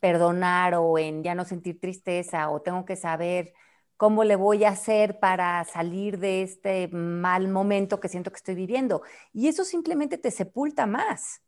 perdonar 0.00 0.74
o 0.74 0.98
en 0.98 1.22
ya 1.22 1.34
no 1.34 1.44
sentir 1.44 1.78
tristeza 1.78 2.50
o 2.50 2.62
tengo 2.62 2.84
que 2.84 2.96
saber 2.96 3.52
cómo 3.96 4.24
le 4.24 4.34
voy 4.34 4.64
a 4.64 4.70
hacer 4.70 5.18
para 5.20 5.62
salir 5.64 6.18
de 6.18 6.42
este 6.42 6.88
mal 6.88 7.48
momento 7.48 8.00
que 8.00 8.08
siento 8.08 8.30
que 8.30 8.38
estoy 8.38 8.54
viviendo. 8.54 9.02
Y 9.32 9.48
eso 9.48 9.64
simplemente 9.64 10.16
te 10.16 10.30
sepulta 10.30 10.86
más. 10.86 11.42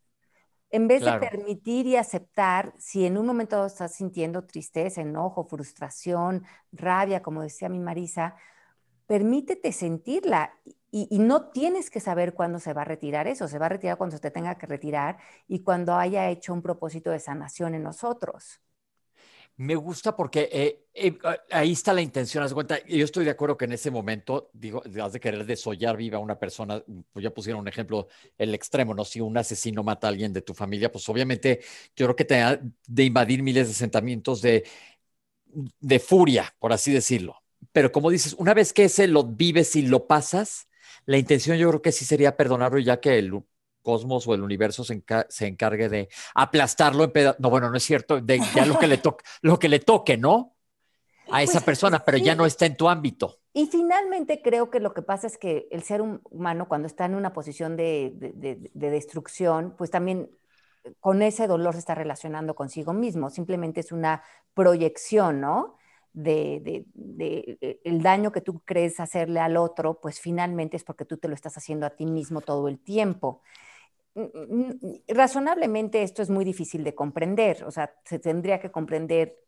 En 0.68 0.86
vez 0.86 1.02
de 1.02 1.12
permitir 1.14 1.86
y 1.86 1.96
aceptar, 1.96 2.74
si 2.78 3.04
en 3.04 3.18
un 3.18 3.26
momento 3.26 3.66
estás 3.66 3.94
sintiendo 3.94 4.44
tristeza, 4.44 5.02
enojo, 5.02 5.44
frustración, 5.44 6.44
rabia, 6.72 7.22
como 7.22 7.42
decía 7.42 7.68
mi 7.68 7.78
Marisa, 7.78 8.36
permítete 9.12 9.72
sentirla 9.72 10.58
y, 10.90 11.18
no 11.18 11.50
tienes 11.50 11.90
que 11.90 12.00
saber 12.00 12.32
cuándo 12.32 12.58
se 12.58 12.72
va 12.72 12.80
a 12.80 12.86
retirar 12.86 13.26
eso, 13.26 13.46
se 13.46 13.58
va 13.58 13.66
a 13.66 13.68
retirar 13.68 13.98
cuando 13.98 14.16
se 14.16 14.22
te 14.22 14.30
tenga 14.30 14.56
que 14.56 14.64
retirar 14.64 15.18
y 15.46 15.62
cuando 15.62 15.96
haya 15.96 16.30
hecho 16.30 16.54
un 16.54 16.62
propósito 16.62 17.10
de 17.10 17.20
sanación 17.20 17.74
en 17.74 17.82
nosotros. 17.82 18.62
Me 19.58 19.74
gusta 19.74 20.16
porque 20.16 20.48
eh, 20.50 20.86
eh, 20.94 21.18
ahí 21.50 21.72
está 21.72 21.92
la 21.92 22.00
intención. 22.00 22.42
Haz 22.42 22.54
cuenta, 22.54 22.82
yo 22.86 23.04
estoy 23.04 23.26
de 23.26 23.32
acuerdo 23.32 23.58
que 23.58 23.66
en 23.66 23.72
ese 23.72 23.90
momento, 23.90 24.48
digo, 24.54 24.82
has 25.02 25.12
de 25.12 25.20
querer 25.20 25.44
desollar 25.44 25.94
viva 25.98 26.16
a 26.16 26.20
una 26.20 26.38
persona, 26.38 26.82
pues 27.12 27.22
ya 27.22 27.34
pusieron 27.34 27.60
un 27.60 27.68
ejemplo, 27.68 28.08
el 28.38 28.54
extremo, 28.54 28.94
¿no? 28.94 29.04
Si 29.04 29.20
un 29.20 29.36
asesino 29.36 29.82
mata 29.82 30.06
a 30.06 30.10
alguien 30.10 30.32
de 30.32 30.40
tu 30.40 30.54
familia, 30.54 30.90
pues 30.90 31.06
obviamente 31.10 31.60
yo 31.94 32.06
creo 32.06 32.16
que 32.16 32.24
te 32.24 32.36
da 32.36 32.58
de 32.88 33.04
invadir 33.04 33.42
miles 33.42 33.68
de 33.68 33.74
sentimientos 33.74 34.40
de, 34.40 34.64
de 35.80 35.98
furia, 35.98 36.54
por 36.58 36.72
así 36.72 36.94
decirlo. 36.94 37.41
Pero 37.70 37.92
como 37.92 38.10
dices, 38.10 38.34
una 38.38 38.54
vez 38.54 38.72
que 38.72 38.84
ese 38.84 39.06
lo 39.06 39.24
vives 39.24 39.76
y 39.76 39.82
lo 39.82 40.06
pasas, 40.06 40.68
la 41.06 41.18
intención 41.18 41.56
yo 41.56 41.68
creo 41.68 41.82
que 41.82 41.92
sí 41.92 42.04
sería 42.04 42.36
perdonarlo 42.36 42.78
ya 42.78 43.00
que 43.00 43.18
el 43.18 43.32
cosmos 43.82 44.26
o 44.26 44.34
el 44.34 44.42
universo 44.42 44.84
se, 44.84 45.02
encargue 45.46 45.88
de 45.88 46.08
aplastarlo 46.34 47.04
en 47.04 47.10
pedazos. 47.10 47.40
No, 47.40 47.50
bueno, 47.50 47.68
no 47.68 47.76
es 47.76 47.82
cierto, 47.82 48.20
de 48.20 48.40
ya 48.54 48.64
lo 48.64 48.78
que 48.78 48.86
le, 48.86 48.98
toque, 48.98 49.24
lo 49.42 49.58
que 49.58 49.68
le 49.68 49.80
toque, 49.80 50.16
¿no? 50.16 50.54
A 51.30 51.42
esa 51.42 51.54
pues, 51.54 51.64
persona, 51.64 52.04
pero 52.04 52.18
ya 52.18 52.34
no 52.34 52.46
está 52.46 52.66
en 52.66 52.76
tu 52.76 52.88
ámbito. 52.88 53.38
Y 53.52 53.66
finalmente 53.66 54.42
creo 54.42 54.70
que 54.70 54.80
lo 54.80 54.92
que 54.92 55.02
pasa 55.02 55.26
es 55.26 55.38
que 55.38 55.68
el 55.70 55.82
ser 55.82 56.02
humano 56.02 56.68
cuando 56.68 56.86
está 56.86 57.04
en 57.04 57.14
una 57.14 57.32
posición 57.32 57.76
de, 57.76 58.12
de 58.72 58.90
destrucción, 58.90 59.74
pues 59.76 59.90
también 59.90 60.30
con 61.00 61.22
ese 61.22 61.46
dolor 61.46 61.74
se 61.74 61.80
está 61.80 61.94
relacionando 61.94 62.54
consigo 62.54 62.92
mismo. 62.92 63.30
Simplemente 63.30 63.80
es 63.80 63.92
una 63.92 64.22
proyección, 64.52 65.40
¿no? 65.40 65.76
De, 66.12 66.84
eh, 67.18 67.80
el 67.84 68.02
daño 68.02 68.32
que 68.32 68.40
tú 68.40 68.60
crees 68.64 69.00
hacerle 69.00 69.40
al 69.40 69.56
otro, 69.56 70.00
pues 70.00 70.20
finalmente 70.20 70.76
es 70.76 70.84
porque 70.84 71.04
tú 71.04 71.16
te 71.16 71.28
lo 71.28 71.34
estás 71.34 71.56
haciendo 71.56 71.86
a 71.86 71.90
ti 71.90 72.06
mismo 72.06 72.40
todo 72.40 72.68
el 72.68 72.78
tiempo. 72.78 73.42
Razonablemente 75.08 76.02
esto 76.02 76.22
es 76.22 76.28
muy 76.30 76.44
difícil 76.44 76.84
de 76.84 76.94
comprender, 76.94 77.64
o 77.64 77.70
sea, 77.70 77.94
se 78.04 78.18
tendría 78.18 78.60
que 78.60 78.70
comprender 78.70 79.38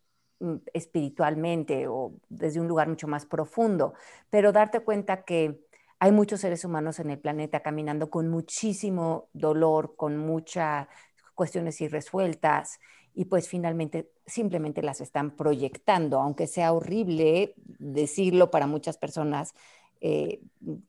mm, 0.41 0.57
espiritualmente 0.73 1.87
o 1.89 2.15
desde 2.29 2.61
un 2.61 2.69
lugar 2.69 2.89
mucho 2.89 3.07
más 3.07 3.27
profundo, 3.27 3.95
pero 4.31 4.53
darte 4.53 4.81
cuenta 4.81 5.23
que 5.25 5.61
hay 5.99 6.13
muchos 6.13 6.41
seres 6.41 6.65
humanos 6.65 6.99
en 6.99 7.11
el 7.11 7.19
planeta 7.19 7.61
caminando 7.61 8.11
con 8.11 8.29
muchísimo 8.29 9.29
dolor, 9.33 9.97
con 9.97 10.17
muchas 10.17 10.89
cuestiones 11.35 11.81
irresueltas 11.81 12.79
y 13.15 13.27
pues 13.27 13.49
finalmente 13.49 14.11
simplemente 14.27 14.83
las 14.83 15.01
están 15.01 15.31
proyectando, 15.31 16.21
aunque 16.21 16.47
sea 16.47 16.73
horrible 16.73 17.55
decirlo 17.57 18.51
para 18.51 18.67
muchas 18.67 18.99
personas 18.99 19.55
eh, 20.01 20.41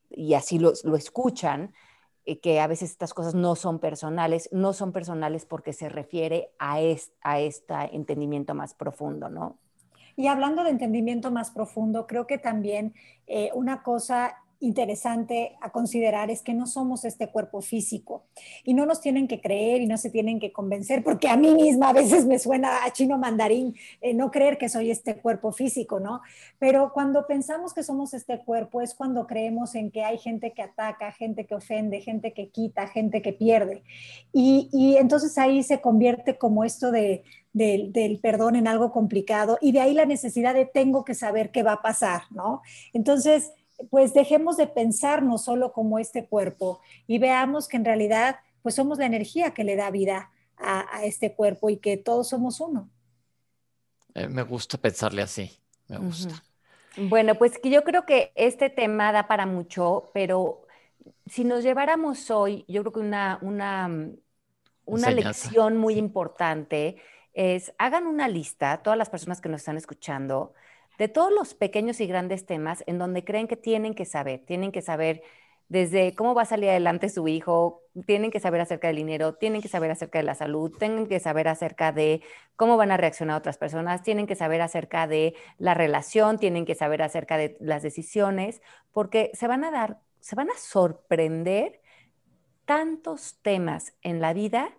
y 0.10 0.34
así 0.34 0.60
lo, 0.60 0.74
escuchan, 0.98 1.74
eh, 2.26 2.40
que 2.40 2.60
a 2.60 2.68
veces 2.68 2.92
estas 2.92 3.14
cosas 3.14 3.36
no 3.36 3.56
son 3.56 3.80
personales, 3.80 4.50
no 4.52 4.74
son 4.74 4.92
personales 4.92 5.46
porque 5.46 5.72
se 5.72 5.88
refiere 5.88 6.50
a, 6.58 6.80
a 7.22 7.40
este 7.40 7.74
entendimiento 7.94 8.56
más 8.56 8.74
profundo, 8.74 9.30
¿no? 9.30 9.58
Y 10.18 10.28
hablando 10.28 10.64
de 10.64 10.70
entendimiento 10.70 11.30
más 11.30 11.52
profundo, 11.52 12.08
creo 12.08 12.26
que 12.26 12.38
también 12.38 12.94
eh, 13.28 13.52
una 13.54 13.84
cosa 13.84 14.38
interesante 14.60 15.56
a 15.62 15.72
considerar 15.72 16.30
es 16.32 16.42
que 16.42 16.54
no 16.54 16.68
somos 16.68 17.06
este 17.06 17.28
cuerpo 17.28 17.62
físico 17.62 18.26
y 18.64 18.74
no 18.74 18.86
nos 18.86 19.02
tienen 19.02 19.28
que 19.28 19.42
creer 19.42 19.82
y 19.82 19.88
no 19.88 19.98
se 19.98 20.10
tienen 20.10 20.40
que 20.40 20.52
convencer, 20.52 21.04
porque 21.04 21.28
a 21.28 21.38
mí 21.38 21.54
misma 21.54 21.90
a 21.90 21.94
veces 21.94 22.26
me 22.26 22.40
suena 22.40 22.84
a 22.84 22.92
chino 22.92 23.18
mandarín 23.18 23.76
eh, 24.02 24.14
no 24.14 24.32
creer 24.32 24.58
que 24.58 24.70
soy 24.70 24.92
este 24.92 25.16
cuerpo 25.18 25.52
físico, 25.52 26.00
¿no? 26.00 26.22
Pero 26.60 26.92
cuando 26.94 27.28
pensamos 27.28 27.74
que 27.74 27.84
somos 27.84 28.14
este 28.14 28.40
cuerpo 28.40 28.82
es 28.82 28.94
cuando 28.94 29.28
creemos 29.28 29.76
en 29.76 29.92
que 29.92 30.04
hay 30.04 30.18
gente 30.18 30.54
que 30.54 30.62
ataca, 30.62 31.12
gente 31.12 31.46
que 31.46 31.56
ofende, 31.56 32.02
gente 32.02 32.34
que 32.34 32.50
quita, 32.50 32.88
gente 32.88 33.22
que 33.22 33.34
pierde. 33.34 33.84
Y, 34.34 34.70
y 34.72 34.98
entonces 34.98 35.38
ahí 35.38 35.64
se 35.64 35.82
convierte 35.82 36.38
como 36.38 36.64
esto 36.64 36.92
de, 36.92 37.24
del, 37.56 38.20
perdón 38.22 38.58
en 38.58 38.68
algo 38.68 38.92
complicado 38.92 39.58
y 39.62 39.72
de 39.72 39.80
ahí 39.80 39.94
la 39.94 40.06
necesidad 40.06 40.54
de 40.54 40.66
tengo 40.66 41.06
que 41.06 41.16
saber 41.16 41.52
qué 41.52 41.64
va 41.64 41.74
a 41.74 41.82
pasar, 41.82 42.24
¿no? 42.32 42.62
Entonces, 42.92 43.54
pues 43.90 44.14
dejemos 44.14 44.58
de 44.58 44.68
pensarnos 44.68 45.44
solo 45.44 45.74
como 45.74 46.00
este 46.00 46.28
cuerpo 46.28 46.82
y 47.08 47.20
veamos 47.20 47.68
que 47.68 47.78
en 47.78 47.86
realidad 47.86 48.38
pues 48.62 48.76
somos 48.76 48.98
la 48.98 49.06
energía 49.06 49.54
que 49.54 49.64
le 49.64 49.76
da 49.76 49.92
vida 49.92 50.32
a, 50.58 51.04
este 51.04 51.34
cuerpo 51.36 51.70
y 51.70 51.78
que 51.78 51.98
todos 51.98 52.30
somos 52.30 52.60
uno. 52.60 52.90
Eh, 54.14 54.28
me 54.28 54.42
gusta 54.44 54.78
pensarle 54.78 55.22
así, 55.22 55.52
me 55.88 55.98
gusta. 55.98 56.44
Bueno, 56.98 57.36
pues 57.36 57.60
que 57.60 57.70
yo 57.70 57.84
creo 57.84 58.06
que 58.06 58.32
este 58.36 58.70
tema 58.70 59.12
da 59.12 59.28
para 59.28 59.46
mucho, 59.46 60.10
pero 60.14 60.66
si 61.26 61.44
nos 61.44 61.64
lleváramos 61.64 62.32
hoy, 62.32 62.64
yo 62.68 62.82
creo 62.82 62.94
que 62.94 63.00
una, 63.00 63.38
una, 63.42 63.90
una 64.86 65.12
lección 65.12 65.78
muy 65.78 65.96
importante 65.96 66.98
es, 67.34 67.74
hagan 67.78 68.08
una 68.08 68.28
lista, 68.30 68.82
todas 68.82 68.98
las 68.98 69.10
personas 69.10 69.42
que 69.42 69.50
nos 69.50 69.62
están 69.62 69.78
escuchando, 69.78 70.54
de 70.98 71.08
todos 71.08 71.32
los 71.32 71.54
pequeños 71.54 72.00
y 72.02 72.08
grandes 72.08 72.46
temas 72.46 72.84
en 72.88 72.98
donde 72.98 73.24
creen 73.24 73.48
que 73.48 73.58
tienen 73.58 73.94
que 73.94 74.06
saber, 74.06 74.44
tienen 74.46 74.72
que 74.72 74.82
saber 74.82 75.24
desde 75.68 76.14
cómo 76.14 76.36
va 76.36 76.44
a 76.44 76.46
salir 76.46 76.70
adelante 76.70 77.10
su 77.10 77.28
hijo, 77.28 77.82
tienen 78.06 78.30
que 78.30 78.40
saber 78.40 78.62
acerca 78.62 78.88
del 78.88 78.98
dinero, 78.98 79.34
tienen 79.34 79.62
que 79.62 79.68
saber 79.68 79.90
acerca 79.90 80.20
de 80.20 80.24
la 80.24 80.36
salud, 80.36 80.72
tienen 80.78 81.08
que 81.08 81.20
saber 81.20 81.48
acerca 81.48 81.92
de 81.92 82.22
cómo 82.56 82.78
van 82.78 82.92
a 82.92 82.98
reaccionar 82.98 83.38
otras 83.38 83.58
personas, 83.58 84.04
tienen 84.04 84.28
que 84.28 84.36
saber 84.36 84.62
acerca 84.62 85.08
de 85.08 85.34
la 85.58 85.74
relación, 85.74 86.38
tienen 86.38 86.66
que 86.66 86.76
saber 86.76 87.02
acerca 87.02 87.38
de 87.38 87.58
las 87.60 87.82
decisiones, 87.82 88.62
porque 88.92 89.32
se 89.34 89.48
van 89.48 89.64
a 89.64 89.72
dar, 89.72 90.00
se 90.20 90.36
van 90.36 90.50
a 90.50 90.58
sorprender 90.58 91.82
tantos 92.66 93.40
temas 93.42 93.94
en 94.02 94.22
la 94.22 94.34
vida 94.34 94.70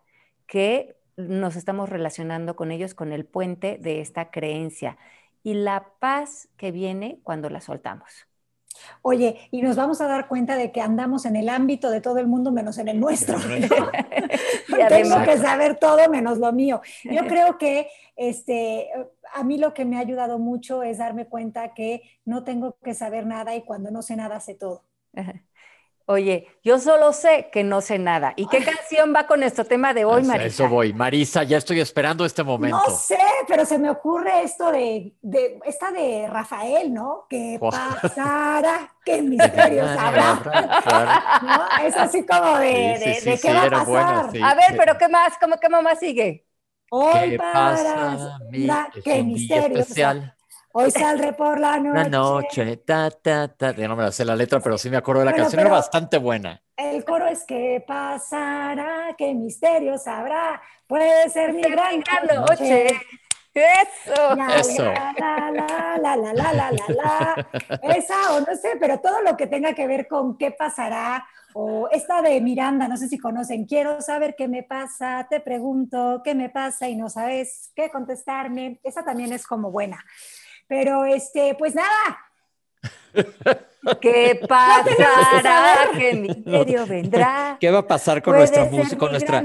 que 0.46 0.96
nos 1.16 1.56
estamos 1.56 1.88
relacionando 1.88 2.54
con 2.56 2.70
ellos 2.70 2.94
con 2.94 3.12
el 3.12 3.24
puente 3.24 3.78
de 3.80 4.00
esta 4.00 4.30
creencia 4.30 4.98
y 5.46 5.54
la 5.54 5.92
paz 6.00 6.48
que 6.56 6.72
viene 6.72 7.20
cuando 7.22 7.48
la 7.48 7.60
soltamos. 7.60 8.10
Oye, 9.00 9.48
y 9.52 9.62
nos 9.62 9.76
vamos 9.76 10.00
a 10.00 10.08
dar 10.08 10.26
cuenta 10.26 10.56
de 10.56 10.72
que 10.72 10.80
andamos 10.80 11.24
en 11.24 11.36
el 11.36 11.48
ámbito 11.48 11.88
de 11.88 12.00
todo 12.00 12.18
el 12.18 12.26
mundo 12.26 12.50
menos 12.50 12.78
en 12.78 12.88
el 12.88 12.98
nuestro. 12.98 13.38
Tengo 14.88 15.22
que 15.22 15.38
saber 15.38 15.78
todo 15.78 16.10
menos 16.10 16.38
lo 16.38 16.52
mío. 16.52 16.80
Yo 17.04 17.24
creo 17.28 17.58
que 17.58 17.86
este, 18.16 18.90
a 19.34 19.44
mí 19.44 19.56
lo 19.56 19.72
que 19.72 19.84
me 19.84 19.98
ha 19.98 20.00
ayudado 20.00 20.40
mucho 20.40 20.82
es 20.82 20.98
darme 20.98 21.26
cuenta 21.26 21.74
que 21.74 22.02
no 22.24 22.42
tengo 22.42 22.76
que 22.82 22.94
saber 22.94 23.24
nada 23.24 23.54
y 23.54 23.62
cuando 23.62 23.92
no 23.92 24.02
sé 24.02 24.16
nada 24.16 24.40
sé 24.40 24.56
todo. 24.56 24.82
Oye, 26.08 26.46
yo 26.62 26.78
solo 26.78 27.12
sé 27.12 27.48
que 27.52 27.64
no 27.64 27.80
sé 27.80 27.98
nada. 27.98 28.32
¿Y 28.36 28.46
qué 28.46 28.62
canción 28.64 29.12
va 29.14 29.26
con 29.26 29.40
nuestro 29.40 29.64
tema 29.64 29.92
de 29.92 30.04
hoy, 30.04 30.22
Marisa? 30.22 30.46
Eso 30.46 30.68
voy. 30.68 30.92
Marisa, 30.92 31.42
ya 31.42 31.58
estoy 31.58 31.80
esperando 31.80 32.24
este 32.24 32.44
momento. 32.44 32.78
No 32.78 32.94
sé, 32.94 33.18
pero 33.48 33.64
se 33.66 33.76
me 33.78 33.90
ocurre 33.90 34.42
esto 34.44 34.70
de, 34.70 35.16
de 35.20 35.58
esta 35.64 35.90
de 35.90 36.28
Rafael, 36.28 36.94
¿no? 36.94 37.26
¿Qué 37.28 37.58
pasará? 37.60 38.94
¿Qué 39.04 39.20
misterios 39.22 39.88
habrá? 39.98 40.44
¿No? 41.42 41.86
Es 41.86 41.96
así 41.96 42.24
como 42.24 42.56
de, 42.58 43.20
de, 43.24 43.40
qué 43.40 43.52
va 43.52 43.64
a 43.64 43.70
pasar. 43.70 44.30
a 44.40 44.54
ver, 44.54 44.74
pero 44.76 44.96
¿qué 44.98 45.08
más? 45.08 45.34
¿Cómo 45.40 45.58
qué 45.58 45.68
mamá 45.68 45.96
sigue? 45.96 46.46
Hoy 46.88 47.30
¿Qué 47.30 47.38
pasa? 47.38 48.38
qué 49.04 49.22
misterio. 49.24 49.78
Especial. 49.80 50.35
Hoy 50.78 50.90
saldré 50.90 51.32
por 51.32 51.58
la 51.58 51.78
noche. 51.78 51.94
La 51.94 52.08
noche, 52.10 52.76
ta, 52.76 53.10
ta, 53.10 53.48
ta. 53.48 53.74
Ya 53.74 53.88
no 53.88 53.96
me 53.96 54.02
la 54.02 54.12
sé 54.12 54.26
la 54.26 54.36
letra, 54.36 54.60
pero 54.60 54.76
sí 54.76 54.90
me 54.90 54.98
acuerdo 54.98 55.20
de 55.20 55.24
la 55.24 55.34
canción, 55.34 55.58
era 55.58 55.70
bastante 55.70 56.18
buena. 56.18 56.60
El 56.76 57.02
coro 57.02 57.26
es 57.26 57.44
que 57.44 57.82
pasará, 57.86 59.14
qué 59.16 59.32
misterio 59.32 59.96
sabrá, 59.96 60.60
puede 60.86 61.30
ser 61.30 61.54
mi 61.54 61.62
gran 61.62 62.04
noche. 62.34 62.88
Eso. 63.54 64.36
Eso. 64.58 64.84
La, 64.84 65.14
la, 65.18 65.50
la, 65.98 66.16
la, 66.16 66.34
la, 66.34 66.52
la, 66.52 66.72
la, 66.72 67.48
Esa 67.94 68.34
o 68.34 68.40
no 68.40 68.54
sé, 68.54 68.76
pero 68.78 69.00
todo 69.00 69.22
lo 69.22 69.34
que 69.34 69.46
tenga 69.46 69.72
que 69.72 69.86
ver 69.86 70.06
con 70.06 70.36
qué 70.36 70.50
pasará. 70.50 71.26
O 71.54 71.88
esta 71.90 72.20
de 72.20 72.38
Miranda, 72.42 72.86
no 72.86 72.98
sé 72.98 73.08
si 73.08 73.16
conocen, 73.16 73.64
quiero 73.64 74.02
saber 74.02 74.34
qué 74.36 74.46
me 74.46 74.62
pasa, 74.62 75.26
te 75.30 75.40
pregunto 75.40 76.20
qué 76.22 76.34
me 76.34 76.50
pasa 76.50 76.86
y 76.86 76.96
no 76.96 77.08
sabes 77.08 77.72
qué 77.74 77.90
contestarme. 77.90 78.78
Esa 78.84 79.06
también 79.06 79.32
es 79.32 79.46
como 79.46 79.70
buena. 79.70 80.04
Pero 80.68 81.04
este, 81.04 81.54
pues 81.58 81.74
nada. 81.74 82.18
¿Qué 84.00 84.40
pasará? 84.48 85.90
¿Qué 85.96 86.14
misterio 86.14 86.86
vendrá? 86.86 87.56
¿Qué 87.60 87.70
va 87.70 87.80
a 87.80 87.86
pasar 87.86 88.22
con 88.22 88.36
nuestra 88.36 88.64
música? 88.64 89.08
nuestra... 89.08 89.44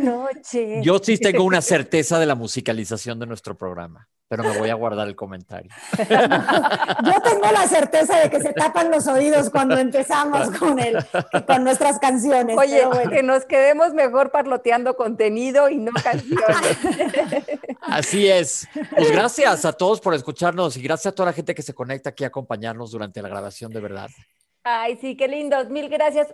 Yo 0.81 0.99
sí 0.99 1.17
tengo 1.17 1.43
una 1.43 1.61
certeza 1.61 2.19
de 2.19 2.25
la 2.25 2.35
musicalización 2.35 3.19
de 3.19 3.27
nuestro 3.27 3.57
programa 3.57 4.07
pero 4.31 4.43
me 4.45 4.57
voy 4.57 4.69
a 4.69 4.75
guardar 4.75 5.09
el 5.09 5.15
comentario. 5.17 5.69
Yo 5.97 7.21
tengo 7.21 7.51
la 7.51 7.67
certeza 7.67 8.17
de 8.17 8.29
que 8.29 8.39
se 8.39 8.53
tapan 8.53 8.89
los 8.89 9.05
oídos 9.07 9.49
cuando 9.49 9.77
empezamos 9.77 10.57
con, 10.57 10.79
el, 10.79 11.05
con 11.45 11.65
nuestras 11.65 11.99
canciones. 11.99 12.57
Oye, 12.57 12.81
que 13.09 13.23
nos 13.23 13.43
quedemos 13.43 13.93
mejor 13.93 14.31
parloteando 14.31 14.95
contenido 14.95 15.67
y 15.67 15.79
no 15.79 15.91
canciones. 16.01 16.77
Así 17.81 18.29
es. 18.29 18.69
Pues 18.95 19.11
gracias 19.11 19.65
a 19.65 19.73
todos 19.73 19.99
por 19.99 20.13
escucharnos 20.13 20.77
y 20.77 20.81
gracias 20.81 21.11
a 21.11 21.15
toda 21.15 21.31
la 21.31 21.33
gente 21.33 21.53
que 21.53 21.61
se 21.61 21.73
conecta 21.73 22.11
aquí 22.11 22.23
a 22.23 22.27
acompañarnos 22.27 22.91
durante 22.91 23.21
la 23.21 23.27
grabación 23.27 23.73
de 23.73 23.81
verdad. 23.81 24.09
Ay, 24.63 24.97
sí, 25.01 25.15
qué 25.15 25.27
lindo. 25.27 25.63
Mil 25.69 25.89
gracias. 25.89 26.33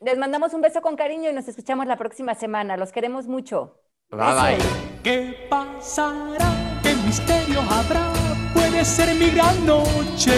Les 0.00 0.18
mandamos 0.18 0.52
un 0.52 0.60
beso 0.60 0.82
con 0.82 0.96
cariño 0.96 1.30
y 1.30 1.32
nos 1.32 1.48
escuchamos 1.48 1.86
la 1.86 1.96
próxima 1.96 2.34
semana. 2.34 2.76
Los 2.76 2.92
queremos 2.92 3.26
mucho. 3.26 3.80
Bye 4.10 4.18
bye. 4.34 4.58
¿Qué 5.02 5.46
pasará? 5.48 6.72
misterio 7.12 7.60
habrá, 7.70 8.10
puede 8.54 8.84
ser 8.84 9.14
mi 9.16 9.28
gran 9.30 9.66
noche. 9.66 10.32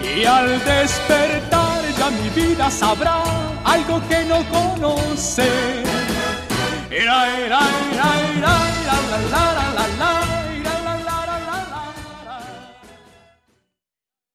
Y 0.00 0.24
al 0.24 0.48
despertar 0.64 1.82
ya 1.98 2.10
mi 2.10 2.28
vida 2.30 2.70
sabrá 2.70 3.20
algo 3.64 4.00
que 4.08 4.24
no 4.24 4.38
conoce. 4.48 5.50
la 7.04 7.26
la 7.48 7.64
la 9.30 9.53